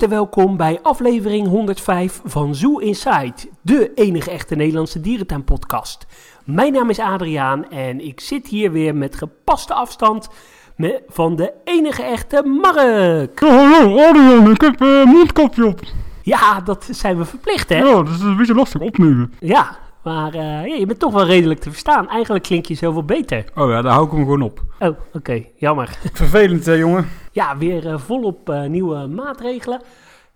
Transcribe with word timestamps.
harte 0.00 0.14
welkom 0.14 0.56
bij 0.56 0.78
aflevering 0.82 1.48
105 1.48 2.20
van 2.24 2.54
Zoo 2.54 2.78
Inside, 2.78 3.34
de 3.62 3.94
enige 3.94 4.30
echte 4.30 4.54
Nederlandse 4.54 5.00
dierentuinpodcast. 5.00 6.06
Mijn 6.44 6.72
naam 6.72 6.90
is 6.90 6.98
Adriaan 6.98 7.70
en 7.70 8.06
ik 8.06 8.20
zit 8.20 8.46
hier 8.46 8.72
weer 8.72 8.94
met 8.94 9.16
gepaste 9.16 9.74
afstand 9.74 10.28
met, 10.76 11.02
van 11.08 11.36
de 11.36 11.52
enige 11.64 12.02
echte 12.02 12.42
Mark. 12.42 13.40
hallo 13.40 13.98
Adriaan, 13.98 14.50
ik 14.50 14.60
heb 14.60 14.82
uh, 14.82 15.04
mondkapje 15.04 15.66
op. 15.66 15.80
Ja, 16.22 16.60
dat 16.60 16.88
zijn 16.90 17.18
we 17.18 17.24
verplicht 17.24 17.68
hè? 17.68 17.78
Ja, 17.78 18.02
dat 18.02 18.08
is 18.08 18.20
een 18.20 18.36
beetje 18.36 18.54
lastig 18.54 18.80
opnemen. 18.80 19.32
Ja, 19.38 19.78
maar 20.02 20.34
uh, 20.34 20.40
ja, 20.40 20.74
je 20.74 20.86
bent 20.86 20.98
toch 20.98 21.12
wel 21.12 21.26
redelijk 21.26 21.60
te 21.60 21.70
verstaan. 21.70 22.08
Eigenlijk 22.08 22.44
klink 22.44 22.66
je 22.66 22.74
zoveel 22.74 23.04
beter. 23.04 23.44
Oh 23.54 23.70
ja, 23.70 23.82
daar 23.82 23.92
hou 23.92 24.06
ik 24.06 24.12
hem 24.12 24.20
gewoon 24.20 24.42
op. 24.42 24.62
Oh, 24.78 24.88
oké. 24.88 24.98
Okay. 25.12 25.52
Jammer. 25.56 25.98
Vervelend 26.12 26.66
hè, 26.66 26.72
jongen. 26.72 27.08
Ja, 27.32 27.58
weer 27.58 27.86
uh, 27.86 27.98
volop 27.98 28.50
uh, 28.50 28.64
nieuwe 28.64 29.06
maatregelen. 29.06 29.82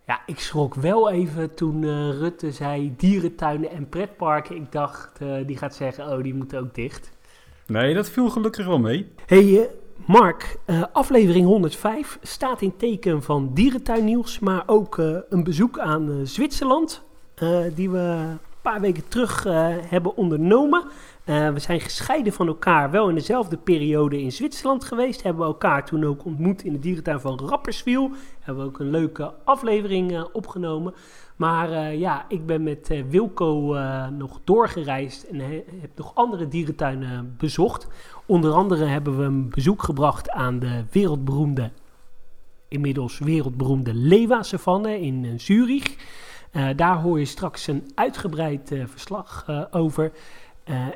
Ja, 0.07 0.21
ik 0.27 0.41
schrok 0.41 0.75
wel 0.75 1.11
even 1.11 1.55
toen 1.55 2.11
Rutte 2.11 2.53
zei 2.53 2.95
dierentuinen 2.97 3.71
en 3.71 3.89
pretparken. 3.89 4.57
Ik 4.57 4.73
dacht, 4.73 5.21
die 5.47 5.57
gaat 5.57 5.75
zeggen, 5.75 6.13
oh, 6.13 6.23
die 6.23 6.35
moeten 6.35 6.61
ook 6.61 6.75
dicht. 6.75 7.13
Nee, 7.67 7.95
dat 7.95 8.11
viel 8.11 8.31
gelukkig 8.31 8.67
wel 8.67 8.79
mee. 8.79 9.13
hey, 9.27 9.71
Mark, 10.07 10.57
aflevering 10.93 11.47
105 11.47 12.19
staat 12.23 12.63
in 12.63 12.77
teken 12.77 13.23
van 13.23 13.51
dierentuinnieuws, 13.55 14.39
maar 14.39 14.63
ook 14.67 14.99
een 15.29 15.45
bezoek 15.45 15.79
aan 15.79 16.21
Zwitserland. 16.25 17.03
die 17.75 17.91
we 17.91 18.37
paar 18.71 18.81
weken 18.81 19.09
terug 19.09 19.47
uh, 19.47 19.67
hebben 19.69 20.17
ondernomen. 20.17 20.85
Uh, 21.27 21.51
we 21.51 21.59
zijn 21.59 21.81
gescheiden 21.81 22.33
van 22.33 22.47
elkaar, 22.47 22.91
wel 22.91 23.09
in 23.09 23.15
dezelfde 23.15 23.57
periode 23.57 24.23
in 24.23 24.33
Zwitserland 24.33 24.85
geweest. 24.85 25.23
Hebben 25.23 25.43
we 25.43 25.49
elkaar 25.49 25.85
toen 25.85 26.05
ook 26.05 26.25
ontmoet 26.25 26.65
in 26.65 26.73
de 26.73 26.79
dierentuin 26.79 27.21
van 27.21 27.39
Rapperswil. 27.39 28.11
Hebben 28.41 28.65
we 28.65 28.71
ook 28.71 28.79
een 28.79 28.91
leuke 28.91 29.33
aflevering 29.45 30.13
uh, 30.13 30.25
opgenomen. 30.33 30.95
Maar 31.37 31.95
ja, 31.95 32.25
ik 32.29 32.47
ben 32.47 32.63
met 32.63 33.03
Wilco 33.09 33.77
nog 34.19 34.41
doorgereisd 34.45 35.23
en 35.23 35.41
he, 35.41 35.65
heb 35.81 35.91
nog 35.97 36.15
andere 36.15 36.49
dierentuinen 36.49 37.35
bezocht. 37.39 37.89
Onder 38.27 38.53
andere 38.53 38.85
hebben 38.85 39.19
we 39.19 39.25
een 39.25 39.49
bezoek 39.51 39.83
gebracht 39.83 40.31
aan 40.31 40.59
de 40.59 40.85
wereldberoemde, 40.91 41.71
inmiddels 42.69 43.19
wereldberoemde 43.19 43.95
Leeuwa-savanne 43.95 45.01
in 45.01 45.41
Zurich. 45.41 45.97
Uh, 46.57 46.69
daar 46.77 46.97
hoor 46.97 47.19
je 47.19 47.25
straks 47.25 47.67
een 47.67 47.91
uitgebreid 47.95 48.73
uh, 48.73 48.85
verslag 48.87 49.47
uh, 49.51 49.63
over. 49.71 50.13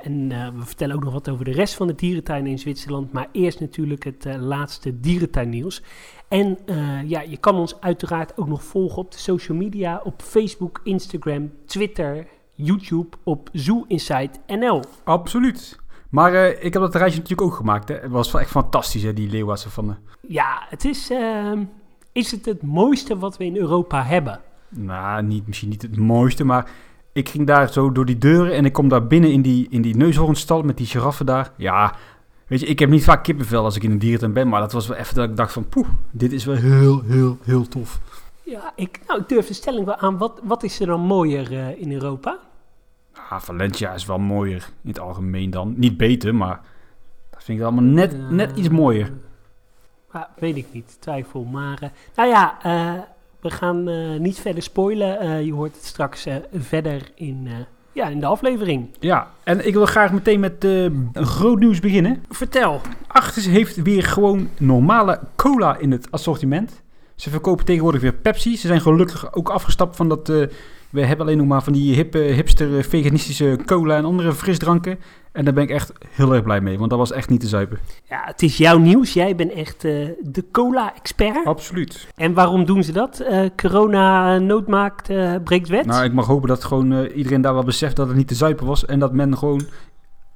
en 0.02 0.28
we 0.28 0.64
vertellen 0.64 0.96
ook 0.96 1.04
nog 1.04 1.12
wat 1.12 1.28
over 1.28 1.44
de 1.44 1.50
rest 1.50 1.74
van 1.74 1.86
de 1.86 1.94
dierentuinen 1.94 2.50
in 2.50 2.58
Zwitserland. 2.58 3.12
Maar 3.12 3.28
eerst 3.32 3.60
natuurlijk 3.60 4.04
het 4.04 4.24
laatste 4.38 5.00
dierentuinnieuws. 5.00 5.82
En 6.28 6.58
ja, 7.06 7.20
je 7.20 7.36
kan 7.36 7.54
ons 7.54 7.80
uiteraard 7.80 8.38
ook 8.38 8.48
nog 8.48 8.64
volgen 8.64 8.98
op 8.98 9.12
de 9.12 9.18
social 9.18 9.56
media. 9.56 10.00
Op 10.04 10.22
Facebook, 10.22 10.80
Instagram, 10.84 11.52
Twitter, 11.66 12.26
YouTube, 12.54 13.16
op 13.22 13.48
Zoo 13.52 13.84
Inside 13.88 14.30
NL. 14.46 14.82
Absoluut. 15.04 15.78
Maar 16.10 16.34
ik 16.34 16.72
heb 16.72 16.82
dat 16.82 16.94
reisje 16.94 17.18
natuurlijk 17.18 17.48
ook 17.48 17.56
gemaakt. 17.56 17.88
Hè. 17.88 17.94
Het 17.94 18.10
was 18.10 18.32
wel 18.32 18.40
echt 18.40 18.50
fantastisch, 18.50 19.02
hè, 19.02 19.12
die 19.12 19.30
Leeuwarden 19.30 19.70
van. 19.70 19.96
Ja, 20.20 20.66
het 20.68 20.84
is, 20.84 21.10
ehm, 21.10 21.64
is 22.12 22.30
het 22.30 22.44
het 22.44 22.62
mooiste 22.62 23.18
wat 23.18 23.36
we 23.36 23.44
in 23.44 23.56
Europa 23.56 24.02
hebben 24.02 24.40
nou, 24.68 25.22
niet, 25.22 25.46
misschien 25.46 25.68
niet 25.68 25.82
het 25.82 25.96
mooiste, 25.96 26.44
maar 26.44 26.70
ik 27.12 27.28
ging 27.28 27.46
daar 27.46 27.72
zo 27.72 27.92
door 27.92 28.04
die 28.04 28.18
deuren 28.18 28.52
en 28.52 28.64
ik 28.64 28.72
kom 28.72 28.88
daar 28.88 29.06
binnen 29.06 29.32
in 29.32 29.42
die, 29.42 29.66
in 29.70 29.82
die 29.82 29.96
neushoornstal 29.96 30.62
met 30.62 30.76
die 30.76 30.86
giraffen 30.86 31.26
daar. 31.26 31.52
Ja, 31.56 31.94
weet 32.46 32.60
je, 32.60 32.66
ik 32.66 32.78
heb 32.78 32.90
niet 32.90 33.04
vaak 33.04 33.24
kippenvel 33.24 33.64
als 33.64 33.76
ik 33.76 33.82
in 33.82 33.90
een 33.90 33.98
dierentuin 33.98 34.32
ben, 34.32 34.48
maar 34.48 34.60
dat 34.60 34.72
was 34.72 34.86
wel 34.86 34.96
even 34.96 35.14
dat 35.14 35.28
ik 35.28 35.36
dacht 35.36 35.52
van, 35.52 35.68
poeh, 35.68 35.88
dit 36.10 36.32
is 36.32 36.44
wel 36.44 36.54
heel, 36.54 37.02
heel, 37.02 37.38
heel 37.42 37.68
tof. 37.68 38.00
Ja, 38.42 38.72
ik, 38.74 39.00
nou, 39.06 39.20
ik 39.20 39.28
durf 39.28 39.46
de 39.46 39.54
stelling 39.54 39.84
wel 39.84 39.96
aan. 39.96 40.18
Wat, 40.18 40.40
wat 40.42 40.62
is 40.62 40.80
er 40.80 40.86
dan 40.86 41.00
mooier 41.00 41.52
uh, 41.52 41.80
in 41.80 41.92
Europa? 41.92 42.38
Ah, 43.28 43.40
Valencia 43.40 43.92
is 43.92 44.06
wel 44.06 44.18
mooier 44.18 44.68
in 44.82 44.88
het 44.88 45.00
algemeen 45.00 45.50
dan. 45.50 45.74
Niet 45.76 45.96
beter, 45.96 46.34
maar 46.34 46.60
dat 47.30 47.44
vind 47.44 47.58
ik 47.58 47.64
allemaal 47.64 47.84
net, 47.84 48.14
uh, 48.14 48.28
net 48.28 48.56
iets 48.56 48.68
mooier. 48.68 49.12
Uh, 50.16 50.22
weet 50.36 50.56
ik 50.56 50.66
niet, 50.72 50.96
twijfel. 51.00 51.44
Maar, 51.44 51.82
uh, 51.82 51.88
nou 52.14 52.28
ja, 52.28 52.58
we 53.48 53.54
gaan 53.54 53.88
uh, 53.88 54.18
niet 54.18 54.38
verder 54.38 54.62
spoilen. 54.62 55.24
Uh, 55.24 55.44
je 55.44 55.52
hoort 55.52 55.74
het 55.74 55.84
straks 55.84 56.26
uh, 56.26 56.34
verder 56.54 57.10
in, 57.14 57.48
ja, 57.92 58.08
in 58.08 58.20
de 58.20 58.26
aflevering. 58.26 58.88
Ja, 59.00 59.30
en 59.44 59.66
ik 59.66 59.74
wil 59.74 59.86
graag 59.86 60.12
meteen 60.12 60.40
met 60.40 60.66
groot 61.12 61.58
nieuws 61.58 61.80
beginnen. 61.80 62.24
Vertel. 62.28 62.80
Achtes 63.06 63.46
heeft 63.46 63.82
weer 63.82 64.02
gewoon 64.02 64.48
normale 64.58 65.20
cola 65.36 65.76
in 65.78 65.90
het 65.90 66.10
assortiment. 66.10 66.82
Ze 67.14 67.30
verkopen 67.30 67.64
tegenwoordig 67.64 68.00
weer 68.00 68.14
Pepsi. 68.14 68.56
Ze 68.56 68.66
zijn 68.66 68.80
gelukkig 68.80 69.34
ook 69.34 69.48
afgestapt 69.48 69.96
van 69.96 70.08
dat... 70.08 70.32
we 70.90 71.04
hebben 71.04 71.26
alleen 71.26 71.38
nog 71.38 71.46
maar 71.46 71.62
van 71.62 71.72
die 71.72 71.94
hippe, 71.94 72.18
hipster, 72.18 72.84
veganistische 72.84 73.58
cola 73.64 73.96
en 73.96 74.04
andere 74.04 74.32
frisdranken. 74.32 74.98
En 75.32 75.44
daar 75.44 75.54
ben 75.54 75.62
ik 75.62 75.70
echt 75.70 75.92
heel 76.08 76.34
erg 76.34 76.42
blij 76.42 76.60
mee, 76.60 76.78
want 76.78 76.90
dat 76.90 76.98
was 76.98 77.12
echt 77.12 77.28
niet 77.28 77.40
te 77.40 77.46
zuipen. 77.46 77.78
Ja, 78.04 78.20
het 78.24 78.42
is 78.42 78.56
jouw 78.56 78.78
nieuws. 78.78 79.12
Jij 79.12 79.34
bent 79.34 79.52
echt 79.52 79.84
uh, 79.84 80.08
de 80.20 80.44
cola-expert. 80.52 81.46
Absoluut. 81.46 82.08
En 82.14 82.34
waarom 82.34 82.64
doen 82.64 82.82
ze 82.82 82.92
dat? 82.92 83.22
Uh, 83.30 83.46
corona 83.56 84.38
noodmaakt, 84.38 85.10
uh, 85.10 85.34
breekt 85.44 85.68
wet? 85.68 85.86
Nou, 85.86 86.04
ik 86.04 86.12
mag 86.12 86.26
hopen 86.26 86.48
dat 86.48 86.64
gewoon 86.64 87.04
iedereen 87.04 87.40
daar 87.40 87.54
wel 87.54 87.64
beseft 87.64 87.96
dat 87.96 88.08
het 88.08 88.16
niet 88.16 88.28
te 88.28 88.34
zuipen 88.34 88.66
was. 88.66 88.86
En 88.86 88.98
dat 88.98 89.12
men 89.12 89.38
gewoon, 89.38 89.66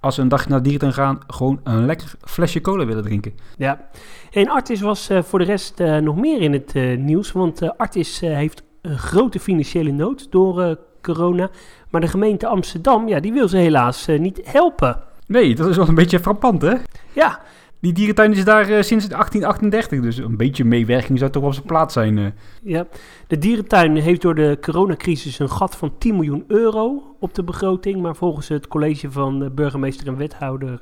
als 0.00 0.14
ze 0.14 0.20
een 0.20 0.28
dag 0.28 0.48
naar 0.48 0.62
dierentuin 0.62 0.92
gaan, 0.92 1.18
gewoon 1.26 1.60
een 1.62 1.86
lekker 1.86 2.14
flesje 2.20 2.60
cola 2.60 2.86
willen 2.86 3.02
drinken. 3.02 3.32
Ja. 3.56 3.88
En 4.30 4.48
Artis 4.48 4.80
was 4.80 5.10
voor 5.22 5.38
de 5.38 5.44
rest 5.44 5.78
nog 5.78 6.16
meer 6.16 6.40
in 6.40 6.52
het 6.52 6.74
nieuws. 6.98 7.32
Want 7.32 7.78
Artis 7.78 8.20
heeft 8.20 8.62
een 8.82 8.98
grote 8.98 9.40
financiële 9.40 9.90
nood 9.90 10.26
door 10.30 10.78
corona. 11.02 11.50
Maar 11.90 12.00
de 12.00 12.08
gemeente 12.08 12.46
Amsterdam, 12.46 13.08
ja, 13.08 13.20
die 13.20 13.32
wil 13.32 13.48
ze 13.48 13.56
helaas 13.56 14.08
uh, 14.08 14.18
niet 14.18 14.40
helpen. 14.44 15.02
Nee, 15.26 15.54
dat 15.54 15.68
is 15.68 15.76
wel 15.76 15.88
een 15.88 15.94
beetje 15.94 16.20
frappant, 16.20 16.62
hè? 16.62 16.74
Ja. 17.12 17.40
Die 17.80 17.92
dierentuin 17.92 18.32
is 18.32 18.44
daar 18.44 18.70
uh, 18.70 18.82
sinds 18.82 19.08
1838, 19.08 20.00
dus 20.00 20.16
een 20.16 20.36
beetje 20.36 20.64
meewerking 20.64 21.18
zou 21.18 21.30
toch 21.30 21.42
op 21.42 21.52
zijn 21.52 21.66
plaats 21.66 21.92
zijn. 21.92 22.16
Uh. 22.16 22.26
Ja, 22.62 22.86
de 23.26 23.38
dierentuin 23.38 23.96
heeft 23.96 24.22
door 24.22 24.34
de 24.34 24.58
coronacrisis 24.60 25.38
een 25.38 25.50
gat 25.50 25.76
van 25.76 25.98
10 25.98 26.14
miljoen 26.14 26.44
euro 26.46 27.16
op 27.20 27.34
de 27.34 27.42
begroting. 27.42 28.02
Maar 28.02 28.16
volgens 28.16 28.48
het 28.48 28.68
college 28.68 29.10
van 29.10 29.54
burgemeester 29.54 30.06
en 30.06 30.16
wethouder 30.16 30.80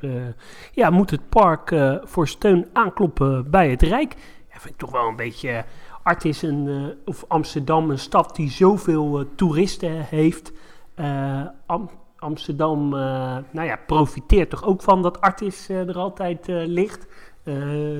ja, 0.72 0.90
moet 0.90 1.10
het 1.10 1.28
park 1.28 1.74
voor 2.04 2.28
steun 2.28 2.66
aankloppen 2.72 3.50
bij 3.50 3.70
het 3.70 3.82
Rijk. 3.82 4.14
Ja, 4.52 4.60
vind 4.60 4.74
ik 4.74 4.80
toch 4.80 4.92
wel 4.92 5.08
een 5.08 5.16
beetje... 5.16 5.64
Art 6.02 6.24
is 6.24 6.42
een, 6.42 6.94
of 7.04 7.24
Amsterdam, 7.28 7.90
een 7.90 7.98
stad 7.98 8.36
die 8.36 8.50
zoveel 8.50 9.24
toeristen 9.34 10.04
heeft... 10.04 10.52
Uh, 11.00 11.42
Am 11.66 11.90
Amsterdam 12.16 12.88
nou 13.50 13.62
ja, 13.62 13.78
profiteert 13.86 14.50
toch 14.50 14.64
ook 14.64 14.82
van 14.82 15.02
dat 15.02 15.20
Artis 15.20 15.68
er 15.68 15.98
altijd 15.98 16.46
ligt. 16.46 17.06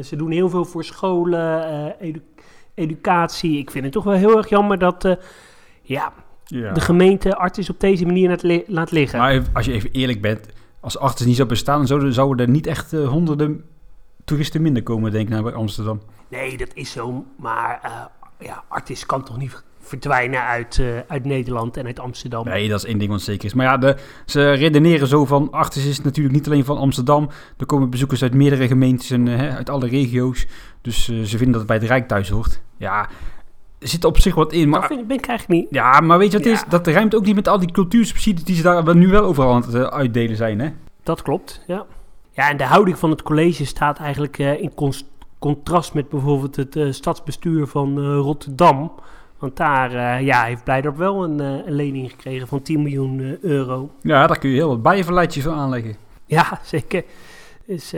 ze 0.03 0.15
doen 0.17 0.31
heel 0.31 0.49
veel 0.49 0.65
voor 0.65 0.85
scholen, 0.85 1.95
edu 2.01 2.23
educatie. 2.75 3.59
Ik 3.59 3.71
vind 3.71 3.85
het 3.85 3.93
toch 3.93 4.05
wel 4.05 4.15
heel 4.15 4.37
erg 4.37 4.49
jammer 4.49 4.79
dat 4.79 5.17
ja, 5.83 6.13
ja. 6.45 6.73
de 6.73 6.81
gemeente 6.81 7.37
Artis 7.37 7.71
op 7.71 7.81
deze 7.81 8.07
manier 8.07 8.29
laat, 8.29 8.63
laat 8.67 8.91
liggen. 8.91 9.19
Maar 9.19 9.43
als 9.53 9.67
je 9.67 9.73
even 9.73 9.91
eerlijk 9.91 10.21
bent, 10.21 10.49
als 10.81 10.99
Artis 10.99 11.27
niet 11.27 11.37
zou 11.37 11.49
bestaan, 11.49 11.87
zouden, 11.87 12.13
zouden 12.13 12.47
er 12.47 12.53
niet 12.53 12.67
echt 12.67 12.93
honderden 12.93 13.65
toeristen 14.31 14.63
minder 14.63 14.83
komen, 14.83 15.13
denk 15.13 15.29
ik, 15.29 15.35
naar 15.35 15.55
Amsterdam. 15.55 16.01
Nee, 16.29 16.57
dat 16.57 16.71
is 16.75 16.91
zo. 16.91 17.25
Maar 17.37 17.81
ja, 18.39 18.65
Artis 18.69 19.07
kan 19.07 19.25
toch 19.25 19.37
niet 19.37 19.63
verdwijnen 19.81 20.43
uit, 20.43 20.79
uh, 20.79 20.87
uit 21.07 21.25
Nederland 21.25 21.77
en 21.77 21.87
uit 21.87 22.01
Amsterdam. 22.01 22.45
Nee, 22.45 22.69
dat 22.69 22.79
is 22.79 22.85
één 22.85 22.99
ding 22.99 23.11
wat 23.11 23.21
zeker 23.21 23.45
is. 23.45 23.55
Maar 23.55 23.67
ja, 23.67 23.77
de, 23.77 23.97
ze 24.27 24.53
redeneren 24.53 25.07
zo 25.07 25.25
van... 25.25 25.51
Artis 25.51 25.87
is 25.87 26.01
natuurlijk 26.01 26.35
niet 26.35 26.47
alleen 26.47 26.65
van 26.65 26.79
Amsterdam. 26.79 27.29
Er 27.59 27.67
komen 27.67 27.91
bezoekers 27.91 28.23
uit 28.23 28.35
meerdere 28.35 28.67
gemeentes 28.67 29.11
en 29.11 29.27
uh, 29.27 29.57
uit 29.57 29.71
alle 29.71 29.87
regio's. 29.87 30.47
Dus 30.81 31.09
uh, 31.09 31.23
ze 31.23 31.37
vinden 31.37 31.51
dat 31.51 31.59
het 31.59 31.67
bij 31.67 31.77
het 31.77 31.87
Rijk 31.87 32.09
thuis 32.09 32.29
hoort. 32.29 32.61
Ja, 32.77 33.09
er 33.79 33.89
zit 33.89 34.05
op 34.05 34.19
zich 34.19 34.35
wat 34.35 34.53
in. 34.53 34.69
Maar, 34.69 34.81
dat 34.81 34.91
vind, 34.91 35.07
ben 35.07 35.17
ik 35.17 35.27
eigenlijk 35.27 35.61
niet. 35.61 35.69
Ja, 35.71 36.01
maar 36.01 36.19
weet 36.19 36.33
je 36.33 36.39
wat 36.39 36.47
ja. 36.47 36.53
is? 36.53 36.65
Dat 36.69 36.87
ruimt 36.87 37.15
ook 37.15 37.25
niet 37.25 37.35
met 37.35 37.49
al 37.49 37.59
die 37.59 37.73
cultuursubsidies... 37.73 38.45
die 38.45 38.57
ze 38.57 38.63
daar 38.63 38.97
nu 38.97 39.09
wel 39.09 39.23
overal 39.23 39.55
aan 39.55 39.63
het 39.63 39.91
uitdelen 39.91 40.37
zijn, 40.37 40.61
hè? 40.61 40.69
Dat 41.03 41.23
klopt, 41.23 41.63
ja. 41.67 41.87
Ja, 42.33 42.51
en 42.51 42.57
de 42.57 42.65
houding 42.65 42.99
van 42.99 43.11
het 43.11 43.23
college 43.23 43.67
staat 43.67 43.99
eigenlijk 43.99 44.39
in 44.39 44.73
contrast 45.39 45.95
met 45.95 46.09
bijvoorbeeld 46.09 46.57
het 46.57 46.95
stadsbestuur 46.95 47.67
van 47.67 48.15
Rotterdam... 48.15 48.93
Want 49.41 49.57
daar 49.57 50.23
ja, 50.23 50.45
heeft 50.45 50.65
Blijdorp 50.65 50.97
wel 50.97 51.25
een, 51.25 51.39
een, 51.39 51.73
lening 51.73 52.11
gekregen 52.11 52.49
van 52.49 52.63
10 52.63 52.83
miljoen 52.83 53.39
euro. 53.41 53.91
Ja, 54.03 54.27
daar 54.27 54.39
kun 54.39 54.51
je 54.51 54.57
heel 54.57 54.69
wat 54.69 54.83
bijenverleidjes 54.83 55.45
van 55.45 55.55
aanleggen. 55.55 55.97
Ja, 56.27 56.61
zeker. 56.63 57.05
Dus 57.67 57.95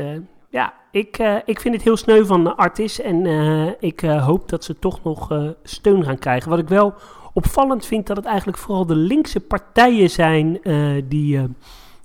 ja, 0.50 0.74
ik, 0.90 1.18
ik 1.44 1.60
vind 1.60 1.74
het 1.74 1.84
heel 1.84 1.96
sneu 1.96 2.24
van 2.24 2.56
Artis. 2.56 3.00
En 3.00 3.26
ik 3.80 4.00
hoop 4.00 4.48
dat 4.48 4.64
ze 4.64 4.78
toch 4.78 5.04
nog 5.04 5.52
steun 5.62 6.04
gaan 6.04 6.18
krijgen. 6.18 6.50
Wat 6.50 6.58
ik 6.58 6.68
wel 6.68 6.94
opvallend 7.32 7.86
vind, 7.86 8.06
dat 8.06 8.16
het 8.16 8.26
eigenlijk 8.26 8.58
vooral 8.58 8.86
de 8.86 8.96
linkse 8.96 9.40
partijen 9.40 10.10
zijn 10.10 10.60
die, 11.08 11.40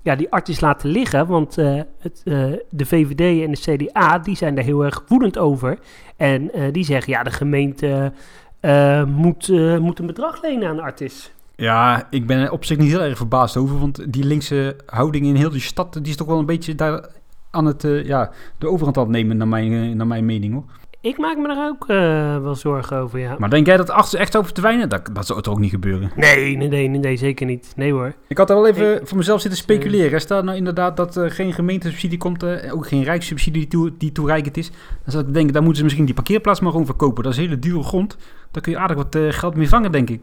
ja, 0.07 0.15
die 0.15 0.31
Artis 0.31 0.59
laten 0.59 0.89
liggen. 0.89 1.27
Want 1.27 1.55
het, 1.55 2.21
de 2.69 2.85
VVD 2.85 3.43
en 3.43 3.51
de 3.51 3.87
CDA, 3.87 4.19
die 4.19 4.35
zijn 4.35 4.55
daar 4.55 4.63
heel 4.63 4.85
erg 4.85 5.03
woedend 5.07 5.37
over. 5.37 5.79
En 6.15 6.51
die 6.71 6.83
zeggen, 6.83 7.13
ja, 7.13 7.23
de 7.23 7.31
gemeente 7.31 8.11
eh, 8.59 9.03
moet, 9.03 9.49
eh, 9.49 9.77
moet 9.77 9.99
een 9.99 10.05
bedrag 10.05 10.41
lenen 10.41 10.69
aan 10.69 10.79
Artis. 10.79 11.31
Ja, 11.55 12.07
ik 12.09 12.27
ben 12.27 12.37
er 12.37 12.51
op 12.51 12.65
zich 12.65 12.77
niet 12.77 12.91
heel 12.91 13.01
erg 13.01 13.17
verbaasd 13.17 13.57
over. 13.57 13.79
Want 13.79 14.13
die 14.13 14.23
linkse 14.23 14.75
houding 14.85 15.25
in 15.25 15.35
heel 15.35 15.49
die 15.49 15.61
stad... 15.61 15.93
die 15.93 16.07
is 16.07 16.15
toch 16.15 16.27
wel 16.27 16.39
een 16.39 16.45
beetje 16.45 16.75
daar 16.75 17.09
aan 17.51 17.65
het... 17.65 17.83
eh, 17.83 18.05
ja, 18.05 18.31
de 18.57 18.67
overhand 18.67 18.97
aan 18.97 19.03
het 19.03 19.11
nemen, 19.11 19.37
naar 19.37 19.47
mijn, 19.47 19.71
eh, 19.71 19.95
naar 19.95 20.07
mijn 20.07 20.25
mening 20.25 20.53
hoor. 20.53 20.65
Ik 21.07 21.17
maak 21.17 21.37
me 21.37 21.47
daar 21.47 21.67
ook 21.67 21.87
eh, 21.87 22.43
wel 22.43 22.55
zorgen 22.55 22.97
over, 22.97 23.19
ja. 23.19 23.35
Maar 23.39 23.49
denk 23.49 23.65
jij 23.65 23.77
dat 23.77 23.89
achter 23.89 24.19
echt 24.19 24.35
over 24.35 24.51
verdwijnen? 24.53 24.89
Dat, 24.89 25.09
dat 25.13 25.25
zou 25.25 25.41
toch 25.41 25.53
ook 25.53 25.59
niet 25.59 25.69
gebeuren? 25.69 26.11
Nee, 26.15 26.57
nee, 26.57 26.67
nee, 26.67 26.87
nee, 26.87 27.17
zeker 27.17 27.45
niet. 27.45 27.73
Nee 27.75 27.91
hoor. 27.91 28.13
Ik 28.27 28.37
had 28.37 28.49
er 28.49 28.55
wel 28.55 28.67
even 28.67 29.07
voor 29.07 29.17
mezelf 29.17 29.41
zitten 29.41 29.59
speculeren. 29.59 30.21
Stel 30.21 30.43
nou 30.43 30.57
inderdaad 30.57 30.97
dat 30.97 31.15
er 31.15 31.31
geen 31.31 31.53
gemeentesubsidie 31.53 32.17
komt, 32.17 32.43
eh, 32.43 32.73
ook 32.73 32.87
geen 32.87 33.03
rijkssubsidie 33.03 33.61
die, 33.61 33.69
toe, 33.69 33.93
die 33.97 34.11
toereikend 34.11 34.57
is. 34.57 34.69
Dan 34.69 35.11
zou 35.11 35.27
ik 35.27 35.33
denken, 35.33 35.53
dan 35.53 35.61
moeten 35.61 35.77
ze 35.77 35.83
misschien 35.83 36.05
die 36.05 36.15
parkeerplaats 36.15 36.59
maar 36.59 36.71
gewoon 36.71 36.85
verkopen. 36.85 37.23
Dat 37.23 37.31
is 37.31 37.39
hele 37.39 37.59
dure 37.59 37.83
grond. 37.83 38.17
Daar 38.51 38.61
kun 38.61 38.71
je 38.71 38.77
aardig 38.77 38.97
wat 38.97 39.15
eh, 39.15 39.27
geld 39.29 39.55
mee 39.55 39.69
vangen, 39.69 39.91
denk 39.91 40.09
ik. 40.09 40.21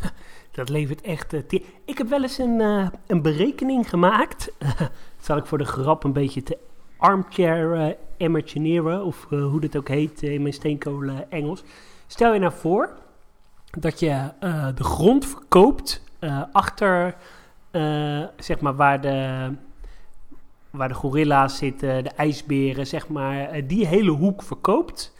Dat 0.52 0.68
levert 0.68 1.00
echt... 1.00 1.32
eh, 1.32 1.60
ik 1.84 1.98
heb 1.98 2.08
wel 2.08 2.22
eens 2.22 2.38
een, 2.38 2.60
eh, 2.60 2.86
een 3.06 3.22
berekening 3.22 3.88
gemaakt. 3.88 4.52
dat 4.58 4.90
zal 5.26 5.36
ik 5.36 5.46
voor 5.46 5.58
de 5.58 5.64
grap 5.64 6.04
een 6.04 6.12
beetje 6.12 6.42
te 6.42 6.58
armchair 6.96 7.96
imagineren. 8.20 9.04
Of 9.04 9.26
eh, 9.30 9.44
hoe 9.44 9.60
dat 9.60 9.76
ook 9.76 9.88
heet 9.88 10.22
eh, 10.22 10.32
in 10.32 10.42
mijn 10.42 10.54
steenkolen 10.54 11.30
Engels. 11.30 11.62
Stel 12.06 12.32
je 12.32 12.40
nou 12.40 12.52
voor 12.52 12.90
dat 13.70 14.00
je 14.00 14.30
eh, 14.40 14.68
de 14.74 14.84
grond 14.84 15.26
verkoopt 15.26 16.02
achter... 16.52 17.16
zeg 18.36 18.60
maar 18.60 18.76
waar 18.76 19.00
de... 19.00 19.50
Waar 20.70 20.88
de 20.88 20.94
gorilla's 20.94 21.56
zitten, 21.56 22.04
de 22.04 22.10
ijsberen, 22.10 22.86
zeg 22.86 23.08
maar, 23.08 23.66
die 23.66 23.86
hele 23.86 24.10
hoek 24.10 24.42
verkoopt. 24.42 25.14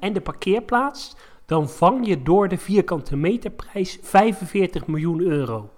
en 0.00 0.12
de 0.12 0.20
parkeerplaats 0.20 1.16
dan 1.46 1.68
vang 1.68 2.06
je 2.06 2.22
door 2.22 2.48
de 2.48 2.58
vierkante 2.58 3.16
meterprijs 3.16 3.98
45 4.02 4.86
miljoen 4.86 5.20
euro. 5.20 5.70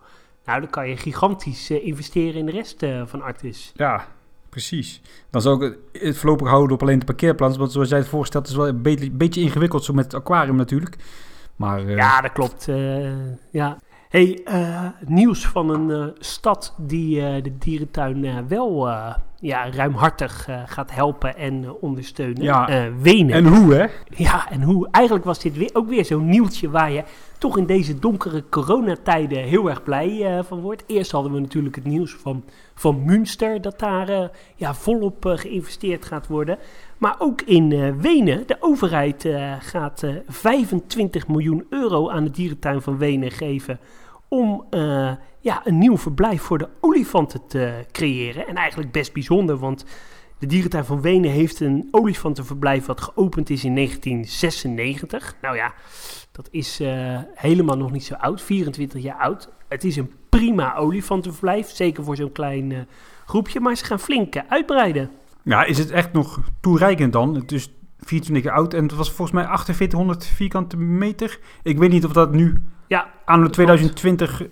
Nou, 0.45 0.61
dan 0.61 0.71
kan 0.71 0.89
je 0.89 0.97
gigantisch 0.97 1.71
investeren 1.71 2.35
in 2.35 2.47
de 2.47 2.53
rest 2.53 2.87
van 3.05 3.23
Artis. 3.23 3.73
Ja, 3.75 4.07
precies. 4.57 5.01
Dan 5.31 5.43
zou 5.43 5.67
ik 5.67 5.77
het- 5.93 6.17
voorlopig 6.19 6.49
houden 6.49 6.75
op 6.75 6.83
alleen 6.83 6.99
de 6.99 7.05
parkeerplaats. 7.05 7.57
Want 7.57 7.73
zoals 7.73 7.89
jij 7.89 7.99
het 7.99 8.09
voorstelt, 8.09 8.49
is 8.49 8.55
wel 8.55 8.69
een 8.69 8.83
beetje, 8.83 9.11
beetje 9.11 9.41
ingewikkeld 9.41 9.85
zo 9.85 9.93
met 9.93 10.05
het 10.05 10.15
aquarium 10.15 10.57
natuurlijk. 10.57 10.97
Maar 11.57 11.87
eh, 11.87 11.97
Ja, 11.97 12.21
dat 12.21 12.33
klopt. 12.33 12.69
eh, 12.69 13.11
ja. 13.51 13.79
Hey, 14.09 14.41
eh, 14.45 14.85
nieuws 15.07 15.47
van 15.47 15.71
een 15.71 15.91
eh, 15.91 16.15
stad 16.19 16.75
die 16.79 17.27
eh, 17.27 17.43
de 17.43 17.59
dierentuin 17.59 18.49
wel 18.49 18.89
ja, 19.41 19.71
ruimhartig 19.71 20.49
gaat 20.67 20.91
helpen 20.91 21.37
en 21.37 21.73
ondersteunen. 21.81 22.43
Ja. 22.43 22.91
Wenen. 23.01 23.35
en 23.35 23.47
hoe 23.47 23.75
hè? 23.75 23.87
Ja, 24.17 24.51
en 24.51 24.63
hoe 24.63 24.89
eigenlijk 24.91 25.25
was 25.25 25.39
dit 25.39 25.57
weer, 25.57 25.71
ook 25.73 25.89
weer 25.89 26.05
zo'n 26.05 26.29
nieuwtje 26.29 26.71
waar 26.71 26.91
je 26.91 27.05
toch 27.39 27.59
in 27.59 27.67
deze 27.67 27.99
donkere 27.99 28.45
coronatijden 28.51 29.39
heel 29.39 29.69
erg 29.69 29.83
blij 29.83 30.43
van 30.45 30.61
wordt. 30.61 30.85
Eerst 30.87 31.11
hadden 31.11 31.33
we 31.33 31.41
natuurlijk 31.41 31.75
het 31.75 31.85
nieuws 31.85 32.13
van, 32.15 32.45
van 32.75 33.05
Münster, 33.05 33.61
dat 33.61 33.79
daar 33.79 34.31
ja, 34.55 34.75
volop 34.75 35.25
geïnvesteerd 35.25 36.05
gaat 36.05 36.27
worden. 36.27 36.59
Maar 36.99 37.17
ook 37.19 37.43
in 37.43 37.73
eh, 37.73 37.91
Wenen, 37.95 38.47
de 38.47 38.57
overheid 38.61 39.25
eh, 39.25 39.55
gaat 39.61 40.03
eh, 40.03 40.15
25 40.27 41.29
miljoen 41.29 41.67
euro 41.71 42.11
aan 42.11 42.25
de 42.25 42.31
dierentuin 42.31 42.83
van 42.83 42.99
Wenen 42.99 43.31
geven 43.31 43.81
om 44.29 44.67
eh, 44.71 45.13
ja, 45.41 45.61
een 45.65 45.79
nieuw 45.79 45.99
verblijf 45.99 46.43
voor 46.43 46.59
de 46.59 46.69
olifanten 46.81 47.47
te 47.47 47.85
creëren. 47.93 48.47
En 48.47 48.57
eigenlijk 48.57 48.93
best 48.93 49.13
bijzonder, 49.13 49.57
want 49.57 49.85
de 50.39 50.47
dierentuin 50.47 50.85
van 50.85 51.01
Wenen 51.01 51.31
heeft 51.31 51.61
een 51.61 51.89
olifantenverblijf 51.91 52.87
wat 52.87 53.01
geopend 53.01 53.51
is 53.51 53.65
in 53.65 53.75
1996. 53.75 55.37
Nou 55.41 55.57
ja, 55.57 55.75
dat 56.33 56.49
is 56.51 56.81
eh, 56.81 57.19
helemaal 57.35 57.77
nog 57.77 57.93
niet 57.93 58.05
zo 58.05 58.15
oud, 58.15 58.43
24 58.43 59.03
jaar 59.03 59.19
oud. 59.19 59.49
Het 59.69 59.85
is 59.85 59.97
een 59.97 60.13
prima 60.29 60.77
olifantenverblijf, 60.77 61.69
zeker 61.69 62.05
voor 62.05 62.17
zo'n 62.17 62.33
klein 62.33 62.73
eh, 62.73 62.79
groepje, 63.27 63.61
maar 63.61 63.77
ze 63.77 63.85
gaan 63.85 64.01
flink 64.01 64.35
eh, 64.35 64.43
uitbreiden. 64.49 65.11
Ja, 65.47 65.65
is 65.65 65.79
het 65.79 65.91
echt 65.91 66.13
nog 66.13 66.41
toereikend 66.61 67.13
dan? 67.13 67.35
Het 67.35 67.53
is 67.53 67.73
24 67.99 68.45
jaar 68.45 68.61
oud 68.61 68.75
en 68.75 68.83
het 68.83 68.95
was 68.95 69.09
volgens 69.13 69.31
mij 69.31 69.45
4800 69.45 70.25
vierkante 70.25 70.77
meter. 70.77 71.39
Ik 71.63 71.79
weet 71.79 71.91
niet 71.91 72.05
of 72.05 72.13
dat 72.13 72.33
nu 72.33 72.63
Ja, 72.87 73.11
aan 73.25 73.43
de 73.43 73.45
dat 73.45 73.53
2020 73.53 74.43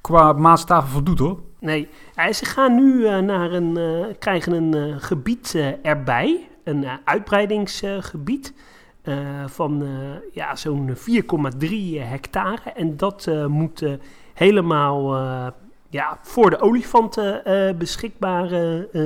qua 0.00 0.32
maatstaven 0.32 0.90
voldoet 0.90 1.18
hoor. 1.18 1.40
Nee, 1.60 1.88
Ja, 2.14 2.32
ze 2.32 2.44
gaan 2.44 2.74
nu 2.74 3.06
eh, 3.06 3.18
naar 3.18 3.52
een, 3.52 3.76
eh, 3.76 4.14
krijgen 4.18 4.52
een 4.52 4.74
eh, 4.74 4.96
gebied 4.98 5.74
erbij, 5.82 6.48
een 6.64 6.86
uitbreidingsgebied 7.04 8.54
van 9.46 9.84
ja, 10.32 10.56
zo'n 10.56 10.96
4,3 10.96 12.00
hectare. 12.00 12.70
En 12.74 12.96
dat 12.96 13.30
moet 13.48 13.86
helemaal 14.34 15.16
ja, 15.88 16.18
voor 16.22 16.50
de 16.50 16.60
olifanten 16.60 17.42
beschikbaar 17.78 18.50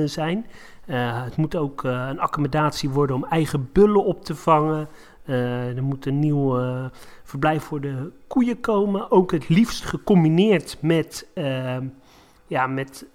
zijn. 0.05 0.45
Eh, 0.85 1.23
het 1.23 1.37
moet 1.37 1.55
ook 1.55 1.83
eh, 1.83 2.07
een 2.09 2.19
accommodatie 2.19 2.89
worden 2.89 3.15
om 3.15 3.25
eigen 3.25 3.69
bullen 3.71 4.03
op 4.03 4.25
te 4.25 4.35
vangen. 4.35 4.87
Eh, 5.23 5.77
er 5.77 5.83
moet 5.83 6.05
een 6.05 6.19
nieuw 6.19 6.59
verblijf 7.23 7.63
voor 7.63 7.81
de 7.81 8.11
koeien 8.27 8.59
komen. 8.59 9.11
Ook 9.11 9.31
het 9.31 9.49
liefst 9.49 9.85
gecombineerd 9.85 10.77
met, 10.81 11.27
eh, 11.33 11.77
ja, 12.47 12.67
met 12.67 13.05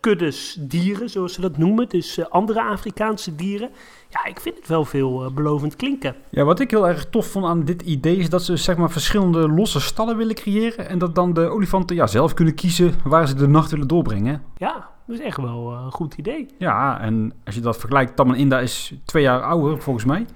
kuddes 0.00 0.58
dieren, 0.60 1.10
zoals 1.10 1.32
ze 1.32 1.40
dat 1.40 1.56
noemen. 1.56 1.88
Dus 1.88 2.30
andere 2.30 2.62
Afrikaanse 2.62 3.34
dieren. 3.34 3.70
Ja, 4.08 4.24
ik 4.24 4.40
vind 4.40 4.56
het 4.56 4.68
wel 4.68 4.84
veel 4.84 5.32
belovend 5.34 5.76
klinken. 5.76 6.14
Ja, 6.30 6.44
wat 6.44 6.60
ik 6.60 6.70
heel 6.70 6.88
erg 6.88 7.10
tof 7.10 7.26
vond 7.26 7.44
aan 7.44 7.64
dit 7.64 7.82
idee 7.82 8.16
is 8.16 8.30
dat 8.30 8.42
ze 8.42 8.56
zeg 8.56 8.76
maar 8.76 8.90
verschillende 8.90 9.48
losse 9.48 9.80
stallen 9.80 10.16
willen 10.16 10.34
creëren. 10.34 10.88
En 10.88 10.98
dat 10.98 11.14
dan 11.14 11.32
de 11.32 11.48
olifanten 11.48 11.96
ja, 11.96 12.06
zelf 12.06 12.34
kunnen 12.34 12.54
kiezen 12.54 12.94
waar 13.04 13.28
ze 13.28 13.34
de 13.34 13.48
nacht 13.48 13.70
willen 13.70 13.88
doorbrengen. 13.88 14.42
Ja, 14.56 14.89
dat 15.10 15.18
is 15.18 15.24
echt 15.26 15.36
wel 15.36 15.72
eh, 15.72 15.82
een 15.84 15.92
goed 15.92 16.14
idee. 16.14 16.46
Ja, 16.58 17.00
en 17.00 17.32
als 17.44 17.54
je 17.54 17.60
dat 17.60 17.78
vergelijkt, 17.78 18.16
Tamaninda 18.16 18.60
is 18.60 18.94
twee 19.04 19.22
jaar 19.22 19.42
ouder 19.42 19.82
volgens 19.82 20.04
mij. 20.04 20.26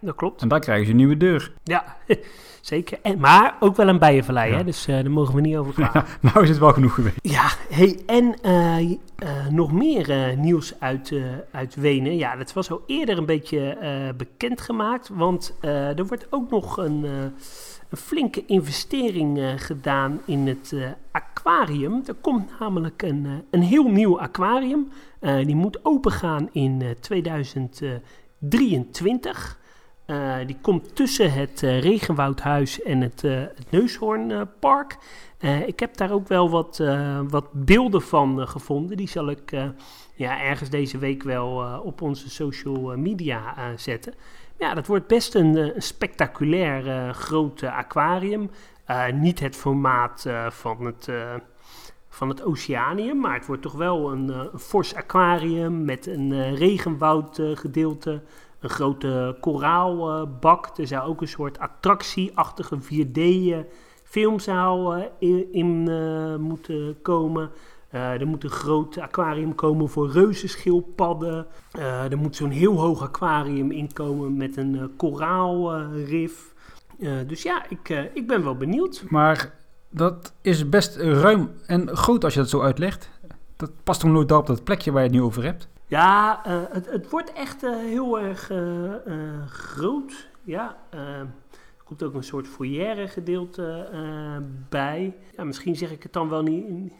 Dat 0.00 0.14
klopt. 0.14 0.42
En 0.42 0.48
daar 0.48 0.60
krijgen 0.60 0.84
ze 0.84 0.90
een 0.90 0.96
nieuwe 0.96 1.16
deur. 1.16 1.52
Ja, 1.64 1.96
zeker. 2.60 2.98
En, 3.02 3.18
maar 3.18 3.56
ook 3.60 3.76
wel 3.76 3.88
een 3.88 3.98
bijenvallei, 3.98 4.50
Ja. 4.50 4.56
hè? 4.56 4.64
dus 4.64 4.86
eh, 4.86 4.94
daar 4.94 5.10
mogen 5.10 5.34
we 5.34 5.40
niet 5.40 5.56
over 5.56 5.72
praten. 5.72 6.04
nou 6.32 6.42
is 6.42 6.48
het 6.48 6.58
wel 6.58 6.72
genoeg 6.72 6.94
geweest. 6.94 7.16
Ja, 7.22 7.48
hey, 7.68 7.98
en 8.06 8.34
eh, 8.42 9.46
nog 9.50 9.72
meer 9.72 10.34
nieuws 10.36 10.80
uit, 10.80 11.14
uit 11.52 11.74
Wenen. 11.74 12.16
Ja, 12.16 12.36
dat 12.36 12.52
was 12.52 12.70
al 12.70 12.82
eerder 12.86 13.18
een 13.18 13.26
beetje 13.26 13.68
eh, 13.68 14.14
bekendgemaakt, 14.16 15.08
want 15.12 15.56
er 15.60 16.06
wordt 16.06 16.26
ook 16.30 16.50
nog 16.50 16.76
een, 16.76 17.06
een 17.88 17.98
flinke 17.98 18.46
investering 18.46 19.38
eh, 19.38 19.52
gedaan 19.56 20.20
in 20.24 20.46
het 20.46 20.72
eh, 20.72 20.90
aquarium. 21.48 22.02
Er 22.06 22.14
komt 22.14 22.58
namelijk 22.58 23.02
een, 23.02 23.26
eh, 23.26 23.32
een 23.50 23.62
heel 23.62 23.88
nieuw 23.88 24.20
aquarium. 24.20 24.88
Die 25.20 25.56
moet 25.56 25.84
opengaan 25.84 26.48
in 26.52 26.82
eh, 26.82 26.90
2023. 26.90 29.58
Eh, 30.04 30.36
die 30.46 30.56
komt 30.60 30.96
tussen 30.96 31.32
het 31.32 31.60
Regenwoudhuis 31.60 32.82
en 32.82 33.00
het, 33.00 33.22
het 33.22 33.70
Neushoornpark. 33.70 34.98
Ik 35.66 35.80
heb 35.80 35.96
daar 35.96 36.10
ook 36.10 36.28
wel 36.28 36.50
wat, 36.50 36.82
wat 37.28 37.52
beelden 37.52 38.02
van 38.02 38.48
gevonden. 38.48 38.96
Die 38.96 39.08
zal 39.08 39.30
ik 39.30 39.50
ja, 40.14 40.40
ergens 40.40 40.70
deze 40.70 40.98
week 40.98 41.22
wel 41.22 41.80
op 41.84 42.02
onze 42.02 42.30
social 42.30 42.96
media 42.96 43.54
zetten. 43.76 44.14
Ja, 44.58 44.74
dat 44.74 44.86
wordt 44.86 45.06
best 45.06 45.34
een, 45.34 45.56
eh, 45.56 45.74
een 45.74 45.82
spectaculair 45.82 46.88
eh, 46.88 47.14
groot 47.14 47.62
aquarium. 47.62 48.50
Eh, 48.84 49.12
niet 49.12 49.40
het 49.40 49.56
formaat 49.56 50.26
van, 50.48 50.84
het, 50.84 51.08
van 52.18 52.28
het 52.28 52.42
Oceanium, 52.42 53.20
maar 53.20 53.34
het 53.34 53.46
wordt 53.46 53.62
toch 53.62 53.72
wel 53.72 54.12
een, 54.12 54.50
fors 54.58 54.94
aquarium 54.94 55.84
met 55.84 56.06
een 56.06 56.32
eh, 56.32 56.56
regenwoudgedeelte. 56.56 58.22
een 58.60 58.70
grote 58.70 59.36
koraalbak. 59.40 60.78
er 60.78 60.86
zou 60.86 61.08
ook 61.08 61.20
een 61.20 61.28
soort 61.28 61.58
attractieachtige 61.58 62.78
4D-filmzaal 62.80 64.94
eh, 64.94 65.02
in, 65.50 65.82
moeten 66.40 66.98
komen. 67.02 67.50
Eh, 67.88 68.20
er 68.20 68.26
moet 68.26 68.44
een 68.44 68.50
groot 68.50 68.98
aquarium 68.98 69.54
komen 69.54 69.88
voor 69.88 70.10
reuzenschildpadden. 70.10 71.46
Eh, 71.72 72.10
er 72.10 72.18
moet 72.18 72.36
zo'n 72.36 72.50
heel 72.50 72.80
hoog 72.80 73.02
aquarium 73.02 73.70
inkomen 73.70 74.36
met 74.36 74.56
een 74.56 74.78
eh, 74.78 74.84
koraalrif. 74.96 76.56
Dus 77.26 77.42
ja, 77.42 77.64
ik, 77.68 78.10
ik 78.14 78.26
ben 78.26 78.44
wel 78.44 78.56
benieuwd. 78.56 79.04
Maar 79.08 79.54
dat 79.90 80.32
is 80.40 80.68
best 80.68 80.96
ruim 80.96 81.50
en 81.66 81.96
groot 81.96 82.24
als 82.24 82.34
je 82.34 82.40
dat 82.40 82.48
zo 82.48 82.60
uitlegt. 82.60 83.10
Dat 83.56 83.70
past 83.84 84.00
toch 84.00 84.10
nooit 84.10 84.32
op 84.32 84.46
dat 84.46 84.64
plekje 84.64 84.92
waar 84.92 85.02
je 85.02 85.08
het 85.08 85.16
nu 85.16 85.22
over 85.22 85.42
hebt? 85.42 85.68
Ja, 85.86 86.40
het, 86.70 86.90
het 86.90 87.10
wordt 87.10 87.32
echt 87.32 87.60
heel 87.60 88.20
erg 88.20 88.50
groot. 89.48 90.28
Ja, 90.44 90.76
komt 91.84 92.02
ook 92.02 92.14
een 92.14 92.24
soort 92.24 92.46
foyer 92.48 93.08
gedeelte 93.08 93.88
bij. 94.68 95.16
Ja, 95.36 95.44
misschien 95.44 95.76
zeg 95.76 95.90
ik 95.90 96.02
het 96.02 96.12
dan 96.12 96.28
wel 96.28 96.42
niet. 96.42 96.92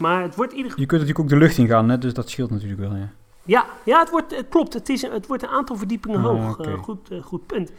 Maar 0.00 0.22
het 0.22 0.34
wordt 0.34 0.50
in 0.52 0.56
ieder 0.56 0.70
geval. 0.72 0.84
Je 0.86 0.90
kunt 0.90 1.00
natuurlijk 1.00 1.32
ook 1.32 1.38
de 1.38 1.44
lucht 1.46 1.58
in 1.58 1.66
gaan, 1.66 1.88
hè? 1.88 1.98
dus 1.98 2.14
dat 2.14 2.30
scheelt 2.30 2.50
natuurlijk 2.50 2.80
wel. 2.80 2.94
Ja. 2.96 3.08
Ja, 3.44 3.66
ja 3.84 3.98
het, 3.98 4.10
wordt, 4.10 4.36
het 4.36 4.48
klopt. 4.48 4.72
Het, 4.72 4.88
is, 4.88 5.02
het 5.02 5.26
wordt 5.26 5.42
een 5.42 5.48
aantal 5.48 5.76
verdiepingen 5.76 6.18
Ah, 6.18 6.24
hoog. 6.24 6.58
Eh, 6.58 6.82
goed, 6.82 7.10
eh, 7.10 7.22
goed 7.22 7.46
punt. 7.46 7.72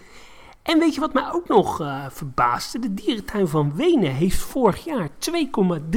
En 0.61 0.79
weet 0.79 0.93
je 0.93 0.99
wat 0.99 1.13
mij 1.13 1.31
ook 1.31 1.47
nog 1.47 1.81
uh, 1.81 2.05
verbaasde? 2.09 2.79
De 2.79 2.93
dierentuin 2.93 3.47
van 3.47 3.75
Wenen 3.75 4.11
heeft 4.11 4.37
vorig 4.37 4.83
jaar 4.85 5.09
2,3 5.09 5.33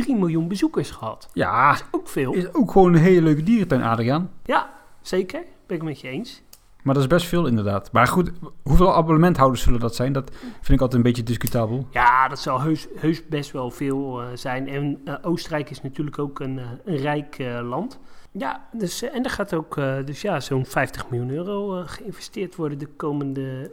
miljoen 0.07 0.49
bezoekers 0.49 0.91
gehad. 0.91 1.29
Ja, 1.33 1.71
Dat 1.71 1.81
is 1.81 1.87
ook 1.91 2.09
veel. 2.09 2.33
is 2.33 2.55
ook 2.55 2.71
gewoon 2.71 2.95
een 2.95 3.01
hele 3.01 3.23
leuke 3.23 3.43
dierentuin, 3.43 3.83
Adriaan. 3.83 4.31
Ja, 4.45 4.71
zeker. 5.03 5.43
Ben 5.67 5.77
ik 5.77 5.83
met 5.83 6.01
je 6.01 6.09
eens. 6.09 6.43
Maar 6.85 6.95
dat 6.95 7.03
is 7.03 7.09
best 7.09 7.27
veel 7.27 7.47
inderdaad. 7.47 7.93
Maar 7.93 8.07
goed, 8.07 8.31
hoeveel 8.63 8.95
abonnementhouders 8.95 9.63
zullen 9.63 9.81
dat 9.81 9.95
zijn? 9.95 10.13
Dat 10.13 10.31
vind 10.41 10.69
ik 10.69 10.81
altijd 10.81 10.95
een 10.95 11.03
beetje 11.03 11.23
discutabel. 11.23 11.87
Ja, 11.91 12.29
dat 12.29 12.39
zal 12.39 12.61
heus, 12.61 12.87
heus 12.97 13.29
best 13.29 13.51
wel 13.51 13.71
veel 13.71 14.23
uh, 14.23 14.27
zijn. 14.35 14.69
En 14.69 15.01
uh, 15.05 15.15
Oostenrijk 15.23 15.71
is 15.71 15.83
natuurlijk 15.83 16.19
ook 16.19 16.41
een, 16.41 16.59
uh, 16.59 16.65
een 16.85 16.97
rijk 16.97 17.37
land. 17.63 17.99
Ja, 18.33 18.67
dus, 18.73 19.03
en 19.03 19.25
er 19.25 19.31
gaat 19.31 19.55
ook 19.55 19.75
dus 20.05 20.21
ja, 20.21 20.41
zo'n 20.41 20.67
50 20.67 21.11
miljoen 21.11 21.31
euro 21.31 21.83
geïnvesteerd 21.87 22.57
worden 22.57 22.79
de 22.79 22.89
komende 22.97 23.71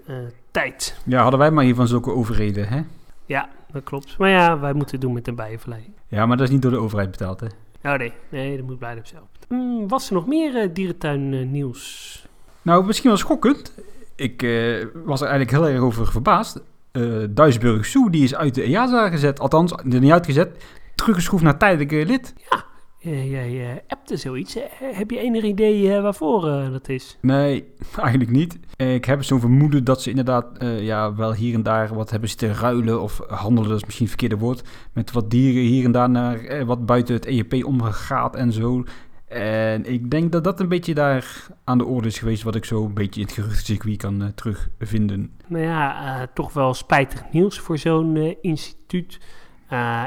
tijd. 0.51 1.01
Ja, 1.05 1.21
hadden 1.21 1.39
wij 1.39 1.51
maar 1.51 1.63
hier 1.63 1.75
van 1.75 1.87
zulke 1.87 2.11
overheden, 2.11 2.67
hè? 2.67 2.81
Ja, 3.25 3.49
dat 3.71 3.83
klopt. 3.83 4.17
Maar 4.17 4.29
ja, 4.29 4.59
wij 4.59 4.73
moeten 4.73 4.95
het 4.95 5.01
doen 5.01 5.13
met 5.13 5.27
een 5.27 5.35
bijenverleiding. 5.35 5.93
Ja, 6.07 6.25
maar 6.25 6.37
dat 6.37 6.47
is 6.47 6.53
niet 6.53 6.61
door 6.61 6.71
de 6.71 6.77
overheid 6.77 7.11
betaald, 7.11 7.39
hè? 7.39 7.47
Oh 7.83 7.97
nee, 7.97 8.13
nee, 8.29 8.57
dat 8.57 8.65
moet 8.65 8.79
Blijdorp 8.79 9.07
zelf. 9.07 9.27
Mm, 9.47 9.87
was 9.87 10.07
er 10.07 10.13
nog 10.13 10.27
meer 10.27 10.73
dierentuin 10.73 11.51
nieuws? 11.51 12.29
Nou, 12.61 12.85
misschien 12.85 13.09
wel 13.09 13.19
schokkend. 13.19 13.73
Ik 14.15 14.41
uh, 14.41 14.85
was 15.05 15.21
er 15.21 15.27
eigenlijk 15.27 15.57
heel 15.57 15.73
erg 15.73 15.81
over 15.81 16.07
verbaasd. 16.07 16.61
Uh, 16.91 17.23
Duisburg 17.29 17.85
Zoo, 17.85 18.09
die 18.09 18.23
is 18.23 18.35
uit 18.35 18.55
de 18.55 18.63
EASA 18.63 19.09
gezet. 19.09 19.39
Althans, 19.39 19.71
er 19.71 19.99
niet 19.99 20.11
uitgezet. 20.11 20.63
Teruggeschroefd 20.95 21.43
naar 21.43 21.57
tijdelijke 21.57 22.05
lid. 22.05 22.33
Ja, 22.49 22.63
jij 23.11 23.51
uh, 23.51 23.67
appte 23.87 24.17
zoiets. 24.17 24.57
heb 24.79 25.11
je 25.11 25.19
enig 25.19 25.43
idee 25.43 26.01
waarvoor 26.01 26.41
dat 26.71 26.89
is? 26.89 27.17
Nee, 27.21 27.67
eigenlijk 27.97 28.31
niet. 28.31 28.59
ik 28.75 29.05
heb 29.05 29.23
zo'n 29.23 29.39
vermoeden 29.39 29.83
dat 29.83 30.01
ze 30.01 30.09
inderdaad 30.09 30.45
ja, 30.79 31.15
wel 31.15 31.33
hier 31.33 31.53
en 31.53 31.63
daar 31.63 31.93
wat 31.93 32.09
hebben 32.09 32.29
zitten 32.29 32.53
ruilen. 32.53 33.01
Of 33.01 33.21
handelen, 33.27 33.69
dat 33.69 33.77
is 33.77 33.85
misschien 33.85 34.07
het 34.07 34.15
verkeerde 34.19 34.43
woord. 34.43 34.63
Met 34.93 35.11
wat 35.11 35.29
dieren 35.29 35.63
hier 35.63 35.85
en 35.85 35.91
daar 35.91 36.09
naar 36.09 36.65
wat 36.65 36.85
buiten 36.85 37.15
het 37.15 37.25
EEP 37.25 37.65
omgegaat 37.65 38.35
en 38.35 38.51
zo. 38.51 38.83
En 39.31 39.85
ik 39.85 40.11
denk 40.11 40.31
dat 40.31 40.43
dat 40.43 40.59
een 40.59 40.67
beetje 40.67 40.93
daar 40.93 41.47
aan 41.63 41.77
de 41.77 41.85
orde 41.85 42.07
is 42.07 42.19
geweest, 42.19 42.43
wat 42.43 42.55
ik 42.55 42.65
zo 42.65 42.85
een 42.85 42.93
beetje 42.93 43.19
in 43.19 43.25
het 43.25 43.35
geruchtencircuit 43.35 43.97
kan 43.97 44.21
uh, 44.21 44.27
terugvinden. 44.27 45.31
Nou 45.47 45.63
ja, 45.63 46.19
uh, 46.21 46.27
toch 46.33 46.53
wel 46.53 46.73
spijtig 46.73 47.23
nieuws 47.31 47.59
voor 47.59 47.77
zo'n 47.77 48.15
uh, 48.15 48.35
instituut. 48.41 49.19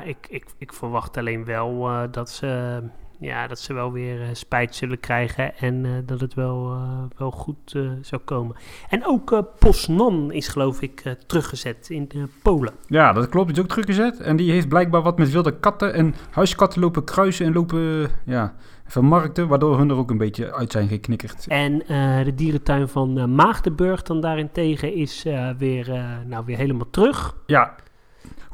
ik, 0.05 0.27
ik, 0.29 0.45
ik 0.59 0.73
verwacht 0.73 1.17
alleen 1.17 1.45
wel 1.45 1.89
dat, 2.11 2.31
ze, 2.31 2.83
ja, 3.25 3.47
dat 3.47 3.59
ze 3.59 3.75
wel 3.75 3.93
weer 3.93 4.19
spijt 4.33 4.75
zullen 4.75 5.01
krijgen 5.01 5.57
en 5.57 6.03
dat 6.07 6.21
het 6.21 6.35
wel, 6.35 6.79
wel 7.17 7.31
goed 7.31 7.77
zou 8.01 8.23
komen. 8.25 8.57
En 8.89 9.07
ook 9.07 9.43
Poznan 9.59 10.33
is 10.33 10.49
geloof 10.49 10.83
ik 10.83 11.17
teruggezet 11.27 11.91
in 11.91 12.09
Polen. 12.43 12.73
Ja, 12.87 13.13
dat 13.13 13.29
klopt, 13.29 13.47
die 13.47 13.57
is 13.57 13.63
ook 13.63 13.69
teruggezet. 13.69 14.21
En 14.21 14.37
die 14.37 14.53
heeft 14.53 14.69
blijkbaar 14.69 15.03
wat 15.03 15.19
met 15.19 15.31
wilde 15.31 15.59
katten 15.59 15.95
en 15.95 16.15
huiskatten 16.31 16.81
lopen 16.81 17.05
kruisen 17.05 17.47
en 17.47 17.53
lopen, 17.53 18.11
ja 18.25 18.55
vermarkten, 18.87 19.49
waardoor 19.49 19.79
hun 19.79 19.91
er 19.91 19.97
ook 19.97 20.11
een 20.11 20.19
beetje 20.19 20.55
uit 20.55 20.73
zijn 20.73 20.89
geknikkerd. 20.89 21.47
En 21.47 21.79
de 22.25 22.33
dierentuin 22.35 22.89
van 22.89 23.35
Maagdenburg 23.35 24.03
dan 24.03 24.21
daarentegen 24.21 24.95
is 24.95 25.27
weer, 25.59 25.93
nou, 26.27 26.45
weer 26.45 26.57
helemaal 26.57 26.91
terug. 26.91 27.37
Ja. 27.47 27.75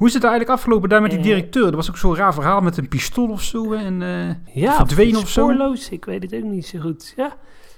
Hoe 0.01 0.09
is 0.09 0.15
het 0.15 0.25
eigenlijk 0.25 0.53
afgelopen 0.53 0.89
daar 0.89 1.03
met 1.03 1.11
die 1.11 1.21
directeur? 1.21 1.65
Dat 1.65 1.75
was 1.75 1.89
ook 1.89 1.97
zo'n 1.97 2.17
raar 2.17 2.35
verhaal 2.35 2.61
met 2.61 2.77
een 2.77 2.89
pistool 2.89 3.29
of 3.31 3.43
zo 3.43 3.73
en 3.73 4.01
ja, 4.55 4.77
verdwenen 4.77 5.17
of, 5.17 5.23
of 5.23 5.29
zo. 5.29 5.43
spoorloos, 5.43 5.89
ik 5.89 6.05
weet 6.05 6.23
het 6.23 6.35
ook 6.35 6.51
niet 6.51 6.67
zo 6.67 6.79
goed. 6.79 7.13
Ja, 7.17 7.37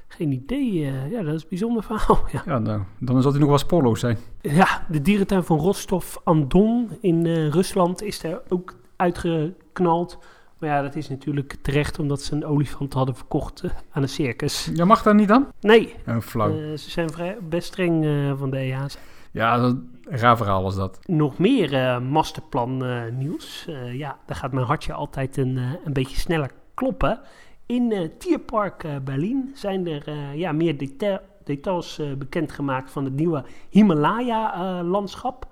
geen 0.09 0.33
idee. 0.33 0.73
ja, 1.11 1.23
dat 1.23 1.35
is 1.35 1.43
een 1.43 1.49
bijzonder 1.49 1.83
verhaal. 1.83 2.25
Ja, 2.33 2.43
ja 2.47 2.59
nou, 2.59 2.83
dan 2.99 3.23
zal 3.23 3.31
hij 3.31 3.41
nog 3.41 3.49
wel 3.49 3.59
spoorloos 3.59 4.01
zijn. 4.01 4.19
Ja, 4.41 4.87
de 4.89 5.03
dierentuin 5.03 5.45
van 5.45 5.59
Rostov-Andon 5.59 6.91
in 7.01 7.27
Rusland 7.49 8.03
is 8.03 8.23
er 8.23 8.43
ook 8.49 8.75
uitgeknald 8.97 10.19
maar 10.63 10.71
ja, 10.71 10.83
dat 10.83 10.97
is 10.97 11.09
natuurlijk 11.09 11.57
terecht 11.63 11.99
omdat 11.99 12.23
ze 12.23 12.35
een 12.35 12.45
olifant 12.45 12.93
hadden 12.93 13.17
verkocht 13.17 13.65
aan 13.91 14.03
een 14.03 14.09
circus. 14.09 14.71
Ja, 14.75 14.85
mag 14.85 15.03
dat 15.03 15.15
niet 15.15 15.29
dan? 15.29 15.47
Nee. 15.61 15.95
Oh, 16.07 16.21
flauw. 16.21 16.77
Ze 16.77 16.91
zijn 16.91 17.11
vrij, 17.11 17.37
best 17.49 17.67
streng 17.67 18.05
van 18.39 18.51
de 18.51 18.57
EA's. 18.57 18.99
Ja, 19.33 19.59
dat, 19.59 19.77
een 20.05 20.19
raar 20.19 20.37
verhaal 20.37 20.63
was 20.63 20.77
dat. 20.77 20.99
Nog 21.07 21.39
meer 21.39 22.03
masterplan 22.03 22.85
nieuws. 23.19 23.69
ja, 23.93 24.19
daar 24.27 24.37
gaat 24.37 24.53
mijn 24.53 24.67
hartje 24.67 24.93
altijd 24.93 25.37
een, 25.37 25.57
een 25.85 25.93
beetje 25.93 26.17
sneller 26.17 26.51
kloppen. 26.75 27.21
In 27.67 28.13
Tierpark 28.19 28.87
Berlin 29.05 29.51
zijn 29.55 29.87
er 29.87 30.35
ja, 30.35 30.53
meer 30.53 30.79
detail, 30.79 31.19
details 31.45 32.01
bekendgemaakt 32.19 32.91
van 32.91 33.05
het 33.05 33.15
nieuwe 33.15 33.45
Himalaya-landschap. 33.69 35.47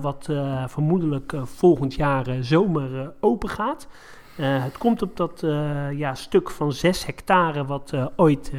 wat 0.00 0.28
vermoedelijk 0.66 1.34
volgend 1.44 1.94
jaar 1.94 2.36
zomer 2.40 3.12
open 3.20 3.48
gaat. 3.48 3.88
Uh, 4.36 4.62
het 4.62 4.78
komt 4.78 5.02
op 5.02 5.16
dat 5.16 5.42
uh, 5.42 5.92
ja, 5.98 6.14
stuk 6.14 6.50
van 6.50 6.72
6 6.72 7.06
hectare 7.06 7.64
wat 7.64 7.92
uh, 7.94 8.06
ooit 8.16 8.52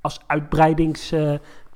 als 0.00 0.20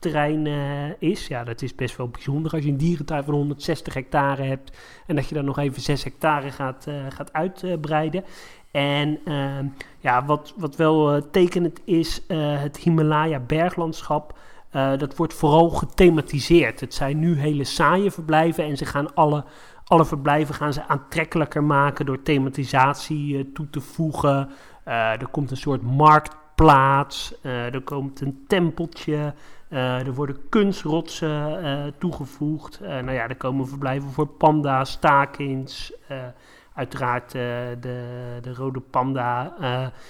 uitbreidingsterrein 0.01 0.97
is. 0.99 1.27
Ja, 1.27 1.45
dat 1.45 1.63
is 1.63 1.75
best 1.75 1.97
wel 1.97 2.09
bijzonder 2.09 2.53
als 2.53 2.65
je 2.65 2.71
een 2.71 2.77
dierentuin 2.77 3.25
van 3.25 3.35
160 3.35 3.95
hectare 3.95 4.43
hebt 4.43 4.77
en 5.07 5.17
dat 5.17 5.29
je 5.29 5.35
dan 5.35 5.45
nog 5.45 5.59
even 5.59 5.83
6 5.83 6.05
hectare 6.05 6.51
gaat, 6.51 6.87
gaat 7.09 7.33
uitbreiden. 7.33 8.25
En 8.71 9.19
ja, 10.01 10.25
wat, 10.25 10.55
wat 10.57 10.77
wel 10.77 11.31
tekenend 11.31 11.81
is, 11.85 12.23
het 12.59 12.77
Himalaya 12.77 13.41
berglandschap. 13.41 14.39
dat 14.71 15.17
wordt 15.17 15.35
vooral 15.35 15.71
gethematiseerd. 15.71 16.81
Het 16.81 16.95
zijn 16.95 17.19
nu 17.19 17.39
hele 17.39 17.65
saaie 17.65 18.11
verblijven 18.11 18.65
en 18.65 18.77
ze 18.77 18.85
gaan 18.85 19.15
alle 19.15 19.45
alle 19.89 20.05
verblijven 20.05 20.55
gaan 20.55 20.73
ze 20.73 20.87
aantrekkelijker 20.87 21.65
maken 21.65 22.07
door 22.07 22.23
thematisatie 22.23 23.53
toe 23.53 23.71
te 23.71 23.81
voegen. 23.81 24.51
Er 24.85 25.29
komt 25.31 25.51
een 25.51 25.57
soort 25.57 25.83
marktplaats, 25.83 27.35
er 27.43 27.83
komt 27.83 28.21
een 28.21 28.45
tempeltje, 28.47 29.35
er 29.69 30.15
worden 30.15 30.49
kunstrotsen 30.49 31.95
toegevoegd. 31.99 32.81
nou 32.81 33.13
ja, 33.13 33.29
er 33.29 33.37
komen 33.37 33.69
verblijven 33.69 34.11
voor 34.11 34.27
panda's, 34.27 34.91
stakins, 34.91 35.93
uiteraard 36.75 37.33
de, 37.33 37.77
de 38.43 38.55
rode 38.55 38.81
panda, 38.81 39.55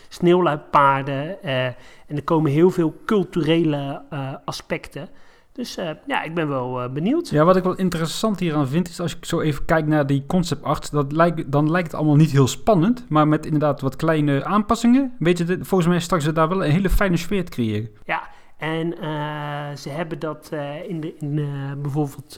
sneeuwluipaarden. 0.09 1.43
en 1.43 2.17
er 2.17 2.25
komen 2.25 2.51
heel 2.51 2.71
veel 2.71 2.95
culturele 3.05 4.03
aspecten. 4.45 5.09
Dus 5.57 5.79
uh, 5.79 5.91
ja, 6.07 6.23
ik 6.23 6.35
ben 6.35 6.49
wel 6.49 6.83
uh, 6.83 6.91
benieuwd. 6.91 7.29
Ja, 7.29 7.45
wat 7.45 7.57
ik 7.57 7.63
wel 7.63 7.77
interessant 7.77 8.41
hieraan 8.41 8.69
vind, 8.69 8.89
is 8.89 9.01
als 9.01 9.17
ik 9.17 9.25
zo 9.25 9.41
even 9.41 9.65
kijk 9.65 9.87
naar 9.87 10.07
die 10.07 10.25
concept 10.27 10.63
art, 10.63 10.91
dat 10.91 11.13
lijkt, 11.13 11.53
dan 11.53 11.71
lijkt 11.71 11.87
het 11.87 11.97
allemaal 11.97 12.17
niet 12.17 12.31
heel 12.31 12.47
spannend, 12.47 13.05
maar 13.09 13.29
met 13.29 13.45
inderdaad 13.45 13.81
wat 13.81 13.97
kleine 13.97 14.45
aanpassingen, 14.45 15.17
weet 15.19 15.39
je, 15.39 15.59
volgens 15.61 15.91
mij 15.91 16.01
straks 16.01 16.33
daar 16.33 16.49
wel 16.49 16.65
een 16.65 16.71
hele 16.71 16.91
fijne 16.91 17.17
sfeer 17.17 17.45
te 17.45 17.51
creëren. 17.51 17.89
Ja, 18.05 18.29
en 18.57 18.87
uh, 18.87 19.77
ze 19.77 19.89
hebben 19.89 20.19
dat 20.19 20.51
in, 20.89 21.01
de, 21.01 21.15
in 21.19 21.49
bijvoorbeeld, 21.83 22.37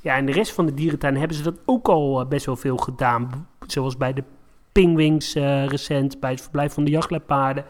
ja, 0.00 0.16
in 0.16 0.26
de 0.26 0.32
rest 0.32 0.52
van 0.52 0.66
de 0.66 0.74
dierentuin 0.74 1.16
hebben 1.16 1.36
ze 1.36 1.42
dat 1.42 1.58
ook 1.64 1.88
al 1.88 2.26
best 2.26 2.46
wel 2.46 2.56
veel 2.56 2.76
gedaan. 2.76 3.48
Zoals 3.66 3.96
bij 3.96 4.12
de 4.12 4.24
pingwings 4.72 5.34
recent, 5.66 6.20
bij 6.20 6.30
het 6.30 6.40
verblijf 6.40 6.72
van 6.72 6.84
de 6.84 6.90
jachtlepaarden. 6.90 7.64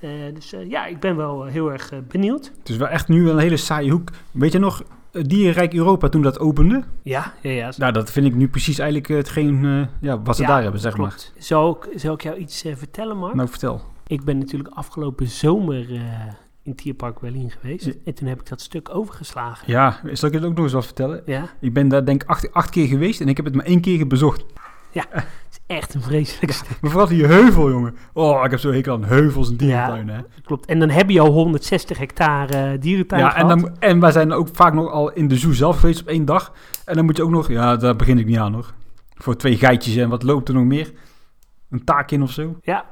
Uh, 0.00 0.10
dus 0.34 0.52
uh, 0.52 0.70
ja, 0.70 0.86
ik 0.86 1.00
ben 1.00 1.16
wel 1.16 1.44
heel 1.44 1.72
erg 1.72 1.92
benieuwd. 2.08 2.52
Het 2.58 2.68
is 2.68 2.76
wel 2.76 2.88
echt 2.88 3.08
nu 3.08 3.24
wel 3.24 3.32
een 3.32 3.38
hele 3.38 3.56
saaie 3.56 3.90
hoek. 3.90 4.10
Weet 4.30 4.52
je 4.52 4.58
nog, 4.58 4.82
Dierenrijk 5.10 5.74
Europa 5.74 6.08
toen 6.08 6.22
dat 6.22 6.38
opende? 6.38 6.84
Ja, 7.02 7.34
ja, 7.40 7.50
ja. 7.50 7.72
Nou, 7.76 7.92
dat 7.92 8.10
vind 8.10 8.26
ik 8.26 8.34
nu 8.34 8.48
precies 8.48 8.78
eigenlijk 8.78 9.08
hetgeen 9.08 9.88
ja, 10.00 10.22
wat 10.22 10.36
ze 10.36 10.42
ja, 10.42 10.48
daar 10.48 10.62
hebben, 10.62 10.80
zeg 10.80 10.94
klopt. 10.94 11.32
maar. 11.34 11.42
Zal 11.42 11.70
ik, 11.70 11.98
zal 11.98 12.14
ik 12.14 12.22
jou 12.22 12.36
iets 12.36 12.64
vertellen, 12.74 13.16
Mark? 13.16 13.34
Nou, 13.34 13.48
vertel. 13.48 13.80
Ik 14.06 14.24
ben 14.24 14.38
natuurlijk 14.38 14.74
afgelopen 14.74 15.26
zomer 15.26 15.86
in 16.62 16.74
Tierpark 16.74 17.20
Berlin 17.20 17.50
geweest. 17.50 17.84
Ja. 17.84 17.92
En 18.04 18.14
toen 18.14 18.28
heb 18.28 18.40
ik 18.40 18.48
dat 18.48 18.60
stuk 18.60 18.94
overgeslagen. 18.94 19.72
Ja, 19.72 20.00
zal 20.12 20.28
ik 20.28 20.34
het 20.34 20.44
ook 20.44 20.54
nog 20.54 20.64
eens 20.64 20.72
wat 20.72 20.84
vertellen? 20.84 21.22
Ja. 21.26 21.48
Ik 21.60 21.72
ben 21.72 21.88
daar 21.88 22.04
denk 22.04 22.22
ik 22.22 22.28
acht, 22.28 22.52
acht 22.52 22.70
keer 22.70 22.86
geweest 22.86 23.20
en 23.20 23.28
ik 23.28 23.36
heb 23.36 23.46
het 23.46 23.54
maar 23.54 23.64
één 23.64 23.80
keer 23.80 24.06
bezocht. 24.06 24.44
Ja, 24.92 25.04
het 25.10 25.26
is 25.50 25.58
echt 25.66 25.94
een 25.94 26.02
vreselijk 26.02 26.52
stuk. 26.52 26.80
Maar 26.80 26.90
vooral 26.90 27.08
die 27.08 27.26
heuvel, 27.26 27.70
jongen. 27.70 27.96
Oh, 28.12 28.44
ik 28.44 28.50
heb 28.50 28.60
zo 28.60 28.72
hekel 28.72 28.94
aan 28.94 29.04
heuvels 29.04 29.50
en 29.50 29.56
dierentuin, 29.56 30.06
ja, 30.06 30.12
hè. 30.12 30.20
klopt. 30.42 30.66
En 30.66 30.78
dan 30.78 30.90
heb 30.90 31.10
je 31.10 31.20
al 31.20 31.32
160 31.32 31.98
hectare 31.98 32.78
dierentuin 32.78 33.22
Ja, 33.22 33.36
en, 33.36 33.48
dan, 33.48 33.78
en 33.78 34.00
wij 34.00 34.12
zijn 34.12 34.32
ook 34.32 34.48
vaak 34.52 34.72
nog 34.72 34.90
al 34.90 35.12
in 35.12 35.28
de 35.28 35.36
zoo 35.36 35.52
zelf 35.52 35.78
geweest 35.78 36.00
op 36.00 36.06
één 36.06 36.24
dag. 36.24 36.52
En 36.84 36.94
dan 36.94 37.04
moet 37.04 37.16
je 37.16 37.22
ook 37.22 37.30
nog... 37.30 37.48
Ja, 37.48 37.76
daar 37.76 37.96
begin 37.96 38.18
ik 38.18 38.26
niet 38.26 38.38
aan, 38.38 38.52
hoor. 38.52 38.74
Voor 39.14 39.36
twee 39.36 39.56
geitjes 39.56 39.96
en 39.96 40.08
wat 40.08 40.22
loopt 40.22 40.48
er 40.48 40.54
nog 40.54 40.64
meer? 40.64 40.92
Een 41.70 41.84
taak 41.84 42.10
in 42.10 42.22
of 42.22 42.30
zo? 42.30 42.58
Ja, 42.62 42.84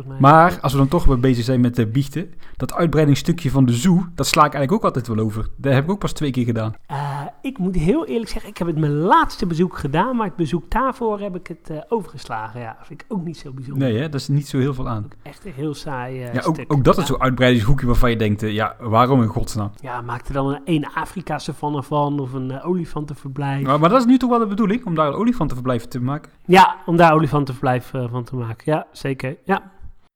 volgens 0.00 0.20
mij. 0.20 0.30
Maar 0.30 0.58
als 0.60 0.72
we 0.72 0.78
dan 0.78 0.88
toch 0.88 1.04
weer 1.04 1.20
bezig 1.20 1.44
zijn 1.44 1.60
met 1.60 1.76
de 1.76 1.86
biechten, 1.86 2.34
dat 2.56 2.74
uitbreidingsstukje 2.74 3.50
van 3.50 3.64
de 3.64 3.72
zoo, 3.72 4.06
dat 4.14 4.26
sla 4.26 4.44
ik 4.44 4.54
eigenlijk 4.54 4.72
ook 4.72 4.94
altijd 4.94 5.16
wel 5.16 5.24
over. 5.24 5.48
Dat 5.56 5.72
heb 5.72 5.84
ik 5.84 5.90
ook 5.90 5.98
pas 5.98 6.12
twee 6.12 6.30
keer 6.30 6.44
gedaan. 6.44 6.74
Eh, 6.86 7.20
ik 7.42 7.58
moet 7.58 7.74
heel 7.74 8.06
eerlijk 8.06 8.30
zeggen, 8.30 8.50
ik 8.50 8.58
heb 8.58 8.66
het 8.66 8.78
mijn 8.78 8.92
laatste 8.92 9.46
bezoek 9.46 9.78
gedaan, 9.78 10.16
maar 10.16 10.26
het 10.26 10.36
bezoek 10.36 10.70
daarvoor 10.70 11.20
heb 11.20 11.36
ik 11.36 11.46
het 11.46 11.70
eh, 11.70 11.76
overgeslagen. 11.88 12.60
Ja, 12.60 12.76
vind 12.82 13.00
ik 13.02 13.06
ook 13.12 13.24
niet 13.24 13.36
zo 13.36 13.52
bijzonder. 13.52 13.88
Nee, 13.88 13.96
hè, 13.98 14.08
dat 14.08 14.20
is 14.20 14.28
niet 14.28 14.48
zo 14.48 14.58
heel 14.58 14.74
veel 14.74 14.88
aan. 14.88 15.08
Echt 15.22 15.46
een 15.46 15.52
heel 15.52 15.74
saai 15.74 16.22
eh, 16.22 16.34
Ja, 16.34 16.40
ook, 16.44 16.54
stuk. 16.54 16.72
ook 16.72 16.84
dat 16.84 16.96
is 16.96 17.02
Ja. 17.02 17.08
zo'n 17.08 17.20
uitbreidingshoekje 17.22 17.86
waarvan 17.86 18.10
je 18.10 18.16
denkt, 18.16 18.40
ja, 18.40 18.76
waarom 18.80 19.22
in 19.22 19.28
godsnaam? 19.28 19.70
Ja, 19.80 20.00
maak 20.00 20.26
er 20.26 20.32
dan 20.32 20.46
een, 20.48 20.60
een 20.64 20.86
Afrika-savanne 20.94 21.82
van 21.82 22.20
of 22.20 22.32
een 22.32 22.62
olifantenverblijf. 22.62 23.66
Maar, 23.66 23.80
maar 23.80 23.88
dat 23.88 23.98
is 24.00 24.06
nu 24.06 24.18
toch 24.18 24.30
wel 24.30 24.38
de 24.38 24.46
bedoeling, 24.46 24.84
om 24.86 24.94
daar 24.94 25.06
een 25.06 25.14
olifantenverblijf 25.14 25.84
te 25.86 26.00
maken? 26.00 26.30
Ja, 26.44 26.76
om 26.86 26.96
daar 26.96 27.12
olifantenverblijf 27.14 27.92
van 28.10 28.24
te 28.24 28.36
maken. 28.36 28.72
Ja, 28.72 28.86
zeker. 28.92 29.36
Ja. 29.44 29.72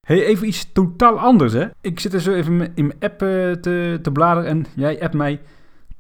Hey, 0.09 0.25
even 0.25 0.47
iets 0.47 0.73
totaal 0.73 1.19
anders, 1.19 1.53
hè. 1.53 1.67
Ik 1.81 2.01
zit 2.01 2.13
er 2.15 2.21
zo 2.21 2.33
even 2.33 2.73
in 2.75 2.87
mijn 2.87 2.99
app 3.01 3.23
eh, 3.23 3.29
te, 3.53 3.99
te 4.03 4.11
bladeren 4.13 4.51
en 4.51 4.67
jij 4.77 5.03
appt 5.03 5.15
mij 5.15 5.41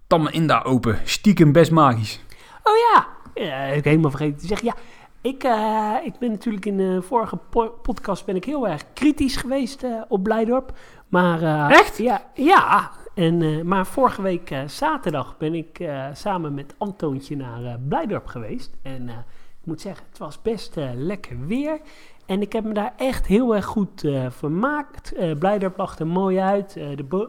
Tamme 0.06 0.30
Inda 0.30 0.62
open. 0.62 0.98
Stiekem 1.04 1.52
best 1.52 1.70
magisch. 1.70 2.20
Oh 2.62 2.72
ja, 2.92 3.06
ja 3.34 3.56
heb 3.56 3.76
ik 3.76 3.84
helemaal 3.84 4.10
vergeten 4.10 4.38
te 4.38 4.46
zeggen. 4.46 4.66
Ja, 4.66 4.74
ik, 5.20 5.42
eh, 5.44 5.94
ik 6.06 6.18
ben 6.18 6.30
natuurlijk 6.30 6.66
in 6.66 6.76
de 6.76 7.02
vorige 7.02 7.36
po- 7.50 7.78
podcast 7.82 8.24
ben 8.24 8.36
ik 8.36 8.44
heel 8.44 8.68
erg 8.68 8.82
kritisch 8.92 9.36
geweest 9.36 9.82
eh, 9.82 10.00
op 10.08 10.22
Blijdorp. 10.22 10.72
Maar, 11.08 11.42
eh, 11.42 11.78
Echt? 11.78 11.98
Ja, 11.98 12.22
ja. 12.34 12.90
En, 13.14 13.42
eh, 13.42 13.62
maar 13.62 13.86
vorige 13.86 14.22
week 14.22 14.50
eh, 14.50 14.60
zaterdag 14.66 15.36
ben 15.38 15.54
ik 15.54 15.78
eh, 15.78 16.04
samen 16.12 16.54
met 16.54 16.74
Antoontje 16.78 17.36
naar 17.36 17.64
eh, 17.64 17.74
Blijdorp 17.88 18.26
geweest. 18.26 18.70
En 18.82 19.08
eh, 19.08 19.14
ik 19.60 19.66
moet 19.66 19.80
zeggen, 19.80 20.04
het 20.08 20.18
was 20.18 20.42
best 20.42 20.76
eh, 20.76 20.88
lekker 20.94 21.46
weer. 21.46 21.80
En 22.28 22.40
ik 22.40 22.52
heb 22.52 22.64
me 22.64 22.72
daar 22.74 22.92
echt 22.96 23.26
heel 23.26 23.54
erg 23.54 23.64
goed 23.64 24.04
eh, 24.04 24.30
vermaakt. 24.30 25.12
Eh 25.12 25.38
Blijdorp 25.38 25.76
lag 25.76 25.98
er 25.98 26.06
mooi 26.06 26.38
uit. 26.38 26.76
eh, 26.76 26.96
de 26.96 27.28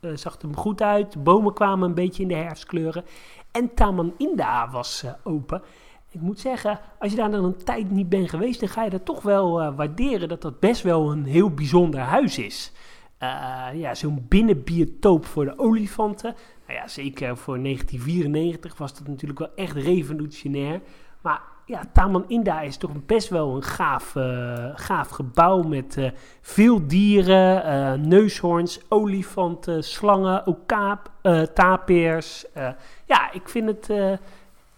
eh, 0.00 0.10
zag 0.14 0.38
er 0.40 0.48
goed 0.54 0.82
uit. 0.82 1.12
De 1.12 1.18
bomen 1.18 1.54
kwamen 1.54 1.88
een 1.88 1.94
beetje 1.94 2.22
in 2.22 2.28
de 2.28 2.34
herfstkleuren. 2.34 3.04
En 3.52 3.74
Taman 3.74 4.14
Inda 4.16 4.70
was 4.70 5.02
eh, 5.02 5.12
open. 5.22 5.62
Ik 6.10 6.20
moet 6.20 6.40
zeggen, 6.40 6.80
als 6.98 7.10
je 7.10 7.16
daar 7.16 7.30
dan 7.30 7.44
een 7.44 7.64
tijd 7.64 7.90
niet 7.90 8.08
bent 8.08 8.30
geweest, 8.30 8.60
dan 8.60 8.68
ga 8.68 8.84
je 8.84 8.90
dat 8.90 9.04
toch 9.04 9.22
wel 9.22 9.60
eh, 9.60 9.76
waarderen 9.76 10.28
dat 10.28 10.42
dat 10.42 10.60
best 10.60 10.82
wel 10.82 11.10
een 11.12 11.24
heel 11.24 11.50
bijzonder 11.50 12.00
huis 12.00 12.38
is. 12.38 12.72
Eh, 13.18 13.28
ja, 13.74 13.94
zo'n 13.94 14.26
binnenbiotoop 14.28 15.24
voor 15.26 15.44
de 15.44 15.58
olifanten. 15.58 16.34
Nou 16.66 16.78
ja, 16.78 16.88
zeker 16.88 17.36
voor 17.36 17.62
1994 17.62 18.76
was 18.78 18.94
dat 18.98 19.06
natuurlijk 19.08 19.38
wel 19.38 19.54
echt 19.54 19.76
revolutionair. 19.76 20.80
Maar 21.20 21.40
ja, 21.68 21.82
Taman 21.92 22.24
Inda 22.28 22.60
is 22.60 22.76
toch 22.76 22.90
best 23.06 23.28
wel 23.28 23.56
een 23.56 23.62
gaaf, 23.62 24.16
eh, 24.16 24.66
gaaf 24.74 25.08
gebouw 25.08 25.62
met 25.62 25.96
eh, 25.96 26.10
veel 26.40 26.86
dieren, 26.86 27.64
eh, 27.64 27.92
neushoorns, 27.92 28.80
olifanten, 28.88 29.84
slangen, 29.84 30.46
ook 30.46 30.58
kaap, 30.66 31.10
eh, 31.22 31.42
tapirs. 31.42 32.44
Ja, 33.06 33.32
ik 33.32 33.48
vind 33.48 33.66
het... 33.68 34.18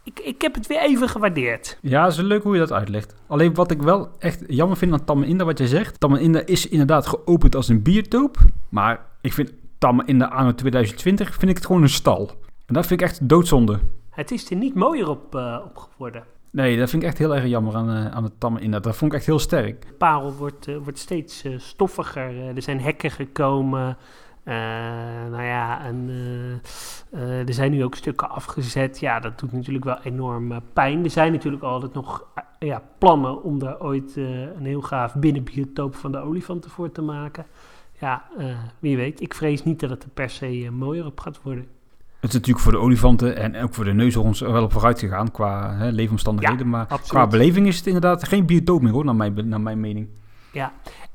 ik, 0.04 0.20
ik 0.20 0.42
heb 0.42 0.54
het 0.54 0.66
weer 0.66 0.80
even 0.80 1.08
gewaardeerd. 1.08 1.78
Ja, 1.80 2.04
het 2.04 2.12
is 2.12 2.18
leuk 2.18 2.42
hoe 2.42 2.52
je 2.52 2.58
dat 2.58 2.72
uitlegt. 2.72 3.14
Alleen 3.26 3.54
wat 3.54 3.70
ik 3.70 3.82
wel 3.82 4.08
echt 4.18 4.44
jammer 4.46 4.76
vind 4.76 4.92
aan 4.92 5.04
Tamme 5.04 5.26
Inda, 5.26 5.44
wat 5.44 5.58
jij 5.58 5.66
zegt. 5.66 6.00
Tamme 6.00 6.20
Inda 6.20 6.42
is 6.44 6.68
inderdaad 6.68 7.06
geopend 7.06 7.54
als 7.54 7.68
een 7.68 7.82
biotoop. 7.82 8.36
Maar 8.68 9.06
ik 9.20 9.32
vind 9.32 9.52
Tamme 9.78 10.04
Inda 10.04 10.26
anno 10.26 10.54
2020 10.54 11.34
vind 11.34 11.50
ik 11.50 11.56
het 11.56 11.66
gewoon 11.66 11.82
een 11.82 11.88
stal. 11.88 12.30
En 12.66 12.74
dat 12.74 12.86
vind 12.86 13.00
ik 13.00 13.06
echt 13.06 13.28
doodzonde. 13.28 13.78
Het 14.10 14.30
is 14.30 14.50
er 14.50 14.56
niet 14.56 14.74
mooier 14.74 15.08
op, 15.08 15.34
op 15.64 15.76
geworden. 15.76 16.24
Nee, 16.52 16.78
dat 16.78 16.90
vind 16.90 17.02
ik 17.02 17.08
echt 17.08 17.18
heel 17.18 17.34
erg 17.34 17.46
jammer 17.46 17.76
aan, 17.76 17.88
eh, 17.88 18.06
aan 18.06 18.24
het 18.24 18.40
Tamme 18.40 18.60
Inda. 18.60 18.80
Dat 18.80 18.96
vond 18.96 19.12
ik 19.12 19.18
echt 19.18 19.26
heel 19.26 19.38
sterk. 19.38 19.86
Parel 19.98 20.32
wordt, 20.32 20.68
eh, 20.68 20.76
wordt 20.76 20.98
steeds 20.98 21.44
eh, 21.44 21.58
stoffiger. 21.58 22.56
Er 22.56 22.62
zijn 22.62 22.80
hekken 22.80 23.10
gekomen. 23.10 23.96
Nou 25.30 25.42
ja, 25.42 25.80
er 27.46 27.54
zijn 27.54 27.70
nu 27.70 27.84
ook 27.84 27.94
stukken 27.94 28.30
afgezet. 28.30 29.00
Ja, 29.00 29.20
dat 29.20 29.38
doet 29.38 29.52
natuurlijk 29.52 29.84
wel 29.84 29.98
enorm 30.02 30.60
pijn. 30.72 31.04
Er 31.04 31.10
zijn 31.10 31.32
natuurlijk 31.32 31.62
altijd 31.62 31.94
nog 31.94 32.26
ja, 32.58 32.82
plannen 32.98 33.42
om 33.42 33.58
daar 33.58 33.80
ooit 33.80 34.16
een 34.16 34.64
heel 34.64 34.80
gaaf 34.80 35.14
binnenbiotoop 35.14 35.94
van 35.94 36.12
de 36.12 36.18
olifanten 36.18 36.70
voor 36.70 36.92
te 36.92 37.02
maken. 37.02 37.46
Ja, 38.00 38.24
wie 38.78 38.96
weet. 38.96 39.20
Ik 39.20 39.34
vrees 39.34 39.64
niet 39.64 39.80
dat 39.80 39.90
het 39.90 40.02
er 40.02 40.10
per 40.10 40.30
se 40.30 40.68
mooier 40.70 41.06
op 41.06 41.20
gaat 41.20 41.42
worden. 41.42 41.66
Het 42.20 42.28
is 42.28 42.34
natuurlijk 42.34 42.64
voor 42.64 42.72
de 42.72 42.78
olifanten 42.78 43.36
en 43.36 43.62
ook 43.62 43.74
voor 43.74 43.84
de 43.84 43.92
neushoorns 43.92 44.40
wel 44.40 44.62
op 44.62 44.72
vooruit 44.72 44.98
gegaan 44.98 45.30
qua 45.30 45.74
hè, 45.76 45.90
leefomstandigheden. 45.90 46.68
maar 46.68 46.82
absoluut. 46.82 47.08
qua 47.08 47.26
beleving 47.26 47.66
is 47.66 47.76
het 47.76 47.86
inderdaad 47.86 48.28
geen 48.28 48.46
biotoop 48.46 48.82
meer 48.82 48.92
hoor, 48.92 49.04
naar 49.04 49.14
mijn, 49.14 49.48
naar 49.48 49.60
mijn 49.60 49.80
mening. 49.80 50.08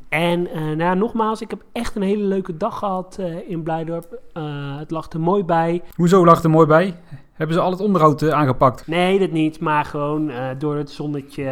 En 0.09 0.47
eh, 0.51 0.61
nou, 0.61 0.77
ja, 0.77 0.93
nogmaals, 0.93 1.41
ik 1.41 1.49
heb 1.49 1.63
echt 1.71 1.95
een 1.95 2.01
hele 2.01 2.23
leuke 2.23 2.57
dag 2.57 2.77
gehad 2.77 3.17
eh, 3.19 3.49
in 3.49 3.63
Blijdorp. 3.63 4.19
Eh, 4.33 4.77
het 4.77 4.91
lag 4.91 5.09
er 5.09 5.19
mooi 5.19 5.43
bij. 5.43 5.81
Hoezo 5.95 6.25
lag 6.25 6.43
er 6.43 6.49
mooi 6.49 6.67
bij? 6.67 6.95
Hebben 7.33 7.55
ze 7.55 7.61
al 7.61 7.71
het 7.71 7.79
onderhoud 7.79 8.31
aangepakt? 8.31 8.87
Nee, 8.87 9.19
dat 9.19 9.31
niet, 9.31 9.59
maar 9.59 9.85
gewoon 9.85 10.31
door 10.57 10.75
het 10.75 10.89
zonnetje, 10.89 11.43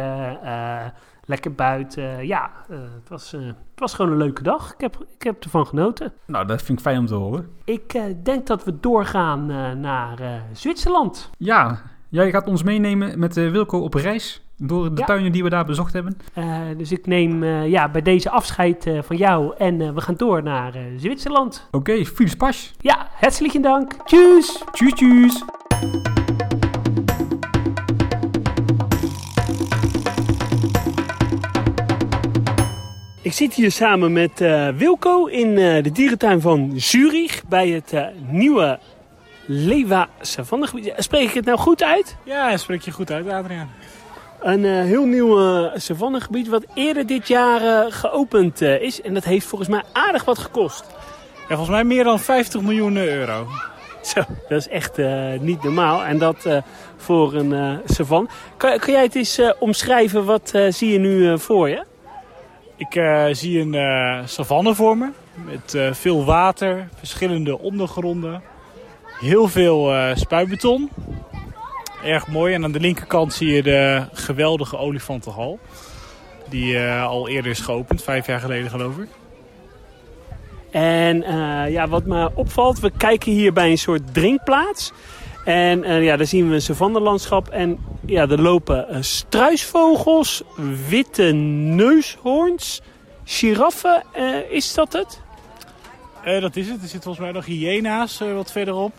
lekker 1.26 1.52
buiten. 1.54 2.26
Ja, 2.26 2.50
eh, 2.68 2.76
het, 2.76 3.08
was, 3.08 3.32
eh, 3.32 3.40
het 3.46 3.56
was 3.74 3.94
gewoon 3.94 4.10
een 4.12 4.18
leuke 4.18 4.42
dag. 4.42 4.72
Ik 4.72 4.80
heb, 4.80 4.96
ik 5.18 5.22
heb 5.22 5.44
ervan 5.44 5.66
genoten. 5.66 6.12
Nou, 6.26 6.46
dat 6.46 6.62
vind 6.62 6.78
ik 6.78 6.84
fijn 6.84 6.98
om 6.98 7.06
te 7.06 7.14
horen. 7.14 7.48
Ik 7.64 7.94
eh, 7.94 8.02
denk 8.22 8.46
dat 8.46 8.64
we 8.64 8.80
doorgaan 8.80 9.46
naar 9.80 10.42
Zwitserland. 10.52 11.30
Ja, 11.38 11.80
jij 12.08 12.30
gaat 12.30 12.46
ons 12.46 12.62
meenemen 12.62 13.18
met 13.18 13.34
Wilco 13.34 13.78
op 13.78 13.94
reis 13.94 14.42
door 14.56 14.94
de 14.94 15.00
Ja. 15.00 15.06
tuinen 15.06 15.32
die 15.32 15.42
we 15.42 15.48
daar 15.48 15.64
bezocht 15.64 15.92
hebben. 15.92 16.16
Dus 16.76 16.92
ik 16.92 17.06
neem 17.06 17.44
ja, 17.44 17.88
bij 17.88 18.02
deze 18.02 18.30
afscheid 18.30 18.90
van 19.00 19.16
jou 19.16 19.54
en 19.58 19.94
we 19.94 20.00
gaan 20.00 20.14
door 20.14 20.42
naar 20.42 20.72
Zwitserland. 20.96 21.68
Oké, 21.70 22.04
viel 22.04 22.28
Spasch. 22.28 22.70
Ja, 22.78 23.08
herzlichen 23.10 23.62
dank. 23.62 23.92
Tschüss. 23.92 24.64
Tjus, 24.72 24.92
tjus. 24.94 25.44
Zit 33.34 33.54
hier 33.54 33.70
samen 33.70 34.12
met 34.12 34.40
eh, 34.40 34.68
Wilco 34.68 35.26
in 35.26 35.58
eh, 35.58 35.82
de 35.82 35.92
dierentuin 35.92 36.40
van 36.40 36.72
Zurich 36.76 37.44
bij 37.48 37.68
het 37.68 37.92
eh, 37.92 38.06
nieuwe 38.26 38.78
Lewa 39.46 40.08
Savannegebied. 40.20 40.92
Spreek 40.96 41.28
ik 41.28 41.34
het 41.34 41.44
nou 41.44 41.58
goed 41.58 41.82
uit? 41.82 42.16
Ja, 42.24 42.56
spreek 42.56 42.80
je 42.80 42.90
goed 42.90 43.10
uit, 43.10 43.28
Adriaan. 43.28 43.70
Een 44.40 44.64
heel 44.64 45.04
nieuw 45.04 45.70
savannegebied 45.74 46.48
wat 46.48 46.64
eerder 46.74 47.06
dit 47.06 47.28
jaar 47.28 47.92
geopend 47.92 48.60
is. 48.60 49.00
En 49.00 49.14
dat 49.14 49.24
heeft 49.24 49.46
volgens 49.46 49.70
mij 49.70 49.82
aardig 49.92 50.24
wat 50.24 50.38
gekost. 50.38 50.84
Ja, 51.34 51.46
volgens 51.48 51.68
mij 51.68 51.84
meer 51.84 52.04
dan 52.04 52.20
50 52.20 52.60
miljoen 52.60 52.96
euro. 52.96 53.46
Zo, 54.02 54.20
dat 54.48 54.58
is 54.58 54.68
echt 54.68 54.96
niet 55.40 55.62
normaal. 55.62 56.04
En 56.04 56.18
dat 56.18 56.48
voor 56.96 57.34
een 57.34 57.80
savan. 57.84 58.28
Kan, 58.56 58.78
kan 58.78 58.92
jij 58.92 59.02
het 59.02 59.14
eens 59.14 59.40
omschrijven? 59.58 60.24
Wat 60.24 60.52
zie 60.68 60.92
je 60.92 60.98
nu 60.98 61.38
voor 61.38 61.68
je? 61.68 61.84
Ik 62.76 62.94
eh, 62.94 63.24
zie 63.30 63.60
een 63.60 63.74
eh, 63.74 64.26
savanne 64.26 64.74
voor 64.74 64.96
me. 64.96 65.10
Met 65.34 65.74
eh, 65.74 65.92
veel 65.92 66.24
water, 66.24 66.88
verschillende 66.94 67.58
ondergronden. 67.58 68.42
Heel 69.20 69.48
veel 69.48 69.92
spuitbeton. 70.14 70.90
Erg 72.04 72.26
mooi. 72.26 72.54
En 72.54 72.64
aan 72.64 72.72
de 72.72 72.80
linkerkant 72.80 73.32
zie 73.32 73.52
je 73.52 73.62
de 73.62 74.04
geweldige 74.12 74.76
olifantenhal. 74.76 75.58
Die 76.48 76.80
al 76.80 77.28
eerder 77.28 77.50
is 77.50 77.60
geopend, 77.60 78.02
vijf 78.02 78.26
jaar 78.26 78.40
geleden 78.40 78.70
geloof 78.70 78.98
ik. 78.98 79.08
En 80.70 81.16
ja, 81.70 81.88
wat 81.88 82.04
me 82.04 82.30
opvalt, 82.34 82.80
we 82.80 82.90
kijken 82.96 83.32
hier 83.32 83.52
bij 83.52 83.70
een 83.70 83.78
soort 83.78 84.14
drinkplaats. 84.14 84.92
En 85.44 85.84
eh, 85.84 86.04
ja, 86.04 86.16
daar 86.16 86.26
zien 86.26 86.48
we 86.48 86.54
een 86.54 86.62
savannelandschap. 86.62 87.48
En 87.48 87.78
ja, 88.06 88.28
er 88.28 88.42
lopen 88.42 88.88
eh, 88.88 88.96
struisvogels, 89.00 90.42
witte 90.88 91.32
neushoorns, 91.32 92.82
giraffen. 93.24 94.02
eh, 94.12 94.50
is 94.50 94.74
dat 94.74 94.92
het? 94.92 95.22
Dat 96.40 96.56
is 96.56 96.68
het. 96.68 96.82
Er 96.82 96.88
zitten 96.88 97.02
volgens 97.02 97.24
mij 97.24 97.32
nog 97.32 97.44
hyena's 97.44 98.18
wat 98.34 98.52
verderop. 98.52 98.92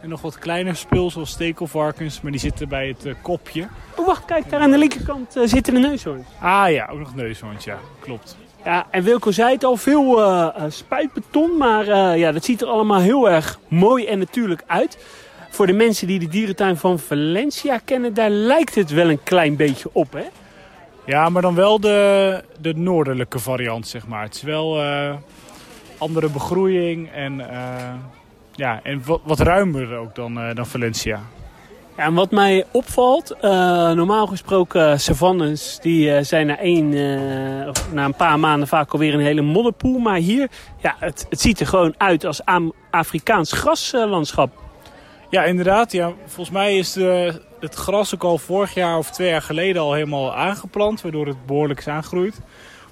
En 0.00 0.08
nog 0.08 0.20
wat 0.20 0.38
kleiner 0.38 0.76
spul 0.76 1.10
zoals 1.10 1.30
stekelvarkens. 1.30 2.20
Maar 2.20 2.30
die 2.30 2.40
zitten 2.40 2.68
bij 2.68 2.96
het 2.98 3.16
kopje. 3.22 3.68
Oh, 3.96 4.06
wacht, 4.06 4.24
kijk, 4.24 4.50
daar 4.50 4.60
aan 4.60 4.70
de 4.70 4.78
linkerkant 4.78 5.36
zitten 5.44 5.74
de 5.74 5.80
neushoorns. 5.80 6.26
Ah 6.40 6.70
ja, 6.70 6.88
ook 6.92 6.98
nog 6.98 7.14
neushoorns, 7.14 7.64
ja. 7.64 7.78
Klopt. 8.00 8.36
Ja, 8.64 8.86
en 8.90 9.02
Wilco 9.02 9.30
zei 9.30 9.52
het 9.52 9.64
al, 9.64 9.76
veel 9.76 10.22
spuitbeton. 10.68 11.56
Maar 11.56 12.16
ja, 12.18 12.32
dat 12.32 12.44
ziet 12.44 12.60
er 12.60 12.68
allemaal 12.68 13.00
heel 13.00 13.30
erg 13.30 13.58
mooi 13.68 14.06
en 14.06 14.18
natuurlijk 14.18 14.62
uit. 14.66 14.98
Voor 15.58 15.66
de 15.66 15.72
mensen 15.72 16.06
die 16.06 16.18
de 16.18 16.28
dierentuin 16.28 16.76
van 16.76 16.98
Valencia 16.98 17.78
kennen, 17.84 18.14
daar 18.14 18.30
lijkt 18.30 18.74
het 18.74 18.90
wel 18.90 19.10
een 19.10 19.22
klein 19.22 19.56
beetje 19.56 19.88
op, 19.92 20.12
hè? 20.12 20.24
Ja, 21.04 21.28
maar 21.28 21.42
dan 21.42 21.54
wel 21.54 21.80
de, 21.80 22.42
de 22.60 22.74
noordelijke 22.74 23.38
variant, 23.38 23.86
zeg 23.88 24.06
maar. 24.06 24.22
Het 24.22 24.34
is 24.34 24.42
wel 24.42 24.82
eh, 24.82 25.14
andere 25.98 26.28
begroeiing 26.28 27.10
en, 27.10 27.50
eh, 27.50 27.94
ja, 28.54 28.80
en 28.82 29.02
wat, 29.04 29.20
wat 29.24 29.40
ruimer 29.40 29.96
ook 29.96 30.14
dan, 30.14 30.38
eh, 30.38 30.54
dan 30.54 30.66
Valencia. 30.66 31.20
Ja, 31.96 32.04
en 32.04 32.14
wat 32.14 32.30
mij 32.30 32.64
opvalt, 32.70 33.36
uh, 33.36 33.50
normaal 33.90 34.26
gesproken 34.26 35.00
savannes 35.00 35.78
die 35.82 36.10
uh, 36.10 36.18
zijn 36.22 36.46
na, 36.46 36.58
één, 36.58 36.92
uh, 36.92 37.68
of 37.68 37.92
na 37.92 38.04
een 38.04 38.14
paar 38.14 38.38
maanden 38.38 38.68
vaak 38.68 38.92
alweer 38.92 39.14
een 39.14 39.20
hele 39.20 39.42
modderpoel. 39.42 39.98
Maar 39.98 40.16
hier, 40.16 40.48
ja, 40.82 40.96
het, 40.98 41.26
het 41.30 41.40
ziet 41.40 41.60
er 41.60 41.66
gewoon 41.66 41.94
uit 41.96 42.24
als 42.24 42.40
Afrikaans 42.90 43.52
graslandschap. 43.52 44.66
Ja, 45.30 45.44
inderdaad. 45.44 45.92
Ja, 45.92 46.12
volgens 46.26 46.50
mij 46.50 46.78
is 46.78 46.92
de, 46.92 47.40
het 47.60 47.74
gras 47.74 48.14
ook 48.14 48.24
al 48.24 48.38
vorig 48.38 48.74
jaar 48.74 48.98
of 48.98 49.10
twee 49.10 49.28
jaar 49.28 49.42
geleden 49.42 49.82
al 49.82 49.92
helemaal 49.92 50.34
aangeplant. 50.34 51.00
Waardoor 51.00 51.26
het 51.26 51.46
behoorlijk 51.46 51.80
is 51.80 51.88
aangegroeid. 51.88 52.40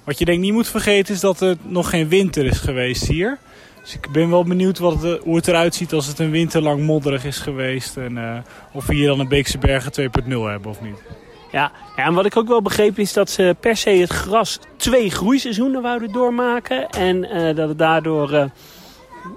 Wat 0.03 0.19
je 0.19 0.25
denk 0.25 0.39
niet 0.39 0.53
moet 0.53 0.67
vergeten 0.67 1.13
is 1.13 1.19
dat 1.19 1.41
er 1.41 1.55
nog 1.61 1.89
geen 1.89 2.07
winter 2.07 2.45
is 2.45 2.59
geweest 2.59 3.07
hier. 3.07 3.37
Dus 3.81 3.93
ik 3.93 4.11
ben 4.11 4.29
wel 4.29 4.43
benieuwd 4.43 4.79
wat 4.79 5.19
hoe 5.23 5.35
het 5.35 5.47
eruit 5.47 5.75
ziet 5.75 5.93
als 5.93 6.07
het 6.07 6.19
een 6.19 6.31
winter 6.31 6.61
lang 6.61 6.81
modderig 6.81 7.25
is 7.25 7.37
geweest. 7.37 7.97
En 7.97 8.17
uh, 8.17 8.37
of 8.73 8.85
we 8.85 8.93
hier 8.93 9.07
dan 9.07 9.19
een 9.19 9.27
Beekse 9.27 9.57
Bergen 9.57 9.91
2.0 9.91 10.27
hebben 10.27 10.71
of 10.71 10.81
niet. 10.81 11.03
Ja, 11.51 11.71
en 11.95 12.13
wat 12.13 12.25
ik 12.25 12.37
ook 12.37 12.47
wel 12.47 12.61
begrepen 12.61 13.03
is 13.03 13.13
dat 13.13 13.29
ze 13.29 13.55
per 13.59 13.77
se 13.77 13.89
het 13.89 14.11
gras 14.11 14.59
twee 14.77 15.09
groeiseizoenen 15.09 15.81
wouden 15.81 16.11
doormaken. 16.11 16.89
En 16.89 17.17
uh, 17.17 17.55
dat 17.55 17.69
het 17.69 17.77
daardoor 17.77 18.33
uh, 18.33 18.43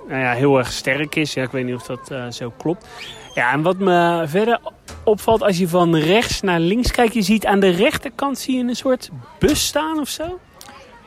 nou 0.09 0.21
ja, 0.21 0.33
heel 0.33 0.59
erg 0.59 0.73
sterk 0.73 1.15
is. 1.15 1.35
Ja, 1.35 1.43
ik 1.43 1.51
weet 1.51 1.65
niet 1.65 1.75
of 1.75 1.83
dat 1.83 2.35
zo 2.35 2.53
klopt. 2.57 2.87
Ja, 3.35 3.53
en 3.53 3.63
wat 3.63 3.79
me 3.79 4.25
verder 4.27 4.61
opvalt 5.05 5.43
als 5.43 5.59
je 5.59 5.69
van 5.69 5.97
rechts 5.97 6.41
naar 6.41 6.61
links 6.61 6.91
kijkt. 6.91 7.15
Je 7.15 7.23
ziet 7.23 7.47
aan 7.47 7.61
de 7.61 7.69
rechterkant 7.69 8.39
zie 8.39 8.57
je 8.57 8.65
een 8.65 8.77
soort 8.77 9.11
bus 9.39 9.67
staan 9.67 9.99
of 9.99 10.09
zo. 10.09 10.39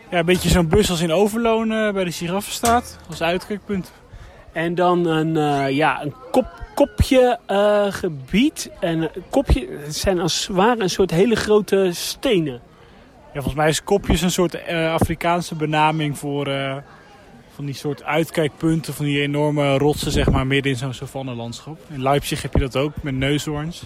Ja, 0.10 0.20
een 0.20 0.26
beetje 0.26 0.50
zo'n 0.50 0.68
bus 0.68 0.90
als 0.90 1.02
in 1.02 1.12
Overloon 1.12 1.72
uh, 1.72 1.92
bij 1.92 2.04
de 2.04 2.12
giraffen 2.12 2.54
staat. 2.54 3.00
Als 3.10 3.22
uitkijkpunt. 3.22 3.92
En 4.52 4.76
dan 4.76 5.06
een, 5.06 5.36
uh, 5.36 5.76
ja, 5.76 6.02
een 6.02 6.14
kop, 6.32 6.48
kopje 6.76 7.40
uh, 7.48 7.86
gebied. 7.90 8.70
En 8.80 9.02
een 9.02 9.24
kopje, 9.30 9.68
het 9.84 9.96
zijn 9.96 10.20
als 10.20 10.48
het 10.48 10.56
ware 10.56 10.82
een 10.82 10.90
soort 10.90 11.12
hele 11.12 11.36
grote 11.36 11.90
stenen. 11.94 12.62
Ja, 13.26 13.34
volgens 13.34 13.56
mij 13.56 13.70
is 13.70 13.84
kopjes 13.84 14.22
een 14.22 14.32
soort 14.32 14.68
Afrikaanse 14.70 15.56
benaming 15.56 16.18
voor 16.18 16.46
van 17.56 17.66
die 17.66 17.76
soort 17.76 18.04
uitkijkpunten. 18.04 18.94
Van 18.94 19.06
die 19.06 19.22
enorme 19.22 19.78
rotsen 19.78 20.12
zeg 20.12 20.32
maar 20.32 20.48
midden 20.48 20.72
in 20.72 20.78
zo'n 20.78 20.94
savannelandschap. 20.94 21.78
In 21.90 22.02
Leipzig 22.02 22.42
heb 22.42 22.54
je 22.54 22.60
dat 22.60 22.78
ook 22.78 22.92
met 23.02 23.16
neushoorns. 23.16 23.84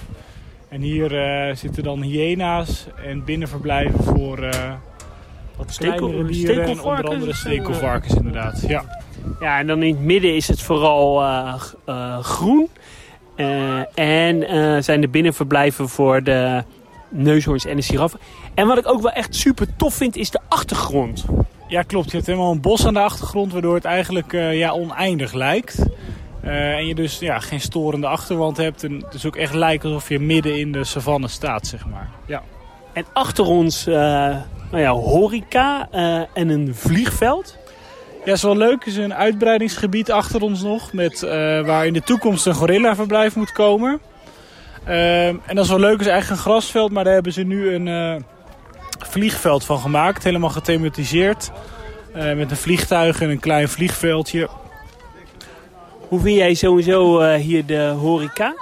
En 0.69 0.81
hier 0.81 1.09
zitten 1.55 1.83
dan 1.83 2.01
hyena's 2.01 2.85
en 3.05 3.23
binnenverblijven 3.23 4.03
voor 4.03 4.49
wat 5.57 5.77
kleinere 5.77 6.25
dieren 6.25 6.63
en 6.63 6.81
onder 6.81 7.07
andere 7.07 7.33
stekelvarkens 7.33 8.13
inderdaad. 8.13 8.63
Ja. 8.67 9.01
ja, 9.39 9.59
en 9.59 9.67
dan 9.67 9.83
in 9.83 9.95
het 9.95 10.03
midden 10.03 10.35
is 10.35 10.47
het 10.47 10.61
vooral 10.61 11.23
uh, 11.23 11.63
uh, 11.89 12.19
groen. 12.19 12.69
Uh, 13.35 13.99
en 13.99 14.83
zijn 14.83 15.01
de 15.01 15.07
binnenverblijven 15.07 15.89
voor 15.89 16.23
de 16.23 16.63
neushoorns 17.09 17.65
en 17.65 17.75
de 17.75 17.81
giraffen. 17.81 18.19
En 18.53 18.67
wat 18.67 18.77
ik 18.77 18.87
ook 18.87 19.01
wel 19.01 19.11
echt 19.11 19.35
super 19.35 19.75
tof 19.75 19.93
vind 19.93 20.15
is 20.15 20.29
de 20.29 20.39
achtergrond. 20.47 21.25
Ja, 21.67 21.81
klopt. 21.81 22.09
Je 22.09 22.15
hebt 22.15 22.27
helemaal 22.27 22.51
een 22.51 22.61
bos 22.61 22.85
aan 22.85 22.93
de 22.93 22.99
achtergrond, 22.99 23.51
waardoor 23.51 23.75
het 23.75 23.85
eigenlijk 23.85 24.31
ja, 24.31 24.71
oneindig 24.71 25.33
lijkt. 25.33 25.85
Uh, 26.43 26.75
en 26.75 26.87
je 26.87 26.95
dus 26.95 27.19
ja, 27.19 27.39
geen 27.39 27.61
storende 27.61 28.07
achterwand 28.07 28.57
hebt. 28.57 28.83
En 28.83 28.93
het 28.93 29.13
is 29.13 29.25
ook 29.25 29.35
echt 29.35 29.53
lijkt 29.53 29.85
alsof 29.85 30.09
je 30.09 30.19
midden 30.19 30.59
in 30.59 30.71
de 30.71 30.83
savanne 30.83 31.27
staat, 31.27 31.67
zeg 31.67 31.85
maar. 31.85 32.09
Ja. 32.25 32.43
En 32.93 33.05
achter 33.13 33.45
ons 33.45 33.87
nou 34.71 34.83
ja, 34.83 34.91
horeca 34.91 35.87
uh, 35.93 36.21
en 36.33 36.49
een 36.49 36.75
vliegveld. 36.75 37.57
Ja, 38.25 38.33
is 38.33 38.41
wel 38.41 38.57
leuk. 38.57 38.81
Er 38.81 38.87
is 38.87 38.97
een 38.97 39.13
uitbreidingsgebied 39.13 40.11
achter 40.11 40.41
ons 40.41 40.61
nog. 40.61 40.93
Met, 40.93 41.21
uh, 41.21 41.31
waar 41.65 41.85
in 41.85 41.93
de 41.93 42.01
toekomst 42.01 42.45
een 42.45 42.53
gorillaverblijf 42.53 43.35
moet 43.35 43.51
komen. 43.51 43.99
Uh, 44.87 45.27
en 45.27 45.41
dat 45.45 45.63
is 45.63 45.69
wel 45.69 45.79
leuk. 45.79 45.99
Is 45.99 46.07
eigenlijk 46.07 46.41
een 46.41 46.51
grasveld. 46.51 46.91
Maar 46.91 47.03
daar 47.03 47.13
hebben 47.13 47.33
ze 47.33 47.43
nu 47.43 47.73
een 47.73 47.87
uh, 47.87 48.15
vliegveld 48.97 49.65
van 49.65 49.79
gemaakt. 49.79 50.23
Helemaal 50.23 50.49
gethematiseerd. 50.49 51.51
met 52.13 52.51
een 52.51 52.57
vliegtuig 52.57 53.21
en 53.21 53.29
een 53.29 53.39
klein 53.39 53.69
vliegveldje. 53.69 54.49
Hoe 56.07 56.19
vind 56.19 56.35
jij 56.35 56.53
sowieso 56.53 57.21
hier 57.35 57.65
de 57.65 57.95
horeca? 57.99 58.55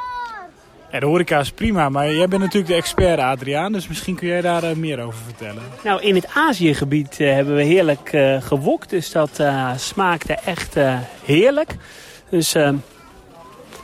Ja, 0.91 0.99
de 0.99 1.05
horeca 1.05 1.39
is 1.39 1.51
prima, 1.51 1.89
maar 1.89 2.13
jij 2.13 2.27
bent 2.27 2.41
natuurlijk 2.41 2.67
de 2.67 2.77
expert 2.77 3.19
Adriaan, 3.19 3.71
dus 3.71 3.87
misschien 3.87 4.15
kun 4.15 4.27
jij 4.27 4.41
daar 4.41 4.63
uh, 4.63 4.75
meer 4.75 4.99
over 4.99 5.19
vertellen. 5.25 5.63
Nou, 5.83 6.01
in 6.01 6.15
het 6.15 6.27
Aziëgebied 6.33 7.17
hebben 7.17 7.55
we 7.55 7.63
heerlijk 7.63 8.09
gewokt, 8.39 8.89
dus 8.89 9.11
dat 9.11 9.43
smaakte 9.75 10.33
echt 10.33 10.75
heerlijk. 11.23 11.75
Dus 12.29 12.51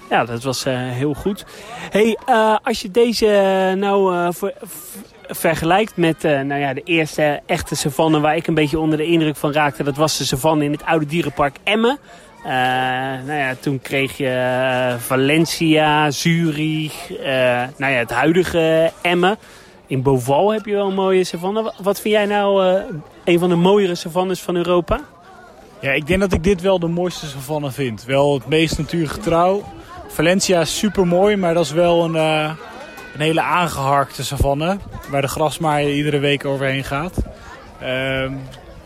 ja, 0.10 0.26
dat 0.26 0.44
was 0.44 0.64
heel 0.70 1.14
goed. 1.14 1.46
hey, 1.92 2.18
als 2.64 2.82
je 2.82 2.92
deze 2.92 3.26
nou 3.78 4.34
voor, 4.34 4.54
vergelijkt 5.32 5.98
met 5.98 6.24
nou 6.24 6.56
ja, 6.56 6.74
de 6.74 6.84
eerste 6.84 7.41
echte 7.46 7.76
savanne 7.76 8.20
waar 8.20 8.36
ik 8.36 8.48
een 8.48 8.54
beetje 8.54 8.80
onder 8.80 8.98
de 8.98 9.06
indruk 9.06 9.36
van 9.36 9.54
raakte, 9.54 9.84
dat 9.84 9.96
was 9.96 10.17
de 10.17 10.26
savanne 10.26 10.63
in 10.63 10.72
het 10.72 10.86
oude 10.86 11.06
dierenpark 11.06 11.56
Emmen. 11.63 11.98
Uh, 12.46 12.52
nou 13.26 13.34
ja, 13.34 13.56
toen 13.60 13.82
kreeg 13.82 14.17
je 14.17 14.26
uh, 14.26 15.00
Valencia, 15.00 16.12
Zurich, 16.12 17.10
nou 17.78 17.91
ja, 17.91 17.98
het 17.98 18.12
huidige 18.12 18.91
Emmen. 19.02 19.38
In 19.88 20.02
Boval 20.02 20.54
heb 20.54 20.65
je 20.65 20.74
wel 20.74 20.88
een 20.88 20.94
mooie 20.94 21.24
savanne. 21.24 21.74
Wat 21.82 22.02
vind 22.02 22.13
jij 22.13 22.26
nou 22.26 22.82
een 23.24 23.39
van 23.39 23.50
de 23.50 23.56
mooiere 23.56 23.96
savannes 23.96 24.41
van 24.41 24.56
Europa? 24.56 25.00
Ja, 25.82 25.91
ik 25.91 26.08
denk 26.08 26.20
dat 26.20 26.34
ik 26.34 26.44
dit 26.44 26.62
wel 26.62 26.80
de 26.80 26.88
mooiste 26.88 27.26
savanne 27.26 27.72
vind. 27.72 28.04
Wel 28.04 28.34
het 28.34 28.48
meest 28.48 28.78
natuurgetrouw. 28.78 29.63
Valencia 30.08 30.60
is 30.60 30.78
super 30.78 31.08
mooi, 31.08 31.36
maar 31.36 31.54
dat 31.54 31.65
is 31.65 31.72
wel 31.72 32.04
een, 32.04 32.56
een 33.13 33.21
hele 33.21 33.41
aangeharkte 33.41 34.24
savanne. 34.24 34.78
Waar 35.10 35.21
de 35.21 35.28
grasmaaier 35.28 35.93
iedere 35.93 36.19
week 36.19 36.45
overheen 36.45 36.84
gaat. 36.84 37.17
Ehm, 37.80 38.34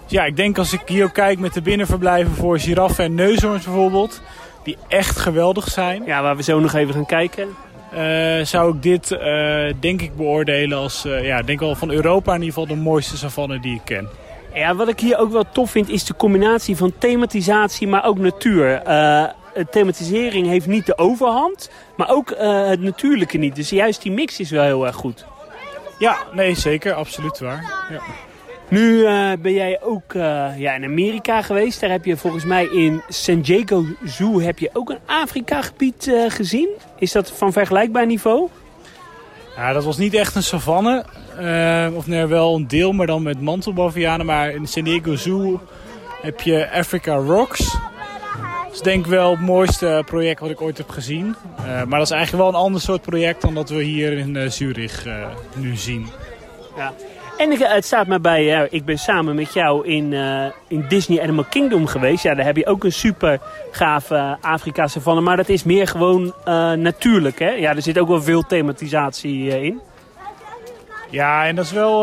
ja, 0.08 0.26
ik 0.26 0.36
denk 0.36 0.58
als 0.58 0.74
ik 0.74 0.82
hier 0.86 1.04
ook 1.04 1.14
kijk 1.14 1.40
met 1.40 1.54
de 1.54 1.62
binnenverblijven 1.62 2.36
voor 2.36 2.60
giraffen 2.60 3.04
en 3.04 3.16
neushoorns 3.16 3.64
bijvoorbeeld. 3.64 4.22
Die 4.64 4.78
echt 4.88 5.20
geweldig 5.20 5.68
zijn. 5.68 6.04
Ja, 6.06 6.22
waar 6.22 6.36
we 6.36 6.44
zo 6.44 6.60
nog 6.60 6.74
even 6.74 6.94
gaan 6.94 7.06
kijken. 7.06 7.48
Uh, 7.94 8.46
zou 8.46 8.76
ik 8.76 8.84
dit 8.84 9.12
uh, 9.12 9.74
denk 9.80 10.02
ik 10.02 10.16
beoordelen 10.16 10.78
als, 10.78 11.06
uh, 11.06 11.26
ja, 11.26 11.42
denk 11.42 11.60
wel 11.60 11.76
van 11.76 11.92
Europa 11.92 12.34
in 12.34 12.42
ieder 12.42 12.54
geval 12.54 12.76
de 12.76 12.82
mooiste 12.82 13.18
savanne 13.18 13.60
die 13.60 13.76
ik 13.76 13.82
ken. 13.84 14.08
Ja, 14.54 14.76
wat 14.76 14.88
ik 14.88 15.00
hier 15.00 15.18
ook 15.18 15.32
wel 15.32 15.46
tof 15.52 15.72
vind 15.72 15.90
is 15.90 16.04
de 16.04 16.16
combinatie 16.16 16.76
van 16.76 16.94
thematisatie, 16.98 17.88
maar 17.88 18.06
ook 18.06 18.18
natuur. 18.18 18.82
De 19.56 19.68
thematisering 19.72 20.48
heeft 20.48 20.68
niet 20.68 20.86
de 20.86 20.98
overhand, 20.98 21.70
maar 21.98 22.10
ook 22.10 22.30
het 22.38 22.82
natuurlijke 22.82 23.38
niet. 23.38 23.56
Dus 23.56 23.70
juist 23.70 24.02
die 24.02 24.12
mix 24.12 24.40
is 24.40 24.50
wel 24.50 24.64
heel 24.64 24.86
erg 24.86 24.96
goed. 24.96 25.26
Ja, 26.00 26.18
nee, 26.34 26.56
zeker. 26.56 26.94
Absoluut 26.94 27.40
waar. 27.40 27.88
Ja. 27.90 28.02
Nu 28.70 29.00
uh, 29.00 29.32
ben 29.40 29.54
jij 29.54 29.82
ook 29.82 30.14
uh, 30.14 30.24
ja, 30.58 30.74
in 30.74 30.84
Amerika 30.84 31.42
geweest. 31.42 31.80
Daar 31.80 31.90
heb 31.90 32.06
je 32.06 32.18
volgens 32.18 32.44
mij 32.44 32.66
in 32.66 33.02
San 33.10 33.42
Diego 33.42 33.86
Zoo 34.04 34.42
heb 34.42 34.60
je 34.60 34.70
ook 34.74 34.90
een 34.90 35.00
Afrika-gebied 35.06 36.08
uh, 36.08 36.32
gezien. 36.32 36.70
Is 37.00 37.12
dat 37.12 37.32
van 37.32 37.54
vergelijkbaar 37.54 38.06
niveau? 38.06 38.50
Ja, 39.56 39.74
dat 39.74 39.84
was 39.84 39.98
niet 39.98 40.14
echt 40.14 40.36
een 40.36 40.44
savanne. 40.44 41.06
of 41.96 42.08
nee, 42.08 42.26
wel 42.26 42.56
een 42.56 42.68
deel, 42.68 42.92
maar 42.92 43.08
dan 43.08 43.24
met 43.24 43.42
mantelbavianen. 43.42 44.26
Maar 44.26 44.50
in 44.50 44.68
San 44.68 44.84
Diego 44.84 45.16
Zoo 45.16 45.62
heb 46.22 46.42
je 46.42 46.72
Africa 46.72 47.16
Rocks. 47.16 47.78
Is 48.76 48.82
denk 48.82 49.06
ik 49.06 49.12
wel 49.12 49.32
het 49.32 49.40
mooiste 49.40 50.04
project 50.06 50.40
wat 50.40 50.50
ik 50.50 50.62
ooit 50.62 50.78
heb 50.78 50.90
gezien. 50.90 51.36
maar 51.66 52.00
dat 52.00 52.02
is 52.02 52.12
eigenlijk 52.12 52.44
wel 52.44 52.54
een 52.54 52.66
ander 52.66 52.82
soort 52.82 53.02
project 53.02 53.42
dan 53.42 53.54
dat 53.54 53.70
we 53.70 53.84
hier 53.84 54.12
in 54.18 54.52
Zurich 54.52 55.06
nu 55.56 55.76
zien. 55.76 56.08
Ja. 56.76 56.94
En 57.38 57.60
het 57.60 57.86
staat 57.86 58.08
me 58.08 58.20
bij, 58.20 58.68
ik 58.70 58.86
ben 58.86 58.98
samen 58.98 59.36
met 59.36 59.54
jou 59.54 59.88
in, 59.88 60.12
uh, 60.12 60.46
in 60.68 60.86
Disney 60.88 61.22
Animal 61.22 61.44
Kingdom 61.44 61.88
geweest. 61.88 62.24
Ja, 62.24 62.36
daar 62.36 62.46
heb 62.46 62.56
je 62.56 62.66
ook 62.66 62.84
een 62.84 62.92
super 62.92 63.40
gave 63.72 64.16
uh, 64.16 64.34
Afrika 64.42 64.88
savanne. 64.88 65.22
Maar 65.22 65.38
dat 65.38 65.50
is 65.50 65.64
meer 65.64 65.88
gewoon 65.88 66.24
uh, 66.24 66.72
natuurlijk, 66.72 67.40
hè? 67.40 67.50
Ja, 67.50 67.76
er 67.76 67.82
zit 67.82 68.00
ook 68.00 68.08
wel 68.08 68.22
veel 68.22 68.42
thematisatie 68.42 69.62
in. 69.64 69.82
Ja, 71.10 71.46
en 71.46 71.56
dat 71.56 71.66
is 71.66 71.72
wel... 71.72 72.02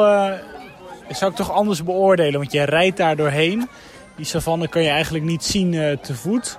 dat 1.08 1.16
zou 1.16 1.30
ik 1.30 1.36
toch 1.36 1.52
anders 1.52 1.84
beoordelen. 1.84 2.40
Want 2.40 2.52
je 2.52 2.62
rijdt 2.62 2.96
daar 2.96 3.16
doorheen. 3.16 3.68
Die 4.16 4.26
savanne 4.26 4.68
kan 4.68 4.82
je 4.82 4.88
eigenlijk 4.88 5.24
niet 5.24 5.44
zien 5.44 5.98
te 6.02 6.14
voet. 6.14 6.58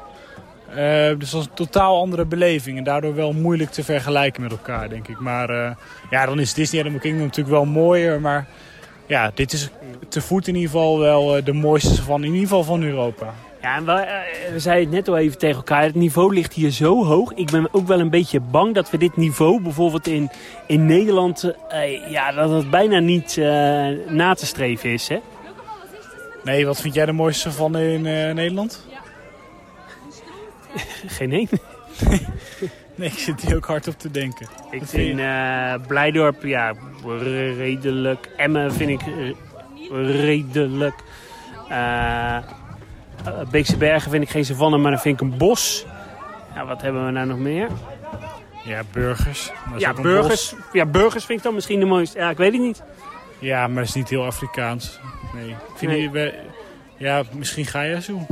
Dus 1.17 1.31
dat 1.31 1.41
is 1.41 1.47
een 1.47 1.53
totaal 1.53 1.99
andere 1.99 2.25
beleving. 2.25 2.77
En 2.77 2.83
daardoor 2.83 3.15
wel 3.15 3.33
moeilijk 3.33 3.71
te 3.71 3.83
vergelijken 3.83 4.41
met 4.41 4.51
elkaar, 4.51 4.89
denk 4.89 5.07
ik. 5.07 5.19
Maar 5.19 5.75
ja, 6.09 6.25
dan 6.25 6.39
is 6.39 6.53
Disney 6.53 6.81
Animal 6.81 6.99
Kingdom 6.99 7.23
natuurlijk 7.23 7.55
wel 7.55 7.65
mooier. 7.65 8.21
Maar 8.21 8.47
ja, 9.05 9.31
dit 9.33 9.53
is 9.53 9.69
te 10.09 10.21
voet 10.21 10.47
in 10.47 10.55
ieder 10.55 10.69
geval 10.69 10.99
wel 10.99 11.37
eh, 11.37 11.45
de 11.45 11.53
mooiste 11.53 12.03
van, 12.03 12.23
in 12.23 12.31
ieder 12.31 12.47
geval 12.47 12.63
van 12.63 12.83
Europa. 12.83 13.33
Ja, 13.61 13.75
en 13.75 13.85
we, 13.85 13.91
eh, 13.91 14.51
we 14.51 14.59
zeiden 14.59 14.85
het 14.85 14.95
net 14.95 15.07
al 15.07 15.17
even 15.17 15.37
tegen 15.37 15.55
elkaar. 15.55 15.83
Het 15.83 15.95
niveau 15.95 16.33
ligt 16.33 16.53
hier 16.53 16.71
zo 16.71 17.05
hoog. 17.05 17.33
Ik 17.33 17.51
ben 17.51 17.67
ook 17.71 17.87
wel 17.87 17.99
een 17.99 18.09
beetje 18.09 18.39
bang 18.39 18.73
dat 18.73 18.89
we 18.89 18.97
dit 18.97 19.17
niveau 19.17 19.61
bijvoorbeeld 19.61 20.07
in, 20.07 20.29
in 20.67 20.85
Nederland... 20.85 21.53
Uh, 21.73 22.09
ja, 22.09 22.31
dat 22.31 22.49
het 22.49 22.69
bijna 22.69 22.99
niet 22.99 23.35
uh, 23.37 23.45
na 24.07 24.33
te 24.33 24.45
streven 24.45 24.89
is, 24.89 25.07
hè? 25.07 25.19
Nee, 26.43 26.65
wat 26.65 26.81
vind 26.81 26.93
jij 26.93 27.05
de 27.05 27.11
mooiste 27.11 27.51
van 27.51 27.77
in 27.77 28.05
uh, 28.05 28.33
Nederland? 28.33 28.85
Geen 31.17 31.31
één. 31.31 31.49
Nee, 32.95 33.09
ik 33.09 33.17
zit 33.17 33.41
hier 33.41 33.55
ook 33.55 33.65
hard 33.65 33.87
op 33.87 33.99
te 33.99 34.11
denken. 34.11 34.47
Ik 34.71 34.79
Wat 34.79 34.89
vind 34.89 35.19
eh, 35.19 35.73
Blijdorp, 35.87 36.43
ja, 36.43 36.73
redelijk. 37.57 38.29
Emmen 38.37 38.73
vind 38.73 38.89
ik 38.89 39.01
eh, 39.01 40.21
redelijk. 40.25 40.95
Eh, 41.69 42.37
Beekse 43.51 43.77
Bergen 43.77 44.11
vind 44.11 44.23
ik 44.23 44.29
geen 44.29 44.45
savanne, 44.45 44.77
maar 44.77 44.91
dan 44.91 44.99
vind 44.99 45.21
ik 45.21 45.27
een 45.31 45.37
bos. 45.37 45.85
Ja, 46.55 46.65
wat 46.65 46.81
hebben 46.81 47.05
we 47.05 47.11
nou 47.11 47.27
nog 47.27 47.37
meer? 47.37 47.67
Ja, 48.63 48.81
burgers. 48.91 49.51
Ja 49.77 49.93
burgers, 49.93 50.55
ja, 50.73 50.85
burgers 50.85 51.25
vind 51.25 51.37
ik 51.37 51.43
dan 51.45 51.53
misschien 51.53 51.79
de 51.79 51.85
mooiste. 51.85 52.17
Ja, 52.19 52.29
ik 52.29 52.37
weet 52.37 52.51
het 52.53 52.61
niet. 52.61 52.83
Ja, 53.39 53.67
maar 53.67 53.75
dat 53.79 53.87
is 53.87 53.93
niet 53.95 54.09
heel 54.09 54.25
Afrikaans. 54.25 54.99
Nee. 55.35 55.55
Vind 55.75 55.91
Nee. 55.91 56.09
we- 56.09 56.33
ja, 56.97 57.23
misschien 57.31 57.65
ga 57.65 57.81
je 57.81 58.01
zo. 58.01 58.25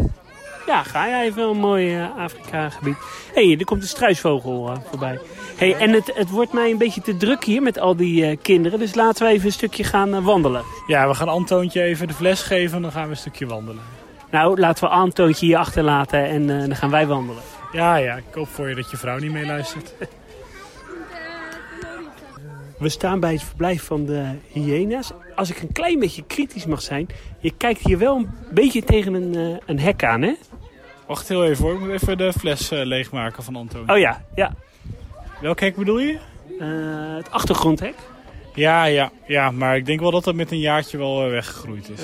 Ja, 0.71 0.84
ga 0.84 1.07
jij 1.07 1.25
even 1.25 1.43
een 1.43 1.57
mooi 1.57 1.97
eh, 1.97 2.17
Afrika-gebied. 2.17 2.95
Hé, 3.34 3.45
hey, 3.47 3.57
er 3.60 3.65
komt 3.65 3.81
een 3.81 3.88
struisvogel 3.88 4.69
eh, 4.69 4.77
voorbij. 4.89 5.19
Hey, 5.55 5.75
en 5.75 5.91
het, 5.91 6.12
het 6.15 6.29
wordt 6.29 6.53
mij 6.53 6.71
een 6.71 6.77
beetje 6.77 7.01
te 7.01 7.17
druk 7.17 7.43
hier 7.43 7.62
met 7.62 7.79
al 7.79 7.95
die 7.95 8.25
eh, 8.25 8.38
kinderen. 8.41 8.79
Dus 8.79 8.95
laten 8.95 9.25
we 9.25 9.31
even 9.31 9.45
een 9.45 9.51
stukje 9.51 9.84
gaan 9.84 10.23
wandelen. 10.23 10.63
Ja, 10.88 11.07
we 11.07 11.13
gaan 11.13 11.27
Antoontje 11.27 11.81
even 11.81 12.07
de 12.07 12.13
fles 12.13 12.41
geven 12.41 12.75
en 12.75 12.81
dan 12.81 12.91
gaan 12.91 13.03
we 13.03 13.10
een 13.10 13.17
stukje 13.17 13.45
wandelen. 13.45 13.84
Nou, 14.29 14.60
laten 14.60 14.84
we 14.84 14.89
Antoontje 14.89 15.45
hier 15.45 15.57
achterlaten 15.57 16.25
en 16.25 16.47
dan 16.47 16.75
gaan 16.75 16.89
wij 16.89 17.07
wandelen. 17.07 17.43
Ja, 17.71 17.95
ja, 17.95 18.15
ik 18.15 18.34
hoop 18.34 18.47
voor 18.47 18.69
je 18.69 18.75
dat 18.75 18.91
je 18.91 18.97
vrouw 18.97 19.17
niet 19.17 19.31
meeluistert. 19.31 19.93
We 22.77 22.89
staan 22.89 23.19
bij 23.19 23.31
het 23.31 23.43
verblijf 23.43 23.84
van 23.84 24.05
de 24.05 24.25
hyena's. 24.51 25.12
Als 25.36 25.49
ik 25.49 25.62
een 25.62 25.71
klein 25.71 25.99
beetje 25.99 26.23
kritisch 26.27 26.65
mag 26.65 26.81
zijn, 26.81 27.07
je 27.39 27.51
kijkt 27.57 27.81
hier 27.81 27.97
wel 27.97 28.15
een 28.15 28.29
beetje 28.51 28.84
tegen 28.84 29.13
een, 29.13 29.60
een 29.65 29.79
hek 29.79 30.03
aan, 30.03 30.21
hè? 30.21 30.34
Wacht 31.12 31.28
heel 31.28 31.45
even 31.45 31.63
hoor, 31.63 31.74
ik 31.74 31.80
moet 31.80 31.89
even 31.89 32.17
de 32.17 32.34
fles 32.34 32.71
eh, 32.71 32.86
leegmaken 32.86 33.43
van 33.43 33.56
Antoon. 33.56 33.91
Oh 33.91 33.97
ja, 33.97 34.21
ja. 34.36 34.54
Welk 35.41 35.60
hek 35.60 35.76
bedoel 35.76 36.00
je? 36.00 36.17
Eh, 36.60 37.15
het 37.15 37.32
achtergrondhek. 37.32 37.95
Ja, 38.56 38.84
ja, 38.84 39.12
ja, 39.28 39.52
maar 39.52 39.78
ik 39.78 39.86
denk 39.86 40.00
wel 40.00 40.12
dat 40.12 40.24
dat 40.24 40.36
met 40.36 40.52
een 40.52 40.60
jaartje 40.60 40.97
wel 40.97 41.24
eh, 41.24 41.30
weggegroeid 41.30 41.89
is. 41.89 42.00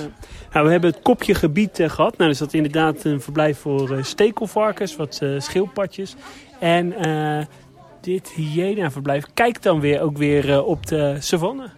Nou, 0.52 0.66
we 0.66 0.72
hebben 0.72 0.92
het 0.92 1.02
kopje 1.02 1.36
gebied 1.36 1.80
eh, 1.80 1.90
gehad. 1.90 2.18
Nou, 2.18 2.30
dus 2.30 2.40
dat 2.40 2.54
inderdaad 2.54 3.04
een 3.04 3.22
verblijf 3.22 3.60
voor 3.60 4.00
stekelvarkens, 4.02 4.96
wat 4.96 5.22
schildpadjes. 5.38 6.16
En 6.60 6.94
dit 8.02 8.30
hyena-verblijf 8.30 9.26
kijkt 9.34 9.64
dan 9.64 9.80
weer 9.80 10.02
ook 10.02 10.18
weer 10.18 10.64
op 10.64 10.86
de 10.86 11.16
savanne. 11.20 11.70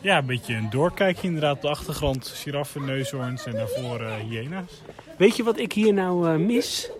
Ja, 0.00 0.18
een 0.18 0.26
beetje 0.26 0.54
een 0.54 0.70
doorkijkje 0.70 1.26
inderdaad 1.26 1.54
op 1.54 1.62
de 1.62 1.68
achtergrond. 1.68 2.32
Giraffen, 2.34 2.84
neushoorns 2.84 3.46
en 3.46 3.52
daarvoor 3.52 4.00
hyena's. 4.28 4.82
Weet 5.18 5.36
je 5.36 5.42
wat 5.42 5.58
ik 5.58 5.72
hier 5.72 5.92
nou 5.92 6.28
eh, 6.28 6.36
mis? 6.36 6.90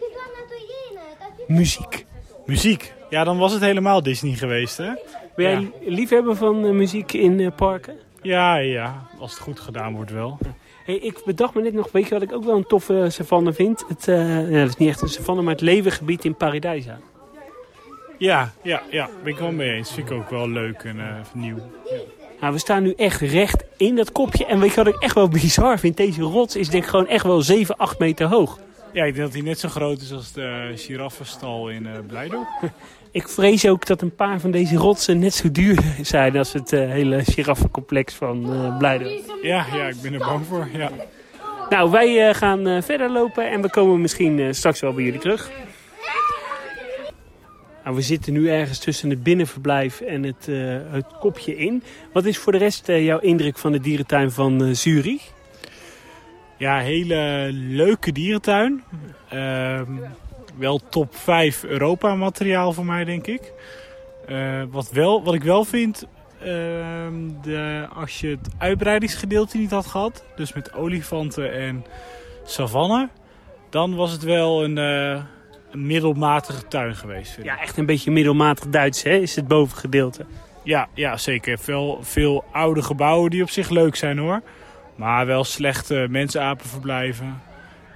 Muziek. 1.46 2.06
Muziek. 2.46 2.92
Ja, 3.10 3.24
dan 3.24 3.38
was 3.38 3.52
het 3.52 3.62
helemaal 3.62 4.02
Disney 4.02 4.32
geweest, 4.34 4.76
hè? 4.76 4.90
Ben 5.36 5.44
jij 5.50 5.60
Ja. 5.60 5.68
liefhebber 5.90 6.36
van 6.36 6.64
eh, 6.64 6.70
muziek 6.70 7.12
in 7.12 7.40
eh, 7.40 7.50
parken? 7.56 7.96
Ja, 8.22 8.56
ja. 8.56 9.06
Als 9.18 9.30
het 9.32 9.40
goed 9.40 9.60
gedaan 9.60 9.94
wordt 9.94 10.10
wel. 10.10 10.38
Hey, 10.84 10.94
ik 10.96 11.22
bedacht 11.24 11.54
me 11.54 11.62
net 11.62 11.72
nog, 11.72 11.92
weet 11.92 12.04
je 12.08 12.14
wat 12.14 12.22
ik 12.22 12.32
ook 12.32 12.44
wel 12.44 12.56
een 12.56 12.66
toffe 12.66 13.06
savanne 13.08 13.52
vind? 13.52 13.84
Het, 13.88 14.04
ja, 14.04 14.40
dat 14.42 14.68
is 14.68 14.76
niet 14.76 14.88
echt 14.88 15.00
een 15.02 15.08
savanne, 15.08 15.42
maar 15.42 15.52
het 15.52 15.60
levengebied 15.62 16.24
in 16.24 16.34
Paradijsa. 16.34 16.98
Ja, 18.18 18.52
ja, 18.62 18.82
ja. 18.90 19.08
Ben 19.22 19.32
ik 19.32 19.38
wel 19.38 19.52
mee 19.52 19.70
eens. 19.72 19.92
Vind 19.92 20.10
ik 20.10 20.16
ook 20.16 20.30
wel 20.30 20.48
leuk 20.48 20.82
en 20.82 20.96
nieuw. 21.34 21.56
Nou, 22.44 22.56
we 22.56 22.62
staan 22.62 22.82
nu 22.82 22.92
echt 22.96 23.20
recht 23.20 23.64
in 23.76 23.96
dat 23.96 24.12
kopje. 24.12 24.46
En 24.46 24.60
weet 24.60 24.70
je 24.70 24.76
wat 24.76 24.94
ik 24.94 25.02
echt 25.02 25.14
wel 25.14 25.28
bizar 25.38 25.78
vind? 25.78 25.96
Deze 25.96 26.22
rots 26.22 26.56
is 26.56 26.68
denk 26.68 26.82
ik 26.82 26.88
gewoon 26.90 27.08
echt 27.08 27.24
wel 27.24 27.42
7, 27.42 27.76
8 27.76 27.98
meter 27.98 28.26
hoog. 28.26 28.58
Ja, 28.92 29.04
ik 29.04 29.14
denk 29.14 29.26
dat 29.26 29.34
hij 29.34 29.42
net 29.42 29.58
zo 29.58 29.68
groot 29.68 30.00
is 30.00 30.12
als 30.12 30.32
de 30.32 30.72
giraffenstal 30.74 31.68
in 31.68 31.86
eh 31.86 31.92
Blijdorp. 32.06 32.46
Ik 33.10 33.28
vrees 33.28 33.66
ook 33.68 33.86
dat 33.86 34.02
een 34.02 34.14
paar 34.14 34.40
van 34.40 34.50
deze 34.50 34.76
rotsen 34.76 35.18
net 35.18 35.34
zo 35.34 35.50
duur 35.50 35.82
zijn 36.02 36.36
als 36.36 36.52
het 36.52 36.72
eh, 36.72 36.88
hele 36.88 37.24
giraffencomplex 37.24 38.14
van 38.14 38.52
eh 38.52 38.78
Blijdorp. 38.78 39.20
Ja, 39.42 39.66
ja, 39.72 39.86
ik 39.86 40.00
ben 40.02 40.12
er 40.12 40.18
bang 40.18 40.46
voor. 40.46 40.68
Ja. 40.72 40.90
Nou, 41.68 41.90
wij 41.90 42.34
gaan 42.34 42.82
verder 42.82 43.10
lopen 43.10 43.50
en 43.50 43.62
we 43.62 43.70
komen 43.70 44.00
misschien 44.00 44.54
straks 44.54 44.80
wel 44.80 44.92
bij 44.92 45.04
jullie 45.04 45.20
terug. 45.20 45.50
Nou, 47.84 47.96
we 47.96 48.02
zitten 48.02 48.32
nu 48.32 48.48
ergens 48.48 48.78
tussen 48.78 49.10
het 49.10 49.22
binnenverblijf 49.22 50.00
en 50.00 50.22
het, 50.22 50.48
eh, 50.48 50.76
het 50.90 51.06
kopje 51.20 51.56
in. 51.56 51.82
Wat 52.12 52.24
is 52.24 52.38
voor 52.38 52.52
de 52.52 52.58
rest 52.58 52.88
eh, 52.88 53.04
jouw 53.04 53.18
indruk 53.18 53.58
van 53.58 53.72
de 53.72 53.80
dierentuin 53.80 54.30
van 54.30 54.64
eh, 54.64 54.74
Zurich? 54.74 55.32
Ja, 56.58 56.78
hele 56.78 57.48
leuke 57.52 58.12
dierentuin. 58.12 58.82
Ehm, 59.28 59.92
wel 60.58 60.80
top 60.88 61.14
5 61.14 61.64
Europa 61.64 62.14
materiaal 62.14 62.72
voor 62.72 62.84
mij, 62.84 63.04
denk 63.04 63.26
ik. 63.26 63.52
Wat, 64.70 64.90
wel, 64.90 65.22
wat 65.22 65.34
ik 65.34 65.42
wel 65.42 65.64
vind, 65.64 66.06
ehm, 66.40 67.14
de, 67.42 67.86
als 67.94 68.20
je 68.20 68.28
het 68.28 68.48
uitbreidingsgedeelte 68.58 69.58
niet 69.58 69.70
had 69.70 69.86
gehad, 69.86 70.24
dus 70.36 70.52
met 70.52 70.74
olifanten 70.74 71.52
en 71.52 71.84
savanne, 72.44 73.08
dan 73.70 73.94
was 73.94 74.12
het 74.12 74.22
wel 74.22 74.64
een, 74.64 74.78
een 75.74 75.86
middelmatige 75.86 76.68
tuin 76.68 76.96
geweest. 76.96 77.38
Ja, 77.42 77.60
echt 77.60 77.76
een 77.76 77.86
beetje 77.86 78.10
middelmatig 78.10 78.68
Duits, 78.68 79.02
hè? 79.02 79.14
Is 79.16 79.36
het 79.36 79.48
bovengedeelte. 79.48 80.26
Ja, 80.62 80.88
ja 80.94 81.16
zeker. 81.16 81.58
Veel, 81.58 81.98
veel 82.02 82.44
oude 82.52 82.82
gebouwen 82.82 83.30
die 83.30 83.42
op 83.42 83.50
zich 83.50 83.68
leuk 83.68 83.96
zijn 83.96 84.18
hoor. 84.18 84.42
Maar 84.96 85.26
wel 85.26 85.44
slechte 85.44 86.06
mensapenverblijven. 86.10 87.42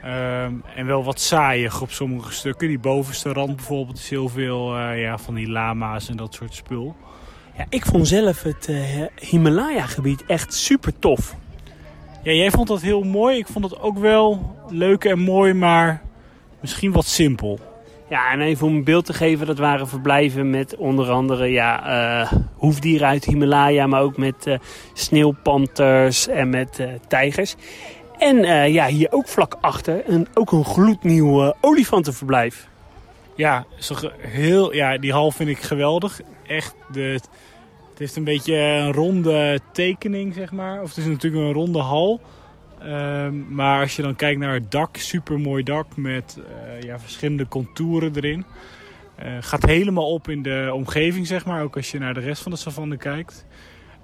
Ehm 0.03 0.53
en 0.75 0.87
wel 0.87 1.05
wat 1.05 1.21
saaiig 1.21 1.81
op 1.81 1.91
sommige 1.91 2.33
stukken. 2.33 2.69
Die 2.69 2.79
bovenste 2.79 3.33
rand 3.33 3.57
bijvoorbeeld 3.57 3.99
is 3.99 4.11
heel 4.11 4.29
veel 4.29 4.77
eh, 4.77 5.01
ja, 5.01 5.19
van 5.19 5.35
die 5.35 5.49
lama's 5.49 6.09
en 6.09 6.17
dat 6.17 6.35
soort 6.35 6.55
spul. 6.55 6.97
Ja, 7.57 7.67
ik 7.69 7.87
vond 7.87 8.09
zelf 8.09 8.43
het 8.43 8.69
eh, 8.69 9.03
Himalaya-gebied 9.21 10.25
echt 10.27 10.55
super 10.55 10.99
tof. 10.99 11.37
Ja, 12.23 12.33
jij 12.33 12.51
vond 12.51 12.69
dat 12.69 12.81
heel 12.81 13.03
mooi. 13.03 13.39
Ik 13.39 13.47
vond 13.47 13.65
het 13.65 13.81
ook 13.81 13.99
wel 13.99 14.57
leuk 14.69 15.05
en 15.05 15.19
mooi, 15.19 15.53
maar 15.53 16.03
misschien 16.61 16.93
wat 16.93 17.07
simpel. 17.07 17.68
Ja, 18.09 18.33
en 18.33 18.41
even 18.41 18.67
om 18.67 18.75
een 18.75 18.85
beeld 18.85 19.05
te 19.05 19.13
geven, 19.13 19.47
dat 19.47 19.59
waren 19.59 19.89
verblijven 19.89 20.51
met 20.51 20.77
onder 20.77 21.11
andere 21.11 21.47
ja, 21.47 21.87
eh, 21.87 22.33
hoefdieren 22.55 23.07
uit 23.07 23.25
Himalaya, 23.25 23.87
maar 23.87 24.03
ook 24.03 24.17
met 24.17 24.47
eh, 24.47 24.59
sneeuwpanters 24.93 26.29
en 26.29 26.51
met 26.51 26.79
eh, 26.79 26.89
tijgers. 27.09 27.55
En 28.19 28.43
ja, 28.73 28.87
hier 28.87 29.13
ook 29.13 29.29
vlak 29.29 29.57
achter 29.61 30.03
een, 30.07 30.27
ook 30.35 30.53
een 30.53 30.65
gloednieuw 30.65 31.55
olifantenverblijf. 31.61 32.69
Ja, 33.35 33.65
heel, 34.19 34.75
ja, 34.75 34.99
die 34.99 35.13
hal 35.13 35.31
vind 35.31 35.49
ik 35.49 35.59
geweldig. 35.59 36.21
Echt, 36.47 36.75
de, 36.93 37.01
het 37.01 37.29
heeft 37.99 38.17
een 38.17 38.25
beetje 38.25 38.55
een 38.57 38.93
ronde 38.93 39.61
tekening, 39.73 40.35
zeg 40.35 40.53
maar. 40.53 40.83
Of 40.83 40.89
het 40.89 40.99
is 40.99 41.05
natuurlijk 41.05 41.45
een 41.45 41.53
ronde 41.53 41.79
hal. 41.79 42.21
Ehm, 42.83 43.55
maar 43.55 43.81
als 43.81 43.97
je 43.97 44.03
dan 44.03 44.17
kijkt 44.17 44.41
naar 44.41 44.55
het 44.55 44.71
dak, 44.71 44.97
super 44.97 45.41
mooi 45.41 45.63
dak 45.63 45.97
met 45.97 46.39
eh, 46.39 46.83
ja, 46.83 46.99
verschillende 46.99 47.49
contouren 47.49 48.13
erin. 48.15 48.45
Eh, 49.15 49.33
gaat 49.41 49.63
helemaal 49.63 50.13
op 50.13 50.29
in 50.29 50.43
de 50.43 50.71
omgeving, 50.73 51.27
zeg 51.27 51.45
maar. 51.45 51.63
Ook 51.63 51.77
als 51.77 51.91
je 51.91 51.99
naar 51.99 52.15
de 52.15 52.21
rest 52.21 52.43
van 52.43 52.53
de 52.53 52.59
savanne 52.59 52.97
kijkt. 52.97 53.47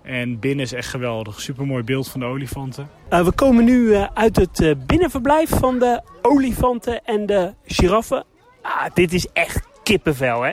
En 0.02 0.38
binnen 0.38 0.64
is 0.64 0.72
echt 0.72 0.88
geweldig. 0.88 1.40
Super 1.40 1.66
mooi 1.66 1.82
beeld 1.82 2.08
van 2.08 2.20
de 2.20 2.26
olifanten. 2.26 2.88
Eh, 3.08 3.24
we 3.24 3.32
komen 3.32 3.64
nu 3.64 3.94
uit 3.94 4.36
het 4.36 4.86
binnenverblijf 4.86 5.48
van 5.48 5.78
de 5.78 6.02
olifanten 6.22 7.04
en 7.04 7.26
de 7.26 7.52
giraffen. 7.64 8.24
Ah, 8.62 8.86
dit 8.94 9.12
is 9.12 9.26
echt 9.32 9.68
kippenvel, 9.82 10.42
hè? 10.42 10.52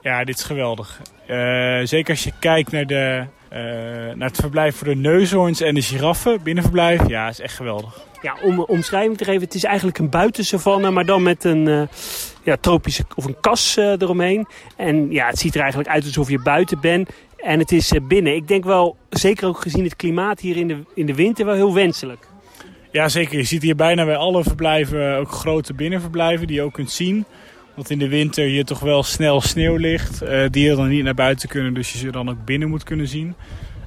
Ja, 0.00 0.24
dit 0.24 0.36
is 0.36 0.44
geweldig. 0.44 1.00
Zeker 1.82 2.10
als 2.10 2.24
je 2.24 2.32
kijkt 2.38 2.72
naar, 2.72 2.86
de, 2.86 3.26
eh, 3.48 3.60
naar 4.14 4.28
het 4.28 4.36
verblijf 4.36 4.76
voor 4.76 4.86
de 4.86 4.94
neushoorns 4.94 5.60
en 5.60 5.74
de 5.74 5.82
giraffen, 5.82 6.42
binnenverblijf. 6.42 7.08
Ja, 7.08 7.28
is 7.28 7.40
echt 7.40 7.54
geweldig. 7.54 8.04
Ja, 8.22 8.36
om 8.42 8.58
een 8.58 8.66
omschrijving 8.66 9.16
te 9.16 9.24
geven, 9.24 9.42
het 9.42 9.54
is 9.54 9.64
eigenlijk 9.64 9.98
een 9.98 10.10
buitensavanne, 10.10 10.90
maar 10.90 11.04
dan 11.04 11.22
met 11.22 11.44
een 11.44 11.68
eh, 11.68 11.82
ja, 12.42 12.56
tropische 12.60 13.04
of 13.14 13.24
een 13.24 13.40
kas 13.40 13.76
eh, 13.76 13.84
eromheen. 13.84 14.46
En 14.76 15.10
ja, 15.10 15.26
het 15.26 15.38
ziet 15.38 15.54
er 15.54 15.60
eigenlijk 15.60 15.90
uit 15.90 16.04
alsof 16.04 16.30
je 16.30 16.42
buiten 16.42 16.80
bent. 16.80 17.10
En 17.36 17.58
het 17.58 17.72
is 17.72 17.92
binnen. 18.08 18.34
Ik 18.34 18.48
denk 18.48 18.64
wel, 18.64 18.96
zeker 19.10 19.48
ook 19.48 19.60
gezien 19.60 19.84
het 19.84 19.96
klimaat 19.96 20.40
hier 20.40 20.56
in 20.56 20.68
de, 20.68 20.78
in 20.94 21.06
de 21.06 21.14
winter, 21.14 21.44
wel 21.44 21.54
heel 21.54 21.74
wenselijk. 21.74 22.26
Ja, 22.90 23.08
zeker. 23.08 23.38
Je 23.38 23.44
ziet 23.44 23.62
hier 23.62 23.76
bijna 23.76 24.04
bij 24.04 24.16
alle 24.16 24.42
verblijven 24.42 25.16
ook 25.16 25.30
grote 25.30 25.74
binnenverblijven 25.74 26.46
die 26.46 26.56
je 26.56 26.62
ook 26.62 26.72
kunt 26.72 26.90
zien. 26.90 27.24
Want 27.76 27.90
in 27.90 27.98
de 27.98 28.08
winter 28.08 28.44
hier 28.44 28.64
toch 28.64 28.80
wel 28.80 29.02
snel 29.02 29.40
sneeuw 29.40 29.76
ligt. 29.76 30.22
eh 30.22 30.44
dieren 30.50 30.76
dan 30.76 30.88
niet 30.88 31.04
naar 31.04 31.14
buiten 31.14 31.48
kunnen, 31.48 31.74
dus 31.74 31.92
je 31.92 31.98
ze 31.98 32.10
dan 32.10 32.28
ook 32.28 32.44
binnen 32.44 32.68
moet 32.68 32.84
kunnen 32.84 33.08
zien. 33.08 33.34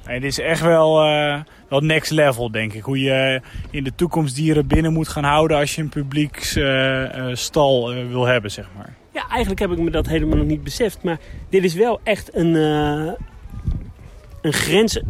En 0.04 0.20
dit 0.20 0.30
is 0.30 0.38
echt 0.38 0.62
wel, 0.62 1.02
eh, 1.02 1.40
wel 1.68 1.80
next 1.80 2.10
level, 2.10 2.50
denk 2.50 2.72
ik. 2.72 2.82
Hoe 2.82 3.00
je 3.00 3.40
in 3.70 3.84
de 3.84 3.94
toekomst 3.94 4.34
dieren 4.34 4.66
binnen 4.66 4.92
moet 4.92 5.08
gaan 5.08 5.24
houden 5.24 5.56
als 5.56 5.74
je 5.74 5.82
een 5.82 5.88
publieksstal 5.88 7.92
eh, 7.92 8.06
wil 8.06 8.24
hebben, 8.24 8.50
zeg 8.50 8.68
maar. 8.76 8.94
Ja, 9.12 9.28
eigenlijk 9.28 9.60
heb 9.60 9.70
ik 9.70 9.78
me 9.78 9.90
dat 9.90 10.06
helemaal 10.06 10.36
nog 10.36 10.46
niet 10.46 10.64
beseft. 10.64 11.02
Maar 11.02 11.18
dit 11.48 11.64
is 11.64 11.74
wel 11.74 12.00
echt 12.02 12.34
een, 12.34 12.54
een 14.42 14.52
grens 14.52 15.00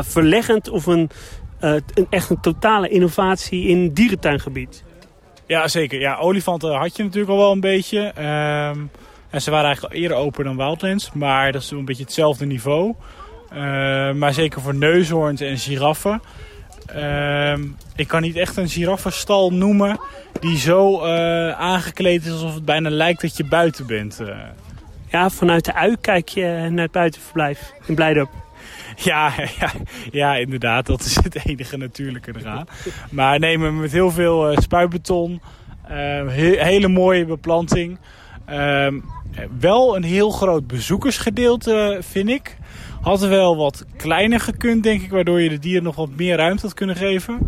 verleggend 0.00 0.68
of 0.68 0.86
een, 0.86 1.10
een, 1.60 2.06
echt 2.10 2.30
een 2.30 2.40
totale 2.40 2.88
innovatie 2.88 3.68
in 3.68 3.92
dierentuingebied. 3.92 4.84
Ja, 5.46 5.68
zeker. 5.68 6.00
Ja, 6.00 6.16
olifanten 6.16 6.74
had 6.74 6.96
je 6.96 7.02
natuurlijk 7.02 7.30
al 7.30 7.38
wel 7.38 7.52
een 7.52 7.60
beetje. 7.60 8.12
Ehm, 8.14 8.78
En 9.30 9.42
ze 9.42 9.50
waren 9.50 9.66
eigenlijk 9.66 9.94
al 9.94 10.00
eerder 10.00 10.16
open 10.16 10.44
dan 10.44 10.56
Wildlands, 10.56 11.10
maar 11.12 11.52
dat 11.52 11.62
is 11.62 11.70
een 11.70 11.84
beetje 11.84 12.02
hetzelfde 12.02 12.46
niveau. 12.46 12.94
Uh, 13.52 13.58
maar 14.12 14.32
zeker 14.32 14.60
voor 14.60 14.74
neushoorns 14.74 15.40
en 15.40 15.58
giraffen. 15.58 16.22
Uh, 16.96 17.52
ik 17.96 18.08
kan 18.08 18.22
niet 18.22 18.36
echt 18.36 18.56
een 18.56 18.68
giraffenstal 18.68 19.50
noemen 19.52 20.00
die 20.40 20.58
zo 20.58 21.04
uh, 21.04 21.50
aangekleed 21.50 22.24
is 22.24 22.32
alsof 22.32 22.54
het 22.54 22.64
bijna 22.64 22.90
lijkt 22.90 23.20
dat 23.20 23.36
je 23.36 23.44
buiten 23.44 23.86
bent. 23.86 24.18
Uh. 24.20 24.28
Ja, 25.10 25.30
vanuit 25.30 25.64
de 25.64 25.74
ui 25.74 25.96
kijk 26.00 26.28
je 26.28 26.68
naar 26.70 26.84
het 26.84 26.92
buitenverblijf 26.92 27.72
in 27.86 27.94
Blijdorp. 27.94 28.30
Ja, 29.04 29.32
ja, 29.58 29.72
ja, 30.10 30.36
inderdaad. 30.36 30.86
Dat 30.86 31.00
is 31.00 31.14
het 31.14 31.46
enige 31.46 31.76
natuurlijke 31.76 32.32
eraan. 32.38 32.66
Maar 33.10 33.38
nee, 33.38 33.58
met 33.58 33.92
heel 33.92 34.10
veel 34.10 34.52
uh, 34.52 34.58
spuitbeton. 34.58 35.40
He 35.82 36.56
hele 36.58 36.88
mooie 36.88 37.24
beplanting. 37.24 37.98
Ehm, 38.46 39.00
wel 39.58 39.96
een 39.96 40.02
heel 40.02 40.30
groot 40.30 40.66
bezoekersgedeelte, 40.66 41.98
vind 42.00 42.28
ik. 42.28 42.56
Had 43.00 43.20
wel 43.20 43.56
wat 43.56 43.84
kleiner 43.96 44.40
gekund, 44.40 44.82
denk 44.82 45.02
ik, 45.02 45.10
waardoor 45.10 45.40
je 45.40 45.48
de 45.48 45.58
dieren 45.58 45.82
nog 45.82 45.96
wat 45.96 46.10
meer 46.16 46.36
ruimte 46.36 46.62
had 46.62 46.74
kunnen 46.74 46.96
geven. 46.96 47.38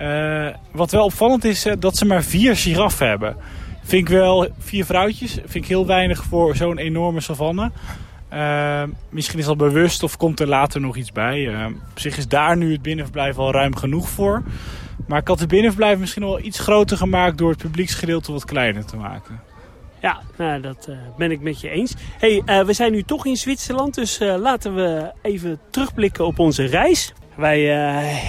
Uh, 0.00 0.48
wat 0.72 0.90
wel 0.90 1.04
opvallend 1.04 1.44
is, 1.44 1.66
dat 1.78 1.96
ze 1.96 2.04
maar 2.04 2.22
vier 2.22 2.56
giraffen 2.56 3.08
hebben. 3.08 3.36
Vind 3.82 4.08
ik 4.08 4.14
wel, 4.14 4.48
vier 4.58 4.84
vrouwtjes, 4.84 5.32
vind 5.32 5.64
ik 5.64 5.66
heel 5.66 5.86
weinig 5.86 6.24
voor 6.24 6.56
zo'n 6.56 6.78
enorme 6.78 7.20
savanne. 7.20 7.70
Uh, 8.32 8.82
misschien 9.08 9.38
is 9.38 9.44
dat 9.44 9.56
bewust 9.56 10.02
of 10.02 10.16
komt 10.16 10.40
er 10.40 10.48
later 10.48 10.80
nog 10.80 10.96
iets 10.96 11.12
bij. 11.12 11.66
op 11.90 11.98
zich 11.98 12.16
is 12.16 12.28
daar 12.28 12.56
nu 12.56 12.72
het 12.72 12.82
binnenverblijf 12.82 13.38
al 13.38 13.52
ruim 13.52 13.76
genoeg 13.76 14.08
voor. 14.08 14.42
Maar 15.06 15.20
ik 15.20 15.28
had 15.28 15.40
het 15.40 15.48
binnenverblijf 15.48 15.98
misschien 15.98 16.22
wel 16.22 16.40
iets 16.40 16.58
groter 16.58 16.96
gemaakt 16.96 17.38
door 17.38 17.50
het 17.50 17.62
publieksgedeelte 17.62 18.32
wat 18.32 18.44
kleiner 18.44 18.84
te 18.84 18.96
maken. 18.96 19.40
Ja, 20.00 20.20
nou, 20.36 20.60
dat 20.60 20.86
uh, 20.90 20.96
ben 21.16 21.30
ik 21.30 21.40
met 21.40 21.60
je 21.60 21.68
eens. 21.68 21.94
hey, 22.18 22.42
uh, 22.46 22.60
we 22.60 22.72
zijn 22.72 22.92
nu 22.92 23.02
toch 23.02 23.26
in 23.26 23.36
Zwitserland, 23.36 23.94
dus 23.94 24.20
uh, 24.20 24.36
laten 24.38 24.74
we 24.74 25.12
even 25.22 25.60
terugblikken 25.70 26.26
op 26.26 26.38
onze 26.38 26.64
reis. 26.64 27.12
Wij 27.36 27.60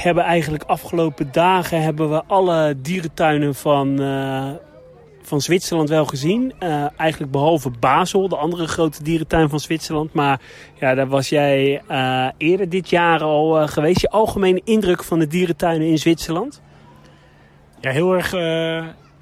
hebben 0.04 0.24
eigenlijk 0.24 0.64
afgelopen 0.64 1.32
dagen 1.32 1.82
hebben 1.82 2.10
we 2.10 2.24
alle 2.28 2.76
dierentuinen 2.82 3.56
van, 3.56 4.00
van 5.28 5.42
Zwitserland 5.42 5.90
wel 5.90 6.06
gezien. 6.06 6.54
eigenlijk 6.98 7.32
behalve 7.32 7.70
Basel, 7.80 8.28
de 8.28 8.36
andere 8.36 8.68
grote 8.68 9.04
dierentuin 9.04 9.50
van 9.50 9.60
Zwitserland. 9.60 10.14
Maar 10.14 10.42
ja, 10.80 10.96
daar 10.96 11.08
was 11.08 11.30
jij 11.30 11.82
eerder 12.38 12.70
dit 12.70 12.90
jaar 12.90 13.22
al 13.22 13.68
geweest. 13.68 14.02
Je 14.02 14.10
algemene 14.10 14.62
indruk 14.64 15.04
van 15.04 15.20
de 15.20 15.28
dierentuinen 15.28 15.88
in 15.88 15.98
Zwitserland? 15.98 16.62
Ja, 17.82 17.92
heel 17.92 18.14
erg 18.14 18.34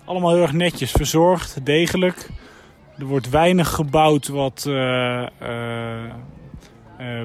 allemaal 0.05 0.33
heel 0.33 0.41
erg 0.41 0.53
netjes 0.53 0.91
verzorgd, 0.91 1.65
degelijk. 1.65 2.29
Er 2.97 3.05
wordt 3.05 3.29
weinig 3.29 3.69
gebouwd 3.69 4.27
wat, 4.27 4.69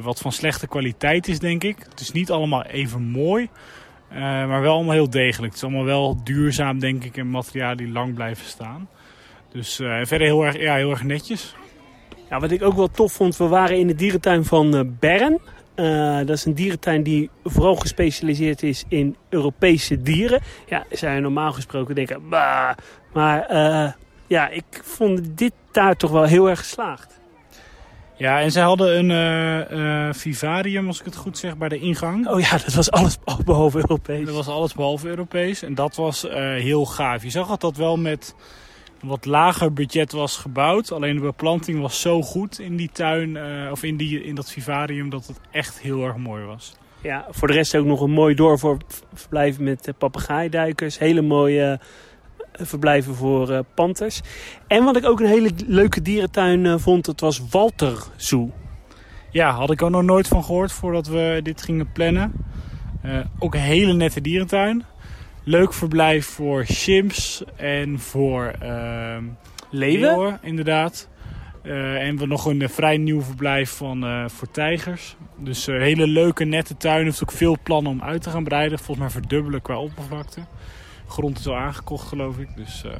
wat 0.02 0.18
van 0.20 0.32
slechte 0.32 0.66
kwaliteit 0.66 1.28
is, 1.28 1.38
denk 1.38 1.64
ik. 1.64 1.76
Het 1.90 2.00
is 2.00 2.12
niet 2.12 2.30
allemaal 2.30 2.64
even 2.64 3.02
mooi, 3.02 3.48
maar 4.12 4.60
wel 4.60 4.74
allemaal 4.74 4.94
heel 4.94 5.10
degelijk. 5.10 5.52
Het 5.52 5.62
is 5.62 5.68
allemaal 5.68 5.84
wel 5.84 6.20
duurzaam, 6.24 6.78
denk 6.78 7.04
ik, 7.04 7.16
en 7.16 7.30
materialen 7.30 7.76
die 7.76 7.88
lang 7.88 8.14
blijven 8.14 8.46
staan. 8.46 8.88
Dus 9.52 9.74
verder 9.76 10.20
heel 10.20 10.44
erg, 10.44 10.58
ja, 10.58 10.74
heel 10.74 10.90
erg 10.90 11.02
netjes. 11.02 11.54
Ja, 12.30 12.40
wat 12.40 12.50
ik 12.50 12.62
ook 12.62 12.74
wel 12.74 12.90
tof 12.90 13.12
vond, 13.12 13.36
we 13.36 13.46
waren 13.46 13.78
in 13.78 13.86
de 13.86 13.94
dierentuin 13.94 14.44
van 14.44 14.96
Bern. 14.98 15.38
Uh, 15.76 16.16
dat 16.16 16.28
is 16.28 16.44
een 16.44 16.54
dierentuin 16.54 17.02
die 17.02 17.30
vooral 17.44 17.74
gespecialiseerd 17.74 18.62
is 18.62 18.84
in 18.88 19.16
Europese 19.28 20.02
dieren. 20.02 20.40
Ja, 20.66 20.84
zijn 20.90 21.22
normaal 21.22 21.52
gesproken 21.52 21.94
denken, 21.94 22.28
bah, 22.28 22.70
maar 23.12 23.46
ja, 24.26 24.48
ik 24.48 24.64
vond 24.82 25.38
dit 25.38 25.52
daar 25.72 25.96
toch 25.96 26.10
wel 26.10 26.24
heel 26.24 26.48
erg 26.48 26.58
geslaagd. 26.58 27.15
Ja, 28.18 28.40
en 28.40 28.52
zij 28.52 28.62
hadden 28.62 29.10
een 29.10 29.78
uh, 29.78 30.12
vivarium, 30.12 30.86
als 30.86 30.98
ik 30.98 31.04
het 31.04 31.16
goed 31.16 31.38
zeg, 31.38 31.56
bij 31.56 31.68
de 31.68 31.78
ingang. 31.78 32.28
Oh 32.28 32.40
ja, 32.40 32.50
dat 32.50 32.74
was 32.74 32.90
alles 32.90 33.18
behalve 33.44 33.76
Europees. 33.76 34.26
Dat 34.26 34.34
was 34.34 34.48
alles 34.48 34.74
behalve 34.74 35.08
Europees. 35.08 35.62
En 35.62 35.74
dat 35.74 35.96
was 35.96 36.22
heel 36.56 36.86
gaaf. 36.86 37.22
Je 37.22 37.30
zag 37.30 37.48
dat 37.48 37.60
dat 37.60 37.76
wel 37.76 37.96
met 37.96 38.34
een 39.00 39.08
wat 39.08 39.24
lager 39.24 39.72
budget 39.72 40.12
was 40.12 40.36
gebouwd. 40.36 40.92
Alleen 40.92 41.14
de 41.14 41.20
beplanting 41.20 41.80
was 41.80 42.00
zo 42.00 42.22
goed 42.22 42.58
in 42.58 42.76
die 42.76 42.90
tuin, 42.92 43.38
of 43.70 43.82
in, 43.82 43.96
die, 43.96 44.24
in 44.24 44.34
dat 44.34 44.50
vivarium, 44.50 45.10
dat 45.10 45.26
het 45.26 45.40
echt 45.50 45.80
heel 45.80 46.04
erg 46.04 46.16
mooi 46.16 46.44
was. 46.44 46.74
Ja, 47.02 47.26
voor 47.30 47.48
de 47.48 47.54
rest 47.54 47.76
ook 47.76 47.86
nog 47.86 48.00
een 48.00 48.10
mooi 48.10 48.34
doorverblijf 48.34 49.58
met 49.58 49.92
papegaaiduikers. 49.98 50.98
Hele 50.98 51.22
mooie 51.22 51.80
verblijven 52.60 53.14
voor 53.14 53.50
uh, 53.50 53.58
panters. 53.74 54.20
En 54.66 54.84
wat 54.84 54.96
ik 54.96 55.04
ook 55.04 55.20
een 55.20 55.26
hele 55.26 55.50
leuke 55.66 56.02
dierentuin 56.02 56.64
uh, 56.64 56.74
vond, 56.78 57.04
dat 57.04 57.20
was 57.20 57.42
Walter 57.50 58.02
Zoo. 58.16 58.50
Ja, 59.30 59.50
had 59.50 59.70
ik 59.70 59.82
ook 59.82 59.90
nog 59.90 60.02
nooit 60.02 60.28
van 60.28 60.44
gehoord 60.44 60.72
voordat 60.72 61.06
we 61.06 61.40
dit 61.42 61.62
gingen 61.62 61.92
plannen. 61.92 62.32
Uh, 63.04 63.18
ook 63.38 63.54
een 63.54 63.60
hele 63.60 63.92
nette 63.92 64.20
dierentuin. 64.20 64.84
Leuk 65.44 65.72
verblijf 65.72 66.26
voor 66.26 66.64
chimps 66.64 67.44
en 67.56 67.98
voor 67.98 68.44
ehm, 68.60 69.24
leeuwen. 69.70 70.00
leeuwen. 70.00 70.38
inderdaad. 70.42 71.08
en 71.62 72.16
we 72.16 72.26
nog 72.26 72.46
een 72.46 72.68
vrij 72.68 72.96
nieuw 72.96 73.22
verblijf 73.22 73.70
van, 73.70 74.30
voor 74.30 74.50
tijgers. 74.50 75.16
Dus 75.38 75.66
hele 75.66 76.06
leuke, 76.06 76.44
nette 76.44 76.76
tuin. 76.76 77.04
heeft 77.04 77.22
ook 77.22 77.32
veel 77.32 77.56
plannen 77.62 77.92
om 77.92 78.02
uit 78.02 78.22
te 78.22 78.30
gaan 78.30 78.44
breiden. 78.44 78.78
Volgens 78.78 78.98
mij 78.98 79.10
verdubbelen 79.10 79.62
qua 79.62 79.78
oppervlakte 79.78 80.40
grond 81.08 81.38
is 81.38 81.46
al 81.46 81.56
aangekocht, 81.56 82.08
geloof 82.08 82.38
ik. 82.38 82.48
Dus, 82.56 82.82
uh... 82.86 82.92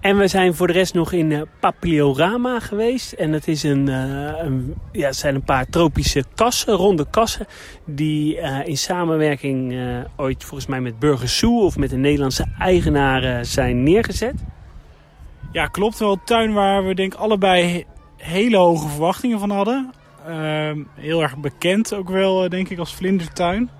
En 0.00 0.18
we 0.18 0.28
zijn 0.28 0.54
voor 0.54 0.66
de 0.66 0.72
rest 0.72 0.94
nog 0.94 1.12
in 1.12 1.30
uh, 1.30 1.42
Papiliorama 1.60 2.60
geweest. 2.60 3.12
En 3.12 3.32
dat 3.32 3.46
is 3.46 3.62
een, 3.62 3.86
een, 3.86 4.74
ja, 4.92 5.06
het 5.06 5.16
zijn 5.16 5.34
een 5.34 5.42
paar 5.42 5.66
tropische 5.66 6.24
kassen, 6.34 6.74
ronde 6.74 7.06
kassen. 7.10 7.46
Die 7.84 8.36
in 8.64 8.76
samenwerking 8.76 9.76
ooit 10.16 10.44
volgens 10.44 10.68
mij 10.68 10.80
met 10.80 10.98
Burger 10.98 11.28
Zoo 11.28 11.64
of 11.64 11.76
met 11.76 11.90
de 11.90 11.96
Nederlandse 11.96 12.46
eigenaren 12.58 13.46
zijn 13.46 13.82
neergezet. 13.82 14.34
Ja, 15.52 15.66
klopt. 15.66 15.98
Wel 15.98 16.12
een 16.12 16.24
tuin 16.24 16.52
waar 16.52 16.86
we 16.86 16.94
denk 16.94 17.14
allebei 17.14 17.84
hele 18.16 18.56
hoge 18.56 18.88
verwachtingen 18.88 19.38
van 19.38 19.50
hadden. 19.50 19.92
Ehm, 20.26 20.82
heel 20.94 21.22
erg 21.22 21.36
bekend 21.36 21.94
ook 21.94 22.08
wel, 22.08 22.48
denk 22.48 22.68
ik, 22.68 22.78
als 22.78 22.94
vlindertuin. 22.94 23.70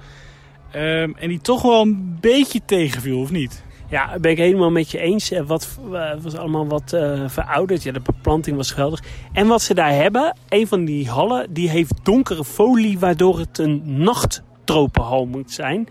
Um, 0.76 1.14
en 1.16 1.28
die 1.28 1.40
toch 1.40 1.62
wel 1.62 1.80
een 1.80 2.16
beetje 2.20 2.60
tegenviel, 2.64 3.20
of 3.20 3.30
niet? 3.30 3.62
Ja, 3.88 4.18
ben 4.20 4.30
ik 4.30 4.38
helemaal 4.38 4.70
met 4.70 4.90
je 4.90 4.98
eens. 4.98 5.32
Wat 5.46 5.78
uh, 5.92 6.12
was 6.22 6.36
allemaal 6.36 6.66
wat 6.66 6.92
uh, 6.94 7.28
verouderd. 7.28 7.82
Ja, 7.82 7.92
de 7.92 8.00
beplanting 8.00 8.56
was 8.56 8.70
geweldig. 8.70 9.02
En 9.32 9.46
wat 9.46 9.62
ze 9.62 9.74
daar 9.74 9.92
hebben, 9.92 10.36
een 10.48 10.66
van 10.66 10.84
die 10.84 11.08
hallen, 11.08 11.52
die 11.52 11.68
heeft 11.68 11.92
donkere 12.02 12.44
folie, 12.44 12.98
waardoor 12.98 13.38
het 13.38 13.58
een 13.58 13.82
nachttropenhal 13.84 15.26
moet 15.26 15.50
zijn. 15.52 15.88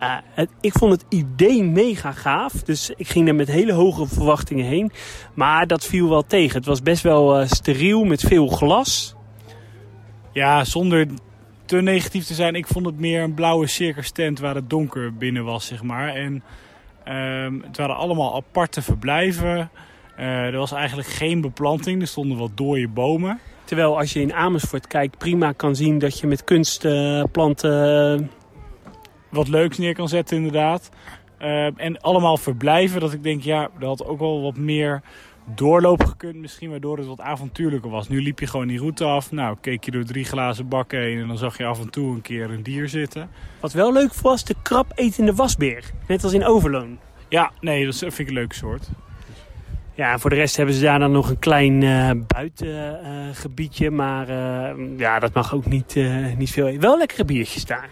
Uh, 0.00 0.16
het, 0.24 0.50
ik 0.60 0.72
vond 0.72 0.92
het 0.92 1.04
idee 1.08 1.64
mega 1.64 2.12
gaaf. 2.12 2.52
Dus 2.52 2.92
ik 2.96 3.08
ging 3.08 3.28
er 3.28 3.34
met 3.34 3.48
hele 3.48 3.72
hoge 3.72 4.06
verwachtingen 4.06 4.66
heen. 4.66 4.92
Maar 5.34 5.66
dat 5.66 5.84
viel 5.84 6.08
wel 6.08 6.26
tegen. 6.26 6.56
Het 6.56 6.66
was 6.66 6.82
best 6.82 7.02
wel 7.02 7.46
steriel 7.46 8.04
met 8.04 8.20
veel 8.20 8.48
glas. 8.48 9.14
Ja, 10.32 10.64
zonder 10.64 11.06
te 11.70 11.80
negatief 11.80 12.26
te 12.26 12.34
zijn. 12.34 12.54
Ik 12.54 12.66
vond 12.66 12.86
het 12.86 12.98
meer 12.98 13.22
een 13.22 13.34
blauwe 13.34 13.66
circus 13.66 14.10
tent 14.10 14.38
waar 14.38 14.54
het 14.54 14.70
donker 14.70 15.14
binnen 15.14 15.44
was, 15.44 15.66
zeg 15.66 15.82
maar. 15.82 16.14
En 16.14 16.42
um, 17.08 17.62
het 17.66 17.76
waren 17.76 17.96
allemaal 17.96 18.34
aparte 18.34 18.82
verblijven. 18.82 19.70
Uh, 20.18 20.46
er 20.46 20.56
was 20.56 20.72
eigenlijk 20.72 21.08
geen 21.08 21.40
beplanting. 21.40 22.00
Er 22.00 22.06
stonden 22.06 22.38
wat 22.38 22.50
dode 22.54 22.88
bomen. 22.88 23.40
Terwijl 23.64 23.98
als 23.98 24.12
je 24.12 24.20
in 24.20 24.34
Amersfoort 24.34 24.86
kijkt, 24.86 25.18
prima 25.18 25.52
kan 25.52 25.76
zien 25.76 25.98
dat 25.98 26.18
je 26.18 26.26
met 26.26 26.44
kunstplanten... 26.44 28.20
Uh, 28.20 28.26
wat 29.28 29.48
leuks 29.48 29.78
neer 29.78 29.94
kan 29.94 30.08
zetten, 30.08 30.36
inderdaad. 30.36 30.90
Uh, 31.42 31.80
en 31.80 32.00
allemaal 32.00 32.36
verblijven 32.36 33.00
dat 33.00 33.12
ik 33.12 33.22
denk, 33.22 33.42
ja, 33.42 33.70
er 33.80 33.86
had 33.86 34.04
ook 34.04 34.18
wel 34.18 34.42
wat 34.42 34.56
meer 34.56 35.02
doorloop 35.54 36.04
gekund 36.04 36.36
misschien, 36.36 36.70
waardoor 36.70 36.98
het 36.98 37.06
wat 37.06 37.20
avontuurlijker 37.20 37.90
was. 37.90 38.08
Nu 38.08 38.22
liep 38.22 38.38
je 38.38 38.46
gewoon 38.46 38.66
die 38.66 38.78
route 38.78 39.04
af. 39.04 39.32
Nou, 39.32 39.56
keek 39.60 39.84
je 39.84 39.90
door 39.90 40.04
drie 40.04 40.24
glazen 40.24 40.68
bakken 40.68 41.00
heen 41.00 41.20
en 41.20 41.28
dan 41.28 41.38
zag 41.38 41.58
je 41.58 41.64
af 41.64 41.80
en 41.80 41.90
toe 41.90 42.14
een 42.14 42.22
keer 42.22 42.50
een 42.50 42.62
dier 42.62 42.88
zitten. 42.88 43.30
Wat 43.60 43.72
wel 43.72 43.92
leuk 43.92 44.14
was, 44.14 44.44
de 44.44 44.54
krab 44.62 44.92
etende 44.94 45.34
wasbeer. 45.34 45.84
Net 46.08 46.24
als 46.24 46.32
in 46.32 46.44
Overloon. 46.44 46.98
Ja, 47.28 47.50
nee, 47.60 47.84
dat 47.84 47.96
vind 47.96 48.18
ik 48.18 48.28
een 48.28 48.34
leuke 48.34 48.54
soort. 48.54 48.88
Ja, 49.94 50.18
voor 50.18 50.30
de 50.30 50.36
rest 50.36 50.56
hebben 50.56 50.74
ze 50.74 50.82
daar 50.82 50.98
dan 50.98 51.12
nog 51.12 51.30
een 51.30 51.38
klein 51.38 51.82
uh, 51.82 52.10
buitengebiedje. 52.26 53.84
Uh, 53.84 53.96
maar 53.96 54.28
uh, 54.28 54.98
ja, 54.98 55.18
dat 55.18 55.34
mag 55.34 55.54
ook 55.54 55.66
niet, 55.66 55.96
niet 56.36 56.50
veel. 56.50 56.78
Wel 56.78 56.98
lekkere 56.98 57.24
biertjes 57.24 57.64
daar. 57.64 57.88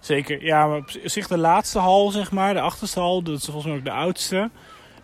Zeker, 0.00 0.44
ja, 0.44 0.66
maar 0.66 0.78
op 0.78 0.90
zich 1.04 1.26
de 1.26 1.38
laatste 1.38 1.78
hal, 1.78 2.10
zeg 2.10 2.30
maar, 2.30 2.54
de 2.54 2.60
achterste 2.60 3.00
hal, 3.00 3.22
dat 3.22 3.38
is 3.38 3.44
volgens 3.44 3.66
mij 3.66 3.76
ook 3.76 3.84
de 3.84 3.90
oudste. 3.90 4.50